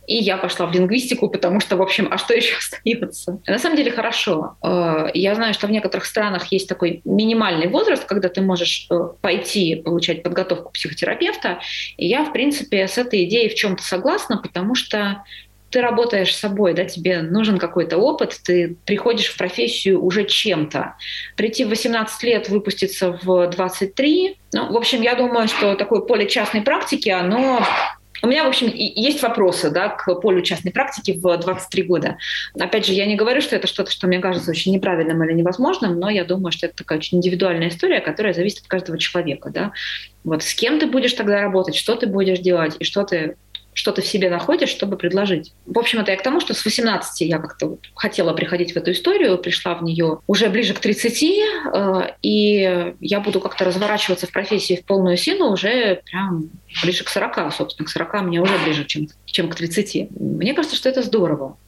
И 0.07 0.17
я 0.17 0.37
пошла 0.37 0.67
в 0.67 0.73
лингвистику, 0.73 1.29
потому 1.29 1.61
что, 1.61 1.77
в 1.77 1.83
общем, 1.83 2.09
а 2.11 2.19
что 2.19 2.35
еще 2.35 2.57
остается? 2.59 3.41
На 3.47 3.59
самом 3.59 3.77
деле 3.77 3.91
хорошо. 3.91 4.57
Э, 4.63 5.09
я 5.15 5.35
знаю, 5.35 5.55
что 5.55 5.67
в 5.67 5.71
некоторых 5.71 6.05
странах 6.05 6.47
есть 6.53 6.69
такой 6.69 7.01
минимальный 7.05 7.69
возраст, 7.69 8.05
когда 8.05 8.29
ты 8.29 8.41
можешь 8.41 8.87
э, 8.91 8.95
пойти 9.21 9.77
получать 9.77 10.23
подготовку 10.23 10.73
психотерапевта. 10.73 11.61
И 11.97 12.07
я, 12.07 12.25
в 12.25 12.33
принципе, 12.33 12.87
с 12.87 12.99
этой 12.99 13.25
идеей 13.25 13.49
в 13.49 13.55
чем-то 13.55 13.83
согласна, 13.83 14.39
потому 14.39 14.75
что 14.75 15.25
ты 15.71 15.81
работаешь 15.81 16.35
с 16.35 16.39
собой, 16.39 16.75
да, 16.75 16.85
тебе 16.85 17.23
нужен 17.23 17.59
какой-то 17.59 17.99
опыт, 17.99 18.39
ты 18.45 18.77
приходишь 18.85 19.27
в 19.27 19.37
профессию 19.37 20.03
уже 20.03 20.25
чем-то. 20.25 20.95
Прийти 21.37 21.65
в 21.65 21.69
18 21.69 22.23
лет, 22.23 22.49
выпуститься 22.49 23.19
в 23.23 23.49
23, 23.49 24.39
ну, 24.53 24.73
в 24.73 24.77
общем, 24.77 25.03
я 25.03 25.15
думаю, 25.17 25.49
что 25.49 25.75
такое 25.75 26.01
поле 26.01 26.27
частной 26.27 26.63
практики, 26.63 27.09
оно 27.09 27.63
у 28.23 28.27
меня, 28.27 28.45
в 28.45 28.49
общем, 28.49 28.71
есть 28.75 29.23
вопросы 29.23 29.71
да, 29.71 29.89
к 29.89 30.15
полю 30.17 30.43
частной 30.43 30.73
практики 30.73 31.13
в 31.13 31.37
23 31.37 31.83
года. 31.83 32.19
Опять 32.59 32.87
же, 32.87 32.93
я 32.93 33.07
не 33.07 33.17
говорю, 33.17 33.41
что 33.41 33.57
это 33.57 33.67
что-то, 33.67 33.91
что 33.91 34.07
мне 34.07 34.19
кажется 34.19 34.51
очень 34.51 34.73
неправильным 34.73 35.23
или 35.25 35.33
невозможным, 35.33 35.99
но 35.99 36.09
я 36.09 36.25
думаю, 36.25 36.53
что 36.53 36.67
это 36.67 36.77
такая 36.77 36.99
очень 36.99 37.19
индивидуальная 37.19 37.69
история, 37.69 38.01
которая 38.01 38.33
зависит 38.33 38.61
от 38.63 38.69
каждого 38.69 38.99
человека. 38.99 39.51
Да? 39.51 39.73
Вот 40.25 40.43
с 40.43 40.55
кем 40.55 40.81
ты 40.81 40.87
будешь 40.87 41.13
тогда 41.13 41.41
работать, 41.41 41.77
что 41.77 41.95
ты 41.95 42.07
будешь 42.07 42.41
делать 42.41 42.77
и 42.79 42.85
что 42.85 43.05
ты 43.05 43.37
что 43.77 43.93
ты 43.93 44.01
в 44.01 44.07
себе 44.07 44.31
находишь, 44.31 44.71
чтобы 44.71 44.97
предложить. 44.97 45.53
В 45.67 45.79
общем, 45.79 46.01
это 46.01 46.11
я 46.11 46.17
к 46.17 46.23
тому, 46.23 46.41
что 46.41 46.55
с 46.55 46.65
18 46.65 47.21
я 47.29 47.39
как-то 47.39 47.77
хотела 47.95 48.33
приходить 48.33 48.73
в 48.73 48.77
эту 48.77 48.93
историю, 48.93 49.37
пришла 49.37 49.75
в 49.75 49.83
нее 49.83 50.21
уже 50.27 50.49
ближе 50.49 50.73
к 50.73 50.79
30, 50.79 51.23
э, 51.23 52.15
и 52.23 52.95
я 53.01 53.21
буду 53.21 53.39
как-то 53.39 53.67
разворачиваться 53.67 54.27
в 54.27 54.33
профессии 54.33 54.77
в 54.77 54.85
полную 54.87 55.19
силу 55.19 55.53
уже 55.53 56.01
прям 56.07 56.49
ближе 56.83 57.05
к 57.05 57.09
40, 57.11 57.53
собственно, 57.53 57.87
к 57.87 57.91
40 57.91 58.23
мне 58.23 58.41
уже 58.41 58.57
ближе, 58.65 58.87
чем, 58.87 59.09
чем 59.27 59.51
к 59.51 59.55
30. 59.55 60.11
Мне 60.19 60.55
кажется, 60.55 60.77
что 60.77 60.89
это 60.89 61.03
здорово. 61.03 61.59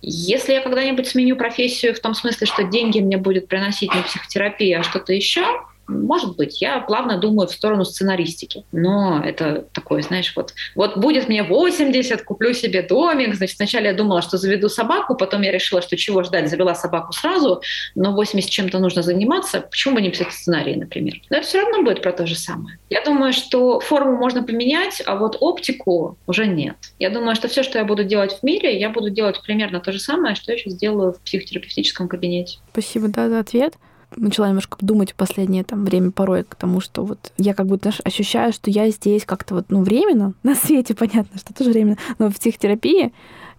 Если 0.00 0.52
я 0.52 0.60
когда-нибудь 0.60 1.08
сменю 1.08 1.34
профессию 1.34 1.92
в 1.92 1.98
том 1.98 2.14
смысле, 2.14 2.46
что 2.46 2.62
деньги 2.62 3.00
мне 3.00 3.16
будет 3.16 3.48
приносить 3.48 3.92
не 3.92 4.02
психотерапия, 4.02 4.78
а 4.78 4.82
что-то 4.84 5.12
еще, 5.12 5.44
может 5.88 6.36
быть, 6.36 6.60
я 6.60 6.80
плавно 6.80 7.18
думаю 7.18 7.48
в 7.48 7.52
сторону 7.52 7.84
сценаристики. 7.84 8.64
Но 8.72 9.22
это 9.24 9.66
такое, 9.72 10.02
знаешь, 10.02 10.32
вот, 10.36 10.54
вот 10.74 10.98
будет 10.98 11.28
мне 11.28 11.42
80, 11.42 12.22
куплю 12.22 12.52
себе 12.52 12.82
домик. 12.82 13.34
Значит, 13.34 13.56
сначала 13.56 13.84
я 13.84 13.94
думала, 13.94 14.22
что 14.22 14.36
заведу 14.36 14.68
собаку, 14.68 15.16
потом 15.16 15.42
я 15.42 15.52
решила, 15.52 15.82
что 15.82 15.96
чего 15.96 16.22
ждать, 16.22 16.50
завела 16.50 16.74
собаку 16.74 17.12
сразу, 17.12 17.62
но 17.94 18.12
80 18.12 18.50
чем-то 18.50 18.78
нужно 18.78 19.02
заниматься. 19.02 19.60
Почему 19.60 19.94
бы 19.94 20.02
не 20.02 20.10
писать 20.10 20.32
сценарий, 20.32 20.76
например? 20.76 21.20
Но 21.30 21.38
это 21.38 21.46
все 21.46 21.60
равно 21.62 21.82
будет 21.82 22.02
про 22.02 22.12
то 22.12 22.26
же 22.26 22.36
самое. 22.36 22.78
Я 22.90 23.02
думаю, 23.04 23.32
что 23.32 23.80
форму 23.80 24.16
можно 24.16 24.42
поменять, 24.42 25.02
а 25.06 25.16
вот 25.16 25.36
оптику 25.40 26.18
уже 26.26 26.46
нет. 26.46 26.76
Я 26.98 27.10
думаю, 27.10 27.34
что 27.34 27.48
все, 27.48 27.62
что 27.62 27.78
я 27.78 27.84
буду 27.84 28.04
делать 28.04 28.38
в 28.38 28.42
мире, 28.42 28.78
я 28.78 28.90
буду 28.90 29.10
делать 29.10 29.40
примерно 29.42 29.80
то 29.80 29.92
же 29.92 29.98
самое, 29.98 30.34
что 30.34 30.52
я 30.52 30.58
сейчас 30.58 30.74
делаю 30.74 31.12
в 31.12 31.20
психотерапевтическом 31.20 32.08
кабинете. 32.08 32.58
Спасибо, 32.72 33.08
да, 33.08 33.28
за 33.28 33.40
ответ 33.40 33.74
начала 34.18 34.48
немножко 34.48 34.76
думать 34.80 35.12
в 35.12 35.14
последнее 35.14 35.64
там 35.64 35.84
время 35.84 36.10
порой 36.10 36.44
к 36.44 36.54
тому, 36.54 36.80
что 36.80 37.04
вот 37.04 37.32
я 37.36 37.54
как 37.54 37.66
будто 37.66 37.90
ощущаю, 38.04 38.52
что 38.52 38.70
я 38.70 38.90
здесь 38.90 39.24
как-то 39.24 39.54
вот, 39.54 39.66
ну, 39.68 39.82
временно, 39.82 40.34
на 40.42 40.54
свете, 40.54 40.94
понятно, 40.94 41.38
что 41.38 41.54
тоже 41.54 41.70
временно, 41.70 41.96
но 42.18 42.30
в 42.30 42.34
психотерапии, 42.34 43.12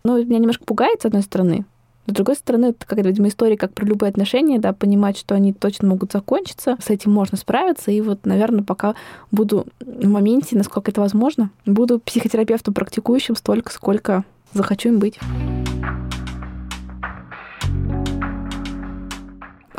ну, 0.03 0.23
меня 0.23 0.39
немножко 0.39 0.65
пугает, 0.65 1.01
с 1.01 1.05
одной 1.05 1.23
стороны, 1.23 1.65
С 2.07 2.11
другой 2.11 2.35
стороны, 2.35 2.67
это 2.67 2.87
какая-то, 2.87 3.09
видимо, 3.09 3.27
история, 3.27 3.57
как 3.57 3.73
про 3.73 3.85
любые 3.85 4.09
отношения, 4.09 4.59
да, 4.59 4.73
понимать, 4.73 5.17
что 5.17 5.35
они 5.35 5.53
точно 5.53 5.87
могут 5.87 6.11
закончиться, 6.11 6.77
с 6.83 6.89
этим 6.89 7.11
можно 7.11 7.37
справиться, 7.37 7.91
и 7.91 8.01
вот, 8.01 8.25
наверное, 8.25 8.63
пока 8.63 8.95
буду 9.31 9.67
в 9.79 10.07
моменте, 10.07 10.57
насколько 10.57 10.91
это 10.91 11.01
возможно, 11.01 11.51
буду 11.65 11.99
психотерапевтом 11.99 12.73
практикующим 12.73 13.35
столько, 13.35 13.71
сколько 13.71 14.23
захочу 14.53 14.89
им 14.89 14.99
быть. 14.99 15.19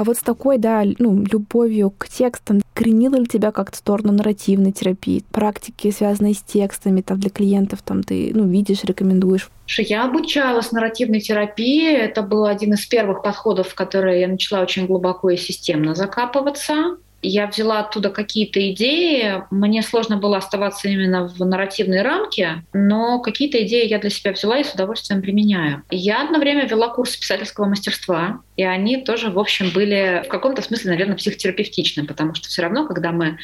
А 0.00 0.04
вот 0.04 0.16
с 0.16 0.22
такой, 0.22 0.56
да, 0.56 0.82
ну, 0.98 1.22
любовью 1.30 1.90
к 1.90 2.08
текстам, 2.08 2.62
коренила 2.72 3.16
ли 3.16 3.26
тебя 3.26 3.50
как-то 3.52 3.76
в 3.76 3.80
сторону 3.80 4.14
нарративной 4.14 4.72
терапии, 4.72 5.22
практики, 5.30 5.90
связанные 5.90 6.32
с 6.32 6.40
текстами, 6.40 7.02
там, 7.02 7.20
для 7.20 7.28
клиентов, 7.28 7.82
там, 7.82 8.02
ты, 8.02 8.30
ну, 8.32 8.48
видишь, 8.48 8.82
рекомендуешь? 8.82 9.50
Я 9.76 10.06
обучалась 10.06 10.72
нарративной 10.72 11.20
терапии. 11.20 11.94
Это 11.94 12.22
был 12.22 12.46
один 12.46 12.72
из 12.72 12.86
первых 12.86 13.22
подходов, 13.22 13.68
в 13.68 13.74
которые 13.74 14.22
я 14.22 14.28
начала 14.28 14.62
очень 14.62 14.86
глубоко 14.86 15.28
и 15.28 15.36
системно 15.36 15.94
закапываться 15.94 16.96
я 17.22 17.46
взяла 17.46 17.80
оттуда 17.80 18.10
какие-то 18.10 18.70
идеи. 18.72 19.44
Мне 19.50 19.82
сложно 19.82 20.16
было 20.16 20.38
оставаться 20.38 20.88
именно 20.88 21.28
в 21.28 21.38
нарративной 21.40 22.02
рамке, 22.02 22.64
но 22.72 23.20
какие-то 23.20 23.62
идеи 23.64 23.86
я 23.86 23.98
для 23.98 24.10
себя 24.10 24.32
взяла 24.32 24.58
и 24.58 24.64
с 24.64 24.72
удовольствием 24.72 25.22
применяю. 25.22 25.82
Я 25.90 26.22
одно 26.22 26.38
время 26.38 26.66
вела 26.66 26.88
курс 26.88 27.16
писательского 27.16 27.66
мастерства, 27.66 28.40
и 28.56 28.64
они 28.64 29.02
тоже, 29.02 29.30
в 29.30 29.38
общем, 29.38 29.70
были 29.70 30.22
в 30.24 30.28
каком-то 30.28 30.62
смысле, 30.62 30.90
наверное, 30.92 31.16
психотерапевтичны, 31.16 32.06
потому 32.06 32.34
что 32.34 32.48
все 32.48 32.62
равно, 32.62 32.86
когда 32.86 33.12
мы 33.12 33.38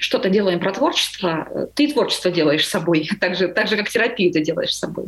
что-то 0.00 0.28
делаем 0.30 0.60
про 0.60 0.72
творчество, 0.72 1.68
ты 1.74 1.92
творчество 1.92 2.30
делаешь 2.30 2.66
с 2.66 2.70
собой, 2.70 3.08
так 3.20 3.36
же, 3.36 3.48
так 3.48 3.68
же 3.68 3.76
как 3.76 3.88
терапию 3.88 4.32
ты 4.32 4.42
делаешь 4.42 4.74
с 4.74 4.78
собой. 4.78 5.06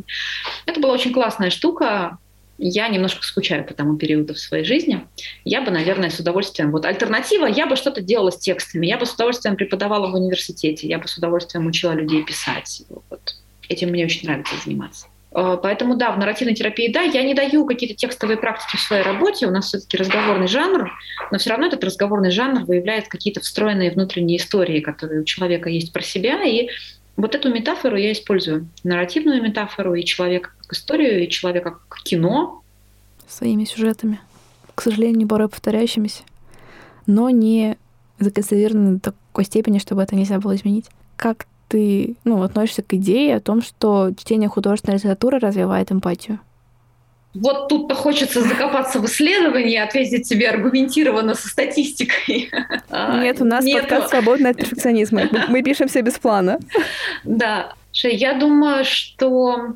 Это 0.65 0.79
была 0.79 0.93
очень 0.93 1.13
классная 1.13 1.49
штука, 1.49 2.17
я 2.61 2.87
немножко 2.87 3.23
скучаю 3.23 3.65
по 3.65 3.73
тому 3.73 3.97
периоду 3.97 4.33
в 4.33 4.39
своей 4.39 4.63
жизни. 4.63 5.05
Я 5.43 5.61
бы, 5.61 5.71
наверное, 5.71 6.09
с 6.09 6.19
удовольствием... 6.19 6.71
Вот 6.71 6.85
альтернатива, 6.85 7.45
я 7.45 7.65
бы 7.65 7.75
что-то 7.75 8.01
делала 8.01 8.29
с 8.29 8.37
текстами. 8.37 8.85
Я 8.85 8.97
бы 8.97 9.05
с 9.05 9.13
удовольствием 9.13 9.55
преподавала 9.55 10.11
в 10.11 10.13
университете. 10.13 10.87
Я 10.87 10.99
бы 10.99 11.07
с 11.07 11.17
удовольствием 11.17 11.65
учила 11.65 11.93
людей 11.93 12.23
писать. 12.23 12.83
Вот. 12.89 13.35
Этим 13.67 13.89
мне 13.89 14.05
очень 14.05 14.27
нравится 14.27 14.53
заниматься. 14.63 15.07
Э, 15.33 15.57
поэтому 15.61 15.95
да, 15.95 16.11
в 16.11 16.19
нарративной 16.19 16.53
терапии 16.53 16.91
да, 16.91 17.01
я 17.01 17.23
не 17.23 17.33
даю 17.33 17.65
какие-то 17.65 17.95
текстовые 17.95 18.37
практики 18.37 18.75
в 18.77 18.81
своей 18.81 19.03
работе, 19.03 19.47
у 19.47 19.51
нас 19.51 19.67
все-таки 19.67 19.97
разговорный 19.97 20.47
жанр, 20.47 20.91
но 21.31 21.37
все 21.37 21.51
равно 21.51 21.67
этот 21.67 21.83
разговорный 21.83 22.31
жанр 22.31 22.65
выявляет 22.65 23.07
какие-то 23.07 23.39
встроенные 23.39 23.91
внутренние 23.91 24.37
истории, 24.37 24.81
которые 24.81 25.21
у 25.21 25.25
человека 25.25 25.69
есть 25.69 25.93
про 25.93 26.01
себя, 26.01 26.43
и 26.43 26.69
вот 27.21 27.35
эту 27.35 27.53
метафору 27.53 27.97
я 27.97 28.11
использую. 28.13 28.67
Нарративную 28.83 29.43
метафору 29.43 29.93
и 29.93 30.03
человека 30.03 30.51
как 30.59 30.73
историю, 30.73 31.23
и 31.23 31.29
человека 31.29 31.77
как 31.87 32.01
кино. 32.03 32.63
Своими 33.27 33.65
сюжетами. 33.65 34.19
К 34.73 34.81
сожалению, 34.81 35.27
порой 35.27 35.47
повторяющимися. 35.47 36.23
Но 37.05 37.29
не 37.29 37.77
законсервированы 38.19 38.95
до 38.95 39.11
такой 39.11 39.45
степени, 39.45 39.77
чтобы 39.77 40.01
это 40.01 40.15
нельзя 40.15 40.39
было 40.39 40.55
изменить. 40.55 40.87
Как 41.15 41.45
ты 41.67 42.15
ну, 42.23 42.41
относишься 42.41 42.81
к 42.81 42.91
идее 42.95 43.35
о 43.35 43.39
том, 43.39 43.61
что 43.61 44.11
чтение 44.17 44.49
художественной 44.49 44.97
литературы 44.97 45.37
развивает 45.37 45.91
эмпатию? 45.91 46.39
Вот 47.33 47.69
тут-то 47.69 47.95
хочется 47.95 48.41
закопаться 48.41 48.99
в 48.99 49.05
исследовании, 49.05 49.77
ответить 49.77 50.27
тебе 50.27 50.49
аргументированно 50.49 51.33
со 51.33 51.47
статистикой. 51.47 52.49
А, 52.93 53.21
Нет, 53.21 53.39
у 53.39 53.45
нас 53.45 53.63
Нет. 53.63 53.81
подкаст 53.81 54.09
«Свободный 54.09 54.49
от 54.49 54.57
перфекционизма». 54.57 55.29
Мы 55.47 55.63
пишем 55.63 55.87
все 55.87 56.01
без 56.01 56.19
плана. 56.19 56.59
Да. 57.23 57.73
Я 57.93 58.33
думаю, 58.33 58.83
что 58.83 59.75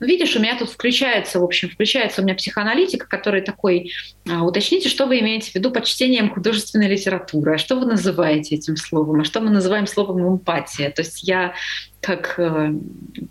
Видишь, 0.00 0.34
у 0.36 0.40
меня 0.40 0.58
тут 0.58 0.70
включается, 0.70 1.40
в 1.40 1.44
общем, 1.44 1.70
включается 1.70 2.20
у 2.20 2.24
меня 2.24 2.34
психоаналитика, 2.34 3.06
который 3.06 3.42
такой, 3.42 3.92
а, 4.28 4.42
уточните, 4.44 4.88
что 4.88 5.06
вы 5.06 5.20
имеете 5.20 5.50
в 5.50 5.54
виду 5.54 5.70
под 5.70 5.84
чтением 5.84 6.30
художественной 6.30 6.88
литературы, 6.88 7.54
а 7.54 7.58
что 7.58 7.76
вы 7.76 7.86
называете 7.86 8.56
этим 8.56 8.76
словом, 8.76 9.20
а 9.20 9.24
что 9.24 9.40
мы 9.40 9.50
называем 9.50 9.86
словом 9.86 10.26
эмпатия. 10.28 10.90
То 10.90 11.02
есть 11.02 11.22
я 11.22 11.54
как 12.00 12.38
э, 12.38 12.74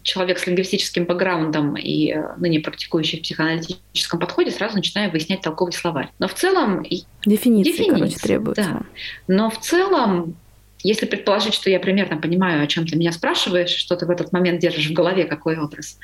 человек 0.01 0.39
с 0.39 0.47
лингвистическим 0.47 1.05
бэкграундом 1.05 1.76
и 1.76 2.11
э, 2.11 2.36
ныне 2.38 2.59
практикующий 2.59 3.20
в 3.20 3.22
психоаналитическом 3.22 4.20
подходе, 4.20 4.49
сразу 4.49 4.76
начинаю 4.76 5.11
выяснять 5.11 5.41
толковый 5.41 5.74
словарь. 5.74 6.09
Но 6.18 6.28
в 6.28 6.34
целом... 6.34 6.84
Дефиниции, 7.24 7.72
дефиниции 7.72 7.89
короче, 7.89 8.18
требуются. 8.18 8.64
Да. 8.64 8.82
Но 9.28 9.49
в 9.51 9.59
целом 9.59 10.36
если 10.84 11.06
предположить, 11.06 11.54
что 11.54 11.70
я 11.70 11.80
примерно 11.80 12.18
понимаю, 12.18 12.64
о 12.64 12.68
чем 12.68 12.86
ты 12.86 12.98
меня 12.98 13.12
спрашиваешь, 13.12 13.70
что 13.70 13.96
ты 13.96 14.06
в 14.06 14.10
этот 14.10 14.32
момент 14.34 14.60
держишь 14.60 14.90
в 14.90 14.94
голове, 14.94 15.24
какой 15.26 15.58
образ, 15.58 15.98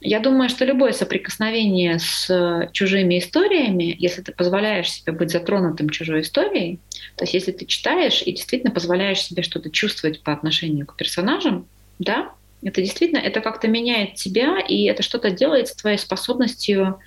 я 0.00 0.20
думаю, 0.20 0.48
что 0.48 0.64
любое 0.64 0.92
соприкосновение 0.92 1.98
с 1.98 2.68
чужими 2.72 3.18
историями, 3.18 3.96
если 3.98 4.22
ты 4.22 4.32
позволяешь 4.32 4.90
себе 4.90 5.12
быть 5.12 5.30
затронутым 5.30 5.88
чужой 5.88 6.20
историей, 6.20 6.78
то 7.16 7.24
есть 7.24 7.34
если 7.34 7.52
ты 7.52 7.64
читаешь 7.64 8.22
и 8.22 8.32
действительно 8.32 8.72
позволяешь 8.72 9.22
себе 9.22 9.42
что-то 9.42 9.70
чувствовать 9.70 10.22
по 10.22 10.32
отношению 10.32 10.86
к 10.86 10.96
персонажам, 10.96 11.66
да, 11.98 12.32
это 12.62 12.82
действительно, 12.82 13.18
это 13.18 13.40
как-то 13.40 13.68
меняет 13.68 14.14
тебя, 14.14 14.58
и 14.58 14.84
это 14.84 15.02
что-то 15.02 15.30
делает 15.30 15.68
с 15.68 15.74
твоей 15.74 15.98
способностью 15.98 16.98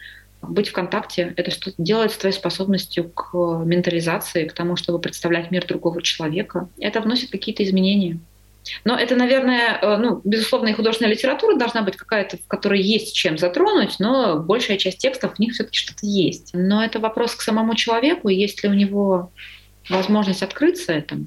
быть 0.41 0.69
в 0.69 0.73
контакте, 0.73 1.33
это 1.37 1.51
что-то 1.51 1.75
делает 1.77 2.11
с 2.11 2.17
твоей 2.17 2.33
способностью 2.33 3.09
к 3.09 3.33
ментализации, 3.63 4.47
к 4.47 4.53
тому, 4.53 4.75
чтобы 4.75 4.99
представлять 4.99 5.51
мир 5.51 5.65
другого 5.65 6.01
человека. 6.01 6.69
Это 6.79 7.01
вносит 7.01 7.31
какие-то 7.31 7.63
изменения. 7.63 8.19
Но 8.85 8.95
это, 8.95 9.15
наверное, 9.15 9.79
э, 9.81 9.97
ну, 9.97 10.21
безусловно, 10.23 10.67
и 10.69 10.73
художественная 10.73 11.13
литература 11.13 11.57
должна 11.57 11.81
быть 11.81 11.95
какая-то, 11.95 12.37
в 12.37 12.47
которой 12.47 12.81
есть 12.81 13.15
чем 13.15 13.37
затронуть, 13.37 13.95
но 13.99 14.37
большая 14.37 14.77
часть 14.77 14.99
текстов 14.99 15.35
в 15.35 15.39
них 15.39 15.53
все-таки 15.53 15.77
что-то 15.77 16.05
есть. 16.05 16.51
Но 16.53 16.83
это 16.83 16.99
вопрос 16.99 17.35
к 17.35 17.41
самому 17.41 17.75
человеку, 17.75 18.29
есть 18.29 18.63
ли 18.63 18.69
у 18.69 18.73
него 18.73 19.31
возможность 19.89 20.43
открыться 20.43 20.93
этому. 20.93 21.25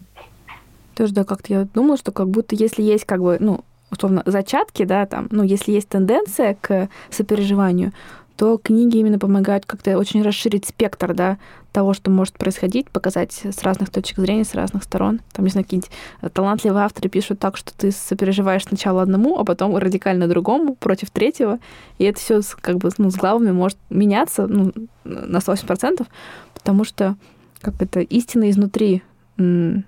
Тоже, 0.95 1.13
да, 1.13 1.25
как-то 1.25 1.53
я 1.53 1.65
думала, 1.75 1.97
что 1.97 2.13
как 2.13 2.29
будто 2.29 2.55
если 2.55 2.83
есть 2.83 3.05
как 3.05 3.21
бы, 3.21 3.37
ну, 3.41 3.65
условно, 3.91 4.23
зачатки, 4.27 4.85
да, 4.85 5.07
там, 5.07 5.29
ну, 5.31 5.43
если 5.43 5.73
есть 5.73 5.89
тенденция 5.89 6.57
к 6.61 6.89
сопереживанию, 7.11 7.93
то 8.37 8.59
книги 8.59 8.99
именно 8.99 9.19
помогают 9.19 9.65
как-то 9.65 9.97
очень 9.97 10.23
расширить 10.23 10.67
спектр, 10.67 11.15
да, 11.15 11.39
того, 11.73 11.93
что 11.93 12.11
может 12.11 12.35
происходить, 12.35 12.91
показать 12.91 13.33
с 13.33 13.63
разных 13.63 13.91
точек 13.91 14.19
зрения, 14.19 14.45
с 14.45 14.55
разных 14.55 14.85
сторон. 14.85 15.21
Там, 15.33 15.45
не 15.45 15.51
знаю, 15.51 15.65
какие-нибудь 15.65 15.91
талантливые 16.33 16.85
авторы 16.85 17.09
пишут 17.09 17.39
так, 17.41 17.57
что 17.57 17.73
ты 17.75 17.91
сопереживаешь 17.91 18.65
сначала 18.65 19.03
одному, 19.03 19.39
а 19.39 19.45
потом 19.45 19.77
радикально 19.77 20.29
другому, 20.29 20.75
против 20.75 21.11
третьего, 21.11 21.59
и 21.99 22.05
это 22.05 22.19
все 22.19 22.41
как 22.61 22.79
бы 22.79 22.91
ну, 22.99 23.11
с 23.11 23.17
главами 23.17 23.53
может 23.53 23.79
меняться 23.91 24.47
ну, 24.47 24.73
на 25.05 25.39
180%, 25.39 26.07
потому 26.55 26.85
что 26.85 27.17
как 27.61 27.81
это 27.81 28.01
истина 28.01 28.51
изнутри 28.51 29.03
ну, 29.37 29.83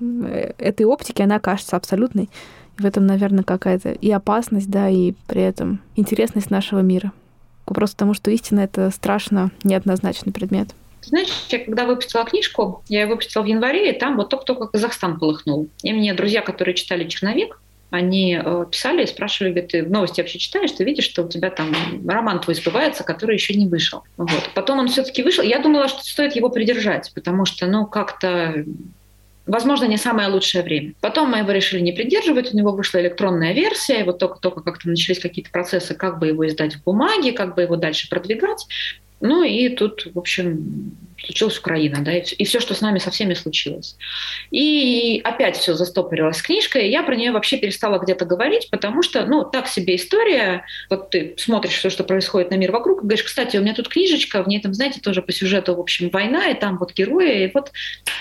э, 0.00 0.52
этой 0.58 0.86
оптики, 0.86 1.22
она 1.22 1.38
кажется 1.40 1.76
абсолютной. 1.76 2.30
В 2.78 2.84
этом, 2.84 3.06
наверное, 3.06 3.44
какая-то 3.44 3.92
и 3.92 4.10
опасность, 4.10 4.70
да, 4.70 4.88
и 4.88 5.14
при 5.26 5.42
этом 5.42 5.80
интересность 5.96 6.50
нашего 6.50 6.80
мира. 6.80 7.12
Просто 7.66 7.96
потому, 7.96 8.14
что 8.14 8.30
истина— 8.30 8.60
это 8.60 8.90
страшно 8.90 9.50
неоднозначный 9.64 10.32
предмет. 10.32 10.68
Знаешь, 11.02 11.28
я 11.50 11.58
когда 11.60 11.84
выпустила 11.86 12.24
книжку, 12.24 12.82
я 12.88 13.02
ее 13.02 13.06
выпустила 13.06 13.42
в 13.42 13.46
январе, 13.46 13.90
и 13.90 13.98
там 13.98 14.16
вот 14.16 14.28
только-только 14.28 14.66
Казахстан 14.66 15.18
полыхнул. 15.18 15.68
И 15.82 15.92
мне 15.92 16.14
друзья, 16.14 16.42
которые 16.42 16.74
читали 16.74 17.08
«Черновик», 17.08 17.60
они 17.90 18.40
э, 18.42 18.66
писали 18.70 19.04
и 19.04 19.06
спрашивали, 19.06 19.52
говорят, 19.52 19.70
ты 19.70 19.82
новости 19.82 20.20
вообще 20.20 20.38
читаешь, 20.38 20.72
ты 20.72 20.82
видишь, 20.84 21.04
что 21.04 21.22
у 21.22 21.28
тебя 21.28 21.50
там 21.50 21.72
роман 22.08 22.40
твой 22.40 22.56
сбывается, 22.56 23.04
который 23.04 23.36
еще 23.36 23.54
не 23.54 23.66
вышел. 23.66 24.02
Вот. 24.16 24.50
Потом 24.54 24.80
он 24.80 24.88
все-таки 24.88 25.22
вышел. 25.22 25.44
Я 25.44 25.60
думала, 25.60 25.86
что 25.86 26.02
стоит 26.02 26.34
его 26.34 26.50
придержать, 26.50 27.12
потому 27.14 27.44
что, 27.44 27.66
ну, 27.66 27.86
как-то 27.86 28.64
возможно, 29.46 29.84
не 29.86 29.96
самое 29.96 30.28
лучшее 30.28 30.62
время. 30.62 30.94
Потом 31.00 31.30
мы 31.30 31.38
его 31.38 31.50
решили 31.52 31.80
не 31.80 31.92
придерживать, 31.92 32.52
у 32.52 32.56
него 32.56 32.72
вышла 32.72 33.00
электронная 33.00 33.52
версия, 33.52 34.00
и 34.00 34.02
вот 34.02 34.18
только-только 34.18 34.60
как-то 34.60 34.88
начались 34.88 35.18
какие-то 35.18 35.50
процессы, 35.50 35.94
как 35.94 36.18
бы 36.18 36.28
его 36.28 36.46
издать 36.46 36.74
в 36.74 36.84
бумаге, 36.84 37.32
как 37.32 37.54
бы 37.54 37.62
его 37.62 37.76
дальше 37.76 38.08
продвигать. 38.08 38.66
Ну 39.20 39.42
и 39.42 39.70
тут, 39.70 40.06
в 40.14 40.18
общем, 40.18 40.96
случилась 41.24 41.58
Украина, 41.58 42.04
да, 42.04 42.12
и 42.12 42.22
все, 42.22 42.36
и 42.36 42.44
все, 42.44 42.60
что 42.60 42.74
с 42.74 42.80
нами 42.80 42.98
со 42.98 43.10
всеми 43.10 43.34
случилось. 43.34 43.96
И 44.50 45.20
опять 45.24 45.56
все 45.56 45.74
застопорилось 45.74 46.36
с 46.36 46.42
книжкой, 46.42 46.86
и 46.86 46.90
я 46.90 47.02
про 47.02 47.16
нее 47.16 47.32
вообще 47.32 47.56
перестала 47.56 47.98
где-то 47.98 48.26
говорить, 48.26 48.68
потому 48.70 49.02
что, 49.02 49.24
ну, 49.24 49.44
так 49.44 49.68
себе 49.68 49.96
история, 49.96 50.64
вот 50.90 51.10
ты 51.10 51.34
смотришь 51.38 51.74
все, 51.74 51.90
что 51.90 52.04
происходит 52.04 52.50
на 52.50 52.56
мир 52.56 52.72
вокруг, 52.72 52.98
и 52.98 53.02
говоришь, 53.02 53.24
кстати, 53.24 53.56
у 53.56 53.62
меня 53.62 53.74
тут 53.74 53.88
книжечка, 53.88 54.42
в 54.42 54.48
ней 54.48 54.60
там, 54.60 54.74
знаете, 54.74 55.00
тоже 55.00 55.22
по 55.22 55.32
сюжету, 55.32 55.74
в 55.74 55.80
общем, 55.80 56.10
война, 56.10 56.48
и 56.50 56.54
там 56.58 56.76
вот 56.76 56.92
герои, 56.92 57.44
и 57.44 57.50
вот 57.52 57.72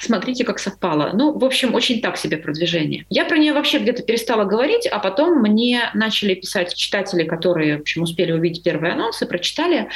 смотрите, 0.02 0.46
как 0.46 0.60
совпало. 0.60 1.12
Ну, 1.14 1.38
в 1.38 1.44
общем, 1.44 1.76
очень 1.76 2.02
так 2.02 2.18
себе 2.18 2.38
продвижение. 2.38 3.06
Я 3.10 3.26
про 3.26 3.38
нее 3.38 3.54
вообще 3.54 3.80
где-то 3.80 4.04
перестала 4.04 4.46
говорить, 4.46 4.88
а 4.88 5.00
потом 5.00 5.42
мне 5.42 5.90
начали 5.94 6.34
писать 6.34 6.74
читатели, 6.74 7.24
которые, 7.24 7.78
в 7.78 7.82
общем, 7.82 8.04
успели 8.04 8.32
увидеть 8.32 8.64
первые 8.64 8.94
анонсы, 8.94 9.26
прочитали, 9.26 9.90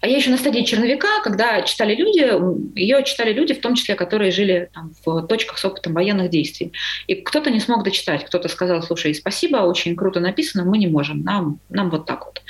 а 0.00 0.08
я 0.08 0.16
еще 0.16 0.30
на 0.30 0.36
стадии 0.36 0.62
черновика, 0.62 1.08
когда 1.24 1.62
читали 1.62 1.94
люди, 1.94 2.78
ее 2.78 3.02
читали 3.04 3.32
люди, 3.32 3.54
в 3.54 3.60
том 3.60 3.74
числе, 3.74 3.94
которые 3.94 4.30
жили 4.30 4.68
там, 4.72 4.92
в 5.04 5.26
точках 5.26 5.58
с 5.58 5.64
опытом 5.64 5.94
военных 5.94 6.30
действий. 6.30 6.72
И 7.06 7.14
кто-то 7.14 7.50
не 7.50 7.60
смог 7.60 7.82
дочитать, 7.82 8.24
кто-то 8.24 8.48
сказал, 8.48 8.82
слушай, 8.82 9.14
спасибо, 9.14 9.58
очень 9.58 9.96
круто 9.96 10.20
написано, 10.20 10.64
мы 10.64 10.78
не 10.78 10.86
можем, 10.86 11.22
нам, 11.22 11.60
нам 11.70 11.90
вот 11.90 12.06
так 12.06 12.26
вот. 12.26 12.42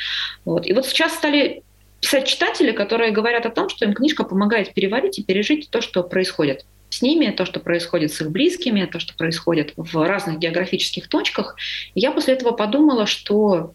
вот. 0.44 0.66
И 0.66 0.72
вот 0.72 0.86
сейчас 0.86 1.14
стали 1.14 1.62
писать 2.00 2.26
читатели, 2.26 2.72
которые 2.72 3.12
говорят 3.12 3.46
о 3.46 3.50
том, 3.50 3.68
что 3.68 3.84
им 3.84 3.94
книжка 3.94 4.24
помогает 4.24 4.74
переварить 4.74 5.18
и 5.18 5.22
пережить 5.22 5.70
то, 5.70 5.80
что 5.80 6.02
происходит 6.02 6.66
с 6.90 7.02
ними, 7.02 7.30
то, 7.30 7.44
что 7.44 7.60
происходит 7.60 8.12
с 8.12 8.20
их 8.20 8.30
близкими, 8.30 8.84
то, 8.84 8.98
что 8.98 9.14
происходит 9.14 9.72
в 9.76 10.06
разных 10.06 10.38
географических 10.38 11.08
точках. 11.08 11.56
И 11.94 12.00
я 12.00 12.10
после 12.10 12.34
этого 12.34 12.52
подумала, 12.52 13.06
что 13.06 13.72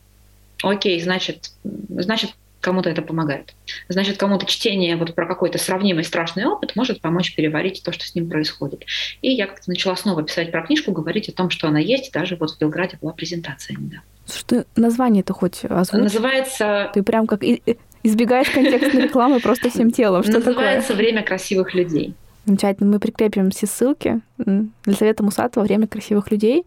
окей, 0.64 1.00
значит, 1.02 1.52
значит 1.64 2.32
кому-то 2.62 2.90
это 2.90 3.02
помогает. 3.02 3.54
Значит, 3.90 4.18
кому-то 4.18 4.46
чтение 4.46 4.96
вот 4.96 5.14
про 5.14 5.26
какой-то 5.26 5.58
сравнимый 5.58 6.04
страшный 6.04 6.46
опыт 6.46 6.76
может 6.76 7.02
помочь 7.02 7.36
переварить 7.36 7.84
то, 7.84 7.92
что 7.92 8.06
с 8.06 8.16
ним 8.16 8.30
происходит. 8.30 8.86
И 9.22 9.32
я 9.32 9.48
как-то 9.48 9.70
начала 9.70 9.96
снова 9.96 10.24
писать 10.24 10.52
про 10.52 10.62
книжку, 10.62 10.92
говорить 10.92 11.28
о 11.28 11.34
том, 11.34 11.50
что 11.50 11.68
она 11.68 11.80
есть. 11.80 12.14
Даже 12.14 12.36
вот 12.36 12.52
в 12.52 12.60
Белграде 12.60 12.98
была 13.02 13.12
презентация 13.14 13.76
недавно. 13.76 14.04
Что 14.28 14.66
название-то 14.76 15.34
хоть 15.34 15.66
озвучь? 15.66 16.02
Называется... 16.02 16.92
Ты 16.94 17.04
прям 17.04 17.28
как 17.28 17.42
избегаешь 18.04 18.50
контекстной 18.50 19.04
рекламы 19.04 19.40
просто 19.40 19.70
всем 19.70 19.92
телом. 19.92 20.24
Что 20.24 20.34
Называется 20.34 20.90
такое? 20.90 20.98
«Время 20.98 21.24
красивых 21.24 21.74
людей». 21.74 22.14
Замечательно. 22.46 22.92
Мы 22.92 23.00
прикрепим 23.00 23.52
все 23.52 23.68
ссылки 23.68 24.22
для 24.38 24.94
Совета 24.96 25.24
Мусатова 25.24 25.64
«Время 25.64 25.88
красивых 25.88 26.32
людей». 26.32 26.66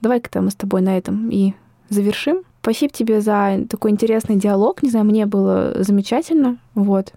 Давай-ка 0.00 0.40
мы 0.40 0.50
с 0.50 0.54
тобой 0.54 0.82
на 0.82 0.98
этом 0.98 1.30
и 1.30 1.54
завершим. 1.88 2.44
Спасибо 2.64 2.94
тебе 2.94 3.20
за 3.20 3.60
такой 3.68 3.90
интересный 3.90 4.36
диалог. 4.36 4.82
Не 4.82 4.88
знаю, 4.88 5.04
мне 5.04 5.26
было 5.26 5.74
замечательно. 5.76 6.56
Вот. 6.74 7.12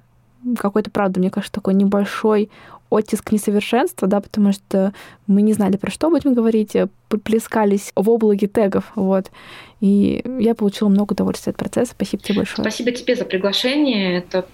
Какой-то, 0.58 0.92
правда, 0.92 1.22
мне 1.22 1.30
кажется, 1.30 1.54
такой 1.54 1.74
небольшой 1.74 2.50
оттиск 2.90 3.32
несовершенства, 3.32 4.10
да, 4.10 4.20
потому 4.20 4.52
что 4.52 4.92
мы 5.26 5.42
не 5.42 5.54
знали, 5.54 5.78
про 5.78 5.90
что 5.90 6.10
будем 6.10 6.34
говорить, 6.34 6.76
э, 6.76 6.90
плескались 7.24 7.94
в 7.96 8.10
облаке 8.10 8.48
тегов, 8.48 8.92
вот. 8.96 9.32
И 9.80 10.22
я 10.38 10.54
получила 10.54 10.90
много 10.90 11.14
удовольствия 11.14 11.52
от 11.52 11.58
процесса. 11.58 11.94
Спасибо 11.94 12.24
тебе 12.24 12.40
большое. 12.40 12.70
Спасибо 12.70 12.92
тебе 12.92 13.16
за 13.16 13.24
приглашение. 13.24 14.18
Это 14.18 14.46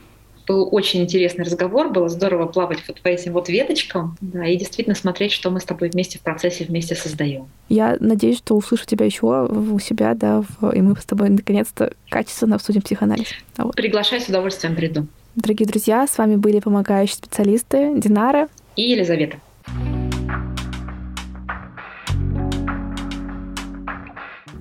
был 0.46 0.68
очень 0.72 1.02
интересный 1.02 1.46
разговор, 1.46 1.92
было 1.92 2.10
здорово 2.10 2.46
плавать 2.46 2.80
вот 2.88 3.02
по 3.02 3.08
этим 3.08 3.34
вот 3.34 3.50
веточкам, 3.50 4.18
да, 4.22 4.46
и 4.46 4.58
действительно 4.58 4.96
смотреть, 4.96 5.32
что 5.32 5.50
мы 5.50 5.60
с 5.60 5.66
тобой 5.66 5.90
вместе 5.90 6.20
в 6.20 6.22
процессе 6.22 6.66
вместе 6.66 6.96
создаем. 6.96 7.48
Я 7.70 7.98
надеюсь, 8.00 8.38
что 8.38 8.56
услышу 8.56 8.86
тебя 8.86 9.06
еще 9.06 9.26
у 9.26 9.80
себя, 9.80 10.14
да, 10.14 10.44
в... 10.60 10.72
и 10.72 10.82
мы 10.82 10.96
с 10.96 11.06
тобой 11.06 11.30
наконец-то 11.30 11.94
качественно 12.10 12.56
обсудим 12.56 12.82
психоанализ. 12.82 13.28
Вот. 13.58 13.76
Приглашай 13.76 14.22
с 14.22 14.28
удовольствием 14.28 14.76
приду. 14.76 15.08
Дорогие 15.36 15.68
друзья, 15.68 16.06
с 16.06 16.18
вами 16.18 16.36
были 16.36 16.60
помогающие 16.60 17.16
специалисты 17.16 17.94
Динара 18.00 18.50
и 18.76 18.84
Елизавета. 18.84 19.38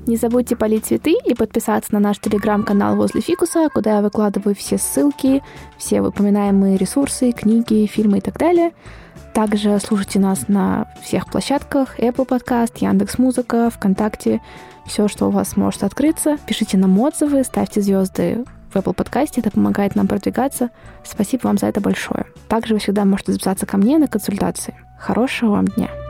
Не 0.07 0.17
забудьте 0.17 0.57
полить 0.57 0.87
цветы 0.87 1.15
и 1.25 1.35
подписаться 1.35 1.95
на 1.95 2.01
наш 2.01 2.19
телеграм-канал 2.19 2.97
возле 2.97 3.21
фикуса, 3.21 3.69
куда 3.73 3.97
я 3.97 4.03
выкладываю 4.03 4.55
все 4.57 4.77
ссылки, 4.77 5.43
все 5.79 6.03
выпоминаемые 6.03 6.77
ресурсы, 6.77 7.31
книги, 7.31 7.87
фильмы 7.87 8.19
и 8.19 8.21
так 8.21 8.37
далее. 8.37 8.73
Также 9.33 9.79
слушайте 9.79 10.19
нас 10.19 10.49
на 10.49 10.93
всех 11.03 11.31
площадках 11.31 11.99
Apple 12.01 12.27
Podcast, 12.27 12.73
Яндекс 12.81 13.19
Музыка, 13.19 13.71
ВКонтакте, 13.71 14.43
все, 14.87 15.07
что 15.07 15.29
у 15.29 15.31
вас 15.31 15.57
может 15.57 15.85
открыться. 15.85 16.37
Пишите 16.47 16.77
нам 16.77 16.99
отзывы, 16.99 17.45
ставьте 17.45 17.81
звезды 17.81 18.45
в 18.73 18.77
Apple 18.77 18.95
подкасте, 18.95 19.41
это 19.41 19.53
помогает 19.53 19.95
нам 19.95 20.09
продвигаться. 20.09 20.71
Спасибо 21.05 21.47
вам 21.47 21.59
за 21.59 21.67
это 21.67 21.81
большое. 21.81 22.27
Также 22.49 22.75
вы 22.75 22.81
всегда 22.81 23.05
можете 23.05 23.33
записаться 23.33 23.67
ко 23.67 23.77
мне 23.77 23.99
на 23.99 24.09
консультации. 24.09 24.75
Хорошего 24.99 25.53
вам 25.53 25.67
дня! 25.67 26.02